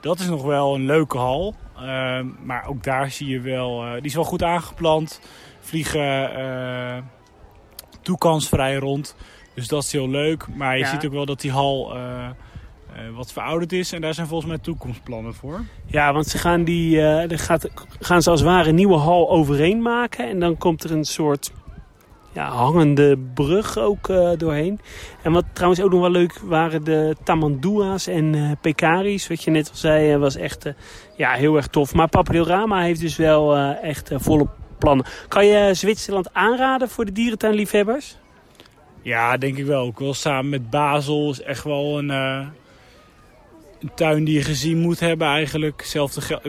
Dat 0.01 0.19
is 0.19 0.29
nog 0.29 0.43
wel 0.43 0.75
een 0.75 0.87
leuke 0.87 1.19
hal. 1.19 1.55
Uh, 1.77 2.21
maar 2.43 2.67
ook 2.67 2.83
daar 2.83 3.11
zie 3.11 3.29
je 3.29 3.41
wel, 3.41 3.87
uh, 3.87 3.93
die 3.93 4.03
is 4.03 4.15
wel 4.15 4.25
goed 4.25 4.43
aangeplant. 4.43 5.21
Vliegen 5.61 6.39
uh, 6.39 6.97
toekansvrij 8.03 8.75
rond. 8.77 9.17
Dus 9.55 9.69
dat 9.69 9.83
is 9.83 9.93
heel 9.93 10.09
leuk. 10.09 10.47
Maar 10.57 10.79
je 10.79 10.85
ja. 10.85 10.91
ziet 10.91 11.07
ook 11.07 11.13
wel 11.13 11.27
dat 11.27 11.41
die 11.41 11.51
hal 11.51 11.95
eh, 12.95 13.03
wat 13.15 13.33
verouderd 13.33 13.73
is. 13.73 13.93
En 13.93 14.01
daar 14.01 14.15
zijn 14.15 14.27
volgens 14.27 14.51
mij 14.51 14.59
toekomstplannen 14.59 15.35
voor. 15.35 15.65
Ja, 15.87 16.13
want 16.13 16.27
ze 16.27 16.39
gaan, 16.39 16.65
die, 16.65 17.01
eh 17.01 17.31
er 17.31 17.39
gaat, 17.39 17.69
gaan 18.01 18.23
ze 18.23 18.31
als 18.31 18.41
het 18.41 18.49
ware 18.49 18.69
een 18.69 18.75
nieuwe 18.75 18.97
hal 18.97 19.31
overheen 19.31 19.83
maken. 19.83 20.29
En 20.29 20.41
dan 20.41 20.57
komt 20.57 20.85
er 20.85 20.91
een 20.91 21.05
soort 21.05 21.53
ja, 22.35 22.49
hangende 22.51 23.19
brug 23.35 23.79
ook 23.79 24.09
eh, 24.09 24.31
doorheen. 24.37 24.81
En 25.23 25.33
wat 25.33 25.45
trouwens 25.53 25.83
ook 25.83 25.91
nog 25.91 26.01
wel 26.01 26.11
leuk 26.11 26.39
waren 26.39 26.85
de 26.85 27.17
tamandua's 27.23 28.07
en 28.07 28.35
eh 28.35 28.51
pekaris. 28.61 29.29
Wat 29.29 29.43
je 29.43 29.51
net 29.51 29.71
al 29.71 29.77
zei, 29.77 30.13
eh, 30.13 30.19
was 30.19 30.37
echt 30.37 30.73
ja, 31.17 31.33
heel 31.33 31.57
erg 31.57 31.67
tof. 31.67 31.95
Maar 31.95 32.09
Papadiorama 32.09 32.83
heeft 32.83 33.01
dus 33.01 33.17
wel 33.17 33.57
echt 33.83 34.11
volle 34.15 34.49
plannen. 34.79 35.07
Kan 35.29 35.47
je 35.47 35.75
Zwitserland 35.75 36.35
aanraden 36.35 36.89
voor 36.89 37.05
de 37.05 37.13
dierentuinliefhebbers? 37.13 38.17
Ja, 39.03 39.37
denk 39.37 39.57
ik 39.57 39.67
wel. 39.67 39.83
Ook 39.83 39.99
wel 39.99 40.15
samen 40.15 40.51
met 40.51 40.71
Basel 40.71 41.31
is 41.31 41.43
echt 41.43 41.65
wel 41.65 41.99
een, 41.99 42.49
tuin 43.95 44.25
die 44.25 44.35
je 44.35 44.43
gezien 44.43 44.79
moet 44.79 45.01
hebben 45.01 45.27
eigenlijk. 45.27 45.97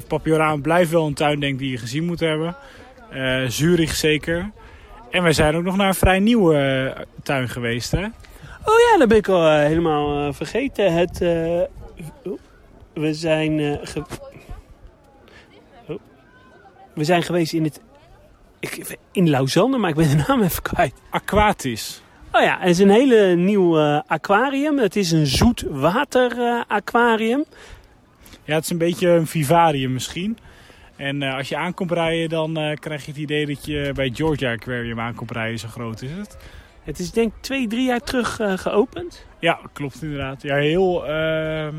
Papiorama 0.08 0.62
blijft 0.62 0.92
wel 0.92 1.06
een 1.06 1.14
tuin 1.14 1.40
denk 1.40 1.54
ik, 1.54 1.60
die 1.60 1.72
je 1.72 1.78
gezien 1.78 2.06
moet 2.06 2.20
hebben. 2.20 2.56
Zurich 3.48 3.96
zeker. 3.96 4.52
En 5.16 5.24
wij 5.24 5.34
zijn 5.34 5.56
ook 5.56 5.64
nog 5.64 5.76
naar 5.76 5.88
een 5.88 5.96
vrij 5.96 6.20
nieuwe 6.20 6.58
eh, 6.58 7.02
tuin 7.24 7.50
geweest 7.50 7.92
hè. 7.92 8.06
Oh 8.66 8.80
ja, 8.92 8.98
dat 8.98 9.08
ben 9.08 9.18
ik 9.18 9.28
al 9.28 9.48
eh, 9.48 9.66
helemaal 9.66 10.28
eh, 10.28 10.34
vergeten. 10.34 10.94
Het, 10.94 11.20
we 12.94 13.14
zijn 13.14 13.80
oh. 15.88 16.00
we 16.94 17.04
zijn 17.04 17.24
geweest 17.24 17.54
in 17.54 17.64
het 17.64 17.82
ik, 18.60 18.98
in 19.12 19.30
Lausanne, 19.30 19.78
maar 19.78 19.90
ik 19.90 19.96
ben 19.96 20.18
de 20.18 20.24
naam 20.28 20.42
even 20.42 20.62
kwijt. 20.62 20.94
Aquatis. 21.10 22.02
Oh 22.32 22.42
ja, 22.42 22.58
het 22.60 22.70
is 22.70 22.80
een 22.80 22.90
hele 22.90 23.36
nieuw 23.36 23.80
aquarium. 24.08 24.78
Het 24.78 24.96
is 24.96 25.12
een 25.12 25.28
zoetwater 25.28 26.40
eh, 26.40 26.62
aquarium. 26.68 27.46
Ja, 28.44 28.56
het 28.56 28.64
is 28.64 28.70
een 28.70 28.78
beetje 28.78 29.10
een 29.10 29.28
vivarium 29.28 29.94
misschien. 29.94 30.38
En 30.96 31.22
eh, 31.22 31.36
als 31.36 31.50
je 31.50 31.58
aankomt 31.58 31.92
rijden, 31.92 32.30
dan 32.30 32.58
eh, 32.58 32.78
krijg 32.78 33.06
je 33.06 33.12
het 33.12 33.20
idee 33.20 33.46
dat 33.46 33.66
je 33.66 33.92
bij 33.94 34.12
Georgia 34.14 34.52
Aquarium 34.52 35.00
aankomt 35.00 35.32
rijden. 35.32 35.60
Zo 35.60 35.68
groot 35.68 36.02
is 36.02 36.12
het. 36.12 36.38
Het 36.84 37.00
is 37.00 37.12
denk 37.12 37.34
ik 37.34 37.42
twee, 37.42 37.68
drie 37.68 37.86
jaar 37.86 38.00
terug 38.00 38.40
eh, 38.40 38.58
geopend. 38.58 39.26
Ja, 39.40 39.60
klopt 39.74 40.04
inderdaad. 40.04 40.42
Ja, 40.42 40.56
heel 40.56 41.08
ehm, 41.08 41.76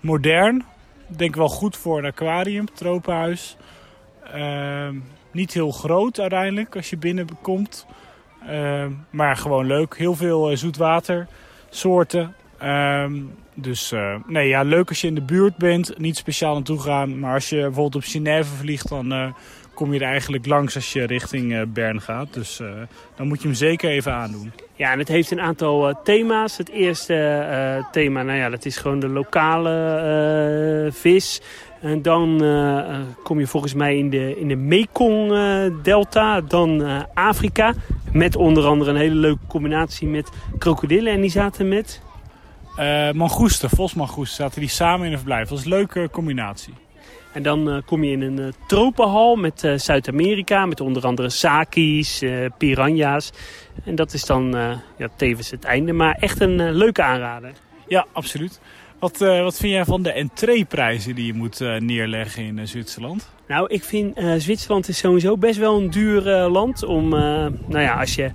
modern. 0.00 0.64
Denk 1.06 1.34
wel 1.34 1.48
goed 1.48 1.76
voor 1.76 1.98
een 1.98 2.04
aquarium, 2.04 2.72
tropenhuis. 2.74 3.56
Ehm, 4.32 4.96
niet 5.30 5.52
heel 5.52 5.70
groot 5.70 6.20
uiteindelijk 6.20 6.76
als 6.76 6.90
je 6.90 6.96
binnenkomt. 6.96 7.86
Ehm, 8.46 8.92
maar 9.10 9.36
gewoon 9.36 9.66
leuk. 9.66 9.96
Heel 9.96 10.14
veel 10.14 10.50
eh, 10.50 10.56
Ehm, 12.60 13.12
dus 13.54 13.92
eh, 13.92 14.14
nee, 14.26 14.48
ja, 14.48 14.62
leuk 14.62 14.88
als 14.88 15.00
je 15.00 15.06
in 15.06 15.14
de 15.14 15.22
buurt 15.22 15.56
bent. 15.56 15.98
Niet 15.98 16.16
speciaal 16.16 16.54
naartoe 16.54 16.80
gaan. 16.80 17.18
Maar 17.18 17.34
als 17.34 17.48
je 17.48 17.56
bijvoorbeeld 17.56 17.94
op 17.94 18.02
Genève 18.04 18.56
vliegt, 18.56 18.88
dan 18.88 19.12
eh, 19.12 19.32
kom 19.74 19.92
je 19.92 20.00
er 20.00 20.06
eigenlijk 20.06 20.46
langs 20.46 20.74
als 20.74 20.92
je 20.92 21.06
richting 21.06 21.54
eh, 21.54 21.62
Bern 21.68 22.00
gaat. 22.00 22.34
Dus 22.34 22.60
dan 23.16 23.28
moet 23.28 23.42
je 23.42 23.48
hem 23.48 23.56
zeker 23.56 23.90
even 23.90 24.12
aandoen. 24.12 24.52
Ja, 24.74 24.92
en 24.92 24.98
het 24.98 25.08
heeft 25.08 25.30
een 25.30 25.40
aantal 25.40 26.00
thema's. 26.04 26.56
Het 26.56 26.70
eerste 26.70 27.86
thema, 27.92 28.22
nou 28.22 28.38
ja, 28.38 28.48
dat 28.48 28.64
is 28.64 28.76
gewoon 28.76 29.00
de 29.00 29.08
lokale 29.08 30.88
vis. 30.92 31.40
En 31.80 32.02
dan 32.02 32.38
kom 33.22 33.38
je 33.38 33.46
volgens 33.46 33.74
mij 33.74 33.96
in 33.96 34.10
de, 34.10 34.38
in 34.38 34.48
de 34.48 34.56
Mekong-delta. 34.56 36.40
dan 36.40 36.82
Afrika. 37.14 37.74
Met 38.12 38.36
onder 38.36 38.64
andere 38.64 38.90
een 38.90 38.96
hele 38.96 39.14
leuke 39.14 39.46
combinatie 39.48 40.08
met 40.08 40.30
krokodillen. 40.58 41.12
En 41.12 41.20
die 41.20 41.30
zaten 41.30 41.68
met... 41.68 42.00
Eh 42.80 43.10
mangoesten, 43.12 43.70
vosmangoesten, 43.70 44.44
zaten 44.44 44.60
die 44.60 44.68
samen 44.68 45.06
in 45.06 45.12
een 45.12 45.18
verblijf. 45.18 45.48
Dat 45.48 45.58
is 45.58 45.64
een 45.64 45.70
leuke 45.70 46.08
combinatie. 46.12 46.74
En 47.32 47.42
dan 47.42 47.70
eh, 47.70 47.76
kom 47.86 48.04
je 48.04 48.10
in 48.10 48.20
een 48.20 48.38
eh, 48.38 48.52
tropenhal 48.66 49.36
met 49.36 49.72
Zuid-Amerika. 49.76 50.66
Met 50.66 50.80
onder 50.80 51.06
andere 51.06 51.30
sakis, 51.30 52.22
piranha's. 52.58 53.30
En 53.84 53.94
dat 53.94 54.12
is 54.12 54.24
dan 54.24 54.50
ja, 54.96 55.08
tevens 55.16 55.50
het 55.50 55.64
einde. 55.64 55.92
Maar 55.92 56.16
echt 56.20 56.40
een 56.40 56.72
leuke 56.72 57.02
aanrader. 57.02 57.52
Ja, 57.88 58.06
absoluut. 58.12 58.60
Wat, 58.98 59.18
wat 59.18 59.56
vind 59.56 59.72
jij 59.72 59.84
van 59.84 60.02
de 60.02 60.12
entreeprijzen 60.12 61.14
die 61.14 61.26
je 61.26 61.34
moet 61.34 61.60
neerleggen 61.78 62.44
in 62.44 62.68
Zwitserland? 62.68 63.30
Nou, 63.48 63.66
ik 63.68 63.84
vind 63.84 64.20
Zwitserland 64.36 64.88
is 64.88 64.98
sowieso 64.98 65.36
best 65.36 65.58
wel 65.58 65.78
een 65.78 65.90
duur 65.90 66.22
land 66.48 66.84
om, 66.84 67.08
nou 67.08 67.80
ja, 67.80 68.00
als 68.00 68.14
je 68.14 68.30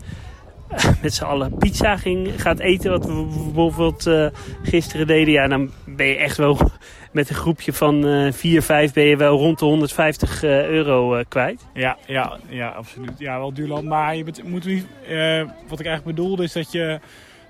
met 1.01 1.13
z'n 1.13 1.23
allen 1.23 1.57
pizza 1.57 1.97
ging, 1.97 2.41
gaat 2.41 2.59
eten, 2.59 2.91
wat 2.91 3.05
we 3.05 3.27
bijvoorbeeld 3.53 4.07
eh, 4.07 4.27
gisteren 4.63 5.07
deden, 5.07 5.33
ja, 5.33 5.47
dan 5.47 5.71
ben 5.85 6.05
je 6.05 6.15
echt 6.15 6.37
wel 6.37 6.57
met 7.11 7.29
een 7.29 7.35
groepje 7.35 7.73
van 7.73 8.07
eh 8.07 8.31
4, 8.31 8.61
5 8.61 8.93
ben 8.93 9.03
je 9.03 9.17
wel 9.17 9.37
rond 9.37 9.59
de 9.59 9.65
150 9.65 10.43
eh, 10.43 10.67
euro 10.67 11.15
eh, 11.15 11.25
kwijt. 11.27 11.65
Ja, 11.73 11.97
ja, 12.05 12.37
ja, 12.49 12.69
absoluut. 12.69 13.13
Ja, 13.17 13.37
wel 13.37 13.53
duur 13.53 13.67
land. 13.67 13.83
Maar 13.83 14.15
je 14.15 14.25
moet 14.43 14.65
niet, 14.65 14.85
wat 15.67 15.79
ik 15.79 15.85
eigenlijk 15.85 16.15
bedoelde 16.15 16.43
is 16.43 16.53
dat 16.53 16.71
je 16.71 16.99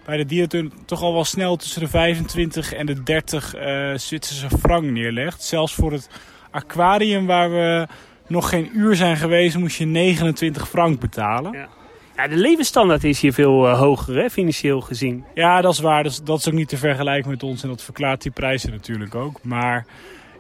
bij 0.06 0.18
de 0.18 0.26
dierentuin 0.26 0.74
toch 0.86 1.02
al 1.02 1.14
wel 1.14 1.26
snel 1.26 1.56
tussen 1.56 1.82
de 1.82 1.88
25 1.88 2.74
en 2.74 2.86
de 2.86 3.04
30 3.04 3.56
eh, 3.56 3.94
Zwitserse 3.96 4.58
frank 4.58 4.84
neerlegt. 4.84 5.44
Zelfs 5.44 5.74
voor 5.74 5.92
het 5.92 6.10
aquarium 6.52 7.26
waar 7.26 7.52
we 7.52 7.88
nog 8.28 8.50
geen 8.50 8.70
uur 8.74 8.96
zijn 8.96 9.18
geweest, 9.18 9.58
moest 9.58 9.78
je 9.78 9.86
29 9.86 10.70
frank 10.70 11.00
betalen. 11.00 11.52
Ja. 11.52 11.68
Ja, 12.16 12.28
de 12.28 12.36
levensstandaard 12.36 13.04
is 13.04 13.20
hier 13.22 13.34
veel 13.34 13.68
eh, 13.68 13.80
hoger, 13.80 14.16
hè, 14.16 14.30
financieel 14.30 14.82
gezien. 14.82 15.24
Ja, 15.34 15.62
dat 15.62 15.74
is 15.74 15.80
waar. 15.80 16.04
Dat 16.04 16.12
is, 16.12 16.22
dat 16.24 16.38
is 16.40 16.48
ook 16.48 16.54
niet 16.54 16.68
te 16.70 16.78
vergelijken 16.78 17.30
met 17.30 17.44
ons 17.44 17.64
en 17.64 17.70
dat 17.70 17.82
verklaart 17.82 18.22
die 18.22 18.32
prijzen 18.32 18.72
natuurlijk 18.72 19.16
ook. 19.16 19.40
Maar 19.44 19.86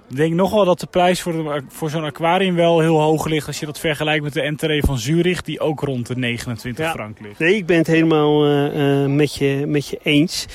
ik 0.10 0.16
denk 0.16 0.34
nog 0.34 0.52
wel 0.52 0.66
dat 0.66 0.80
de 0.80 0.88
prijs 0.88 1.22
voor, 1.22 1.32
de- 1.32 1.64
voor 1.68 1.90
zo'n 1.90 2.04
aquarium 2.04 2.56
wel 2.56 2.80
heel 2.80 3.02
hoog 3.02 3.26
ligt 3.26 3.48
als 3.48 3.60
je 3.60 3.66
dat 3.66 3.80
vergelijkt 3.80 4.24
met 4.24 4.34
de 4.34 4.42
entree 4.42 4.84
van 4.84 4.98
Zurich, 4.98 5.42
die 5.42 5.60
ook 5.60 5.80
rond 5.80 6.08
de 6.08 6.16
29 6.16 6.86
Ja. 6.86 6.92
frank 6.92 7.20
ligt. 7.20 7.40
Nee, 7.40 7.56
ik 7.56 7.66
ben 7.66 7.78
het 7.78 7.88
helemaal 7.88 8.46
eh, 8.46 9.04
eh, 9.04 9.10
met, 9.10 9.36
je, 9.36 9.64
met 9.68 9.88
je 9.88 10.00
eens. 10.04 10.46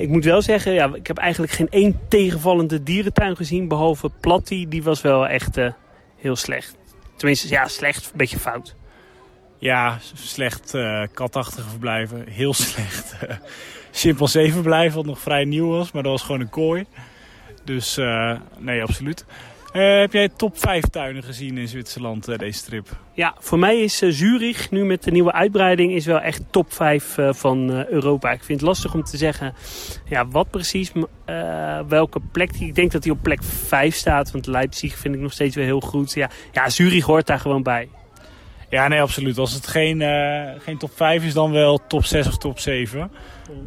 Ik 0.00 0.08
moet 0.08 0.24
wel 0.24 0.42
zeggen, 0.42 0.72
ja, 0.72 0.90
ik 0.94 1.06
heb 1.06 1.18
eigenlijk 1.18 1.52
geen 1.52 1.68
één 1.70 2.00
tegenvallende 2.08 2.82
dierentuin 2.82 3.36
gezien. 3.36 3.68
Behalve 3.68 4.10
Platty, 4.20 4.68
die 4.68 4.82
was 4.82 5.00
wel 5.02 5.26
echt 5.28 5.56
heel 6.16 6.36
slecht. 6.36 6.76
Tenminste, 7.16 7.48
ja, 7.48 7.68
slecht, 7.68 8.04
een 8.04 8.10
beetje 8.16 8.38
fout. 8.38 8.74
Ja, 9.58 9.98
slecht 10.14 10.74
eh, 10.74 11.02
katachtige 11.12 11.68
verblijven. 11.68 12.24
Heel 12.28 12.54
slecht. 12.68 13.16
eh 13.20 13.36
chimpansee 13.92 14.52
verblijf, 14.52 14.92
wat 14.92 15.04
nog 15.06 15.20
vrij 15.20 15.44
nieuw 15.44 15.68
was, 15.68 15.92
maar 15.92 16.02
dat 16.02 16.12
was 16.12 16.22
gewoon 16.22 16.40
een 16.40 16.50
kooi. 16.50 16.84
Dus 17.64 17.96
eh, 17.96 18.36
nee, 18.58 18.82
absoluut. 18.82 19.24
Eh, 19.76 19.98
heb 19.98 20.12
jij 20.12 20.28
top 20.28 20.58
5 20.58 20.84
tuinen 20.84 21.22
gezien 21.22 21.58
in 21.58 21.68
Zwitserland, 21.68 22.38
deze 22.38 22.64
trip? 22.64 22.88
Ja, 23.14 23.34
voor 23.38 23.58
mij 23.58 23.80
is 23.80 24.02
eh, 24.02 24.10
Zurich 24.10 24.70
nu 24.70 24.84
met 24.84 25.02
de 25.02 25.10
nieuwe 25.10 25.32
uitbreiding 25.32 25.92
is 25.92 26.06
wel 26.06 26.20
echt 26.20 26.42
top 26.50 26.72
5 26.72 27.18
eh, 27.18 27.32
van 27.32 27.70
Europa. 27.70 28.30
Ik 28.30 28.44
vind 28.44 28.60
het 28.60 28.68
lastig 28.68 28.94
om 28.94 29.04
te 29.04 29.16
zeggen 29.16 29.54
ja, 30.08 30.26
wat 30.28 30.50
precies, 30.50 30.92
welke 31.88 32.20
plek. 32.32 32.50
Ik 32.58 32.74
denk 32.74 32.92
dat 32.92 33.04
hij 33.04 33.12
op 33.12 33.22
plek 33.22 33.42
5 33.42 33.94
staat, 33.94 34.30
want 34.30 34.46
Leipzig 34.46 34.98
vind 34.98 35.14
ik 35.14 35.20
nog 35.20 35.32
steeds 35.32 35.56
wel 35.56 35.64
heel 35.64 35.80
goed. 35.80 36.12
Ja, 36.12 36.30
ja 36.52 36.68
Zurich 36.68 37.04
hoort 37.04 37.26
daar 37.26 37.40
gewoon 37.40 37.62
bij. 37.62 37.88
Ja, 38.68 38.88
nee, 38.88 39.00
absoluut. 39.00 39.38
Als 39.38 39.52
het 39.52 39.66
geen, 39.66 40.02
eh, 40.02 40.50
geen 40.58 40.78
top 40.78 40.90
5 40.94 41.24
is, 41.24 41.32
dan 41.34 41.50
wel 41.50 41.80
top 41.86 42.04
6 42.04 42.26
of 42.26 42.38
top 42.38 42.58
7. 42.58 43.10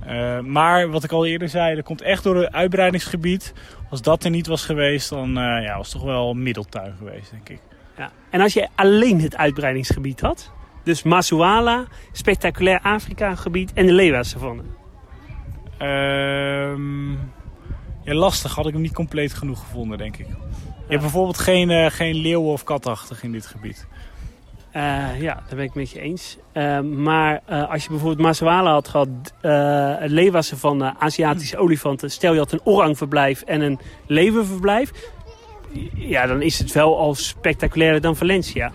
Eh, 0.06 0.40
maar 0.40 0.90
wat 0.90 1.04
ik 1.04 1.12
al 1.12 1.26
eerder 1.26 1.50
zei, 1.50 1.76
dat 1.76 1.84
komt 1.84 2.02
echt 2.02 2.24
door 2.24 2.36
het 2.36 2.54
uitbreidingsgebied. 2.54 3.54
Als 3.90 4.02
dat 4.02 4.24
er 4.24 4.30
niet 4.30 4.48
was 4.48 4.66
geweest, 4.66 5.10
dan 5.10 5.38
eh, 5.38 5.64
ja, 5.64 5.78
was 5.78 5.92
het 5.92 5.96
toch 5.96 6.12
wel 6.12 6.34
middeltuin 6.34 6.94
geweest, 6.98 7.32
denk 7.32 7.50
ik. 7.50 7.60
Ja. 7.98 8.12
En 8.30 8.42
als 8.42 8.54
je 8.54 8.68
alleen 8.76 9.22
het 9.22 9.38
uitbreidingsgebied 9.38 10.22
had, 10.22 10.52
dus 10.84 11.04
Masuala, 11.04 11.86
spectaculair 12.12 12.80
Afrika 12.82 13.36
gebied 13.36 13.74
en 13.74 13.86
de 13.86 13.94
Lewa-savanne. 13.94 14.64
Ehm, 15.78 17.12
ja, 18.04 18.14
lastig. 18.14 18.56
Had 18.56 18.68
ik 18.68 18.74
hem 18.74 18.82
niet 18.82 18.94
compleet 18.94 19.34
genoeg 19.34 19.60
gevonden, 19.60 19.98
denk 19.98 20.18
ik. 20.18 20.28
Je 20.28 20.96
hebt 20.96 21.02
bijvoorbeeld 21.02 21.38
geen, 21.38 21.92
geen 21.92 22.16
leeuwen 22.16 22.52
of 22.52 22.64
katachtig 22.64 23.24
in 23.24 23.32
dit 23.32 23.46
gebied. 23.46 23.88
Eh, 24.72 25.22
ja, 25.22 25.34
daar 25.34 25.56
ben 25.56 25.66
ik 25.66 25.74
met 25.74 25.92
je 25.92 26.00
eens. 26.00 26.38
Eh, 26.52 26.80
maar 26.80 27.42
eh, 27.46 27.72
als 27.72 27.84
je 27.84 27.90
bijvoorbeeld 27.90 28.22
Masuala 28.22 28.72
had 28.72 28.88
gehad, 28.88 29.08
eh 29.42 29.96
het 29.98 30.12
Lewa-savanne, 30.12 30.94
Aziatische 31.00 31.58
olifanten, 31.58 32.12
stel 32.12 32.34
je 32.34 32.40
had 32.40 32.52
een 32.52 32.62
orangverblijf 32.64 33.42
en 33.42 33.62
een 33.62 33.80
leeuwenverblijf, 34.08 34.92
ja, 35.94 36.26
dan 36.26 36.42
is 36.42 36.60
het 36.60 36.72
wel 36.72 36.98
al 36.98 37.16
spectaculairder 37.16 38.02
dan 38.02 38.16
Valencia. 38.16 38.72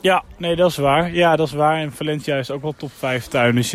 Ja, 0.00 0.22
nee, 0.36 0.56
dat 0.56 0.70
is 0.70 0.76
waar. 0.76 1.14
Ja, 1.14 1.36
dat 1.36 1.46
is 1.46 1.52
waar. 1.52 1.78
En 1.78 1.92
Valencia 1.92 2.36
is 2.36 2.50
ook 2.50 2.62
wel 2.62 2.74
top 2.76 2.90
5 2.92 3.26
tuin. 3.26 3.54
Dus 3.54 3.70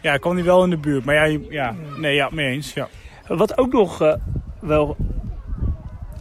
ja, 0.00 0.16
kwam 0.20 0.34
die 0.34 0.44
wel 0.44 0.64
in 0.64 0.70
de 0.70 0.76
buurt. 0.76 1.04
Maar 1.04 1.30
ja, 1.30 1.38
ja 1.48 1.74
nee, 1.96 2.14
ja, 2.14 2.28
mee 2.32 2.52
eens. 2.52 2.72
Ja. 2.72 2.88
Wat 3.26 3.58
ook 3.58 3.72
nog 3.72 4.18
wel 4.60 4.96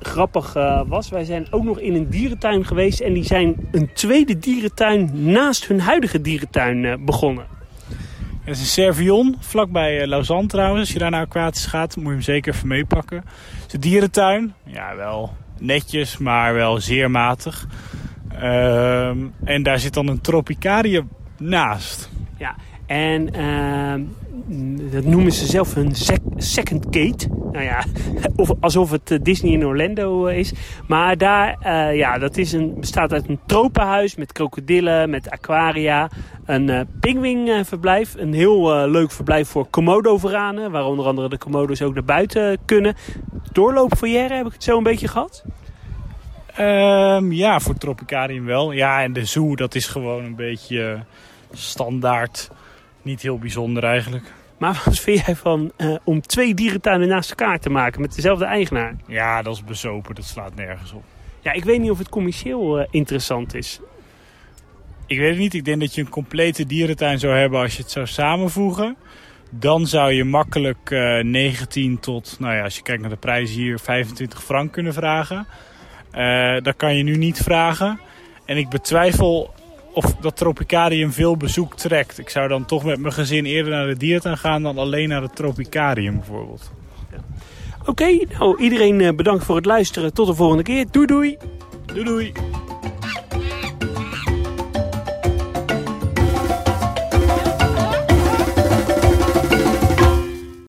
grappig 0.01 0.55
eh, 0.55 0.81
was, 0.87 1.09
wij 1.09 1.23
zijn 1.23 1.47
ook 1.49 1.63
nog 1.63 1.79
in 1.79 1.95
een 1.95 2.09
dierentuin 2.09 2.65
geweest 2.65 2.99
en 2.99 3.13
die 3.13 3.23
zijn 3.23 3.55
een 3.71 3.93
tweede 3.93 4.39
dierentuin 4.39 5.31
naast 5.31 5.67
hun 5.67 5.79
huidige 5.79 6.21
dierentuin 6.21 6.85
eh, 6.85 6.93
begonnen. 6.99 7.45
Het 8.43 8.55
is 8.55 8.59
een 8.59 8.65
Servion, 8.65 9.35
vlakbij 9.39 10.07
Lausanne 10.07 10.47
trouwens. 10.47 10.79
Als 10.79 10.93
je 10.93 10.99
daar 10.99 11.11
naar 11.11 11.25
Aquatisch 11.25 11.65
gaat, 11.65 11.95
moet 11.95 12.05
je 12.05 12.11
hem 12.11 12.21
zeker 12.21 12.53
even 12.53 12.67
meepakken. 12.67 13.17
Het 13.17 13.67
is 13.67 13.73
een 13.73 13.79
dierentuin. 13.79 14.53
Ja, 14.65 14.95
wel 14.95 15.33
netjes, 15.59 16.17
maar 16.17 16.53
wel 16.53 16.79
zeer 16.79 17.11
matig. 17.11 17.67
Ehm, 18.39 19.17
en 19.43 19.63
daar 19.63 19.79
zit 19.79 19.93
dan 19.93 20.07
een 20.07 20.21
tropicarium 20.21 21.09
naast. 21.37 22.09
En 22.91 23.33
ehm, 23.33 24.01
dat 24.91 25.03
noemen 25.03 25.31
ze 25.31 25.45
zelf 25.45 25.75
een 25.75 25.95
second 26.37 26.85
gate. 26.89 27.27
Nou 27.51 27.63
ja, 27.63 27.83
of, 28.35 28.51
alsof 28.59 28.91
het 28.91 29.11
eh, 29.11 29.17
Disney 29.21 29.51
in 29.51 29.65
Orlando 29.65 30.25
eh, 30.25 30.37
is. 30.37 30.53
Maar 30.87 31.17
daar, 31.17 31.57
uh, 31.65 31.95
ja, 31.97 32.17
dat 32.17 32.37
is 32.37 32.51
een, 32.51 32.79
bestaat 32.79 33.13
uit 33.13 33.29
een 33.29 33.39
tropenhuis 33.45 34.15
met 34.15 34.31
krokodillen, 34.31 35.09
met 35.09 35.29
aquaria. 35.29 36.09
Een 36.45 36.67
uh. 36.67 36.81
Een 38.15 38.33
heel 38.33 38.87
leuk 38.87 39.11
verblijf 39.11 39.47
voor 39.47 39.67
komodo-veranen. 39.69 40.71
Waar 40.71 40.85
onder 40.85 41.05
andere 41.05 41.29
de 41.29 41.37
komodo's 41.37 41.81
ook 41.81 41.93
naar 41.93 42.03
buiten 42.03 42.57
kunnen. 42.65 42.95
Doorloopfoyer 43.51 44.31
heb 44.31 44.45
ik 44.45 44.53
het 44.53 44.63
zo 44.63 44.77
een 44.77 44.83
beetje 44.83 45.07
gehad. 45.07 45.43
Um, 46.59 47.31
ja, 47.31 47.59
voor 47.59 47.77
Tropicarium 47.77 48.45
wel. 48.45 48.71
Ja, 48.71 49.03
en 49.03 49.13
de 49.13 49.25
zoo, 49.25 49.55
dat 49.55 49.75
is 49.75 49.87
gewoon 49.87 50.23
een 50.23 50.35
beetje 50.35 51.03
standaard. 51.51 52.51
Niet 53.01 53.21
heel 53.21 53.37
bijzonder 53.37 53.83
eigenlijk. 53.83 54.33
Maar 54.57 54.81
wat 54.85 54.99
vind 54.99 55.25
jij 55.25 55.35
van 55.35 55.71
uh, 55.77 55.95
om 56.03 56.21
twee 56.21 56.53
dierentuinen 56.53 57.07
naast 57.07 57.29
elkaar 57.29 57.59
te 57.59 57.69
maken 57.69 58.01
met 58.01 58.15
dezelfde 58.15 58.45
eigenaar? 58.45 58.95
Ja, 59.07 59.41
dat 59.41 59.55
is 59.55 59.63
bezopen. 59.63 60.15
Dat 60.15 60.25
slaat 60.25 60.55
nergens 60.55 60.91
op. 60.91 61.03
Ja, 61.39 61.51
ik 61.51 61.63
weet 61.63 61.79
niet 61.79 61.91
of 61.91 61.97
het 61.97 62.09
commercieel 62.09 62.79
uh, 62.79 62.85
interessant 62.89 63.53
is. 63.53 63.79
Ik 65.05 65.17
weet 65.17 65.29
het 65.29 65.37
niet. 65.37 65.53
Ik 65.53 65.65
denk 65.65 65.79
dat 65.79 65.95
je 65.95 66.01
een 66.01 66.09
complete 66.09 66.65
dierentuin 66.65 67.19
zou 67.19 67.35
hebben 67.35 67.59
als 67.59 67.75
je 67.75 67.81
het 67.81 67.91
zou 67.91 68.07
samenvoegen. 68.07 68.95
Dan 69.49 69.87
zou 69.87 70.11
je 70.11 70.23
makkelijk 70.23 70.89
uh, 70.89 71.23
19 71.23 71.99
tot, 71.99 72.35
nou 72.39 72.55
ja, 72.55 72.63
als 72.63 72.75
je 72.75 72.81
kijkt 72.81 73.01
naar 73.01 73.09
de 73.09 73.15
prijzen 73.15 73.55
hier, 73.55 73.79
25 73.79 74.43
frank 74.43 74.71
kunnen 74.71 74.93
vragen. 74.93 75.47
dat 76.63 76.75
kan 76.75 76.95
je 76.95 77.03
nu 77.03 77.17
niet 77.17 77.37
vragen. 77.37 77.99
En 78.45 78.57
ik 78.57 78.69
betwijfel 78.69 79.53
of 79.93 80.15
dat 80.15 80.37
Tropicarium 80.37 81.11
veel 81.11 81.37
bezoek 81.37 81.75
trekt. 81.75 82.19
Ik 82.19 82.29
zou 82.29 82.47
dan 82.47 82.65
toch 82.65 82.83
met 82.83 82.99
mijn 82.99 83.13
gezin 83.13 83.45
eerder 83.45 83.71
naar 83.71 83.87
de 83.87 83.97
dierentuin 83.97 84.37
gaan 84.37 84.63
dan 84.63 84.77
alleen 84.77 85.09
naar 85.09 85.21
het 85.21 85.35
Tropicarium 85.35 86.15
bijvoorbeeld. 86.15 86.71
Ja. 87.11 87.17
Oké, 87.79 87.89
okay, 87.89 88.27
nou 88.39 88.61
iedereen 88.61 89.15
bedankt 89.15 89.43
voor 89.43 89.55
het 89.55 89.65
luisteren. 89.65 90.13
Tot 90.13 90.27
de 90.27 90.35
volgende 90.35 90.63
keer. 90.63 90.85
Doei 90.91 91.05
doei. 91.05 91.37
Doei 91.85 92.03
doei. 92.03 92.31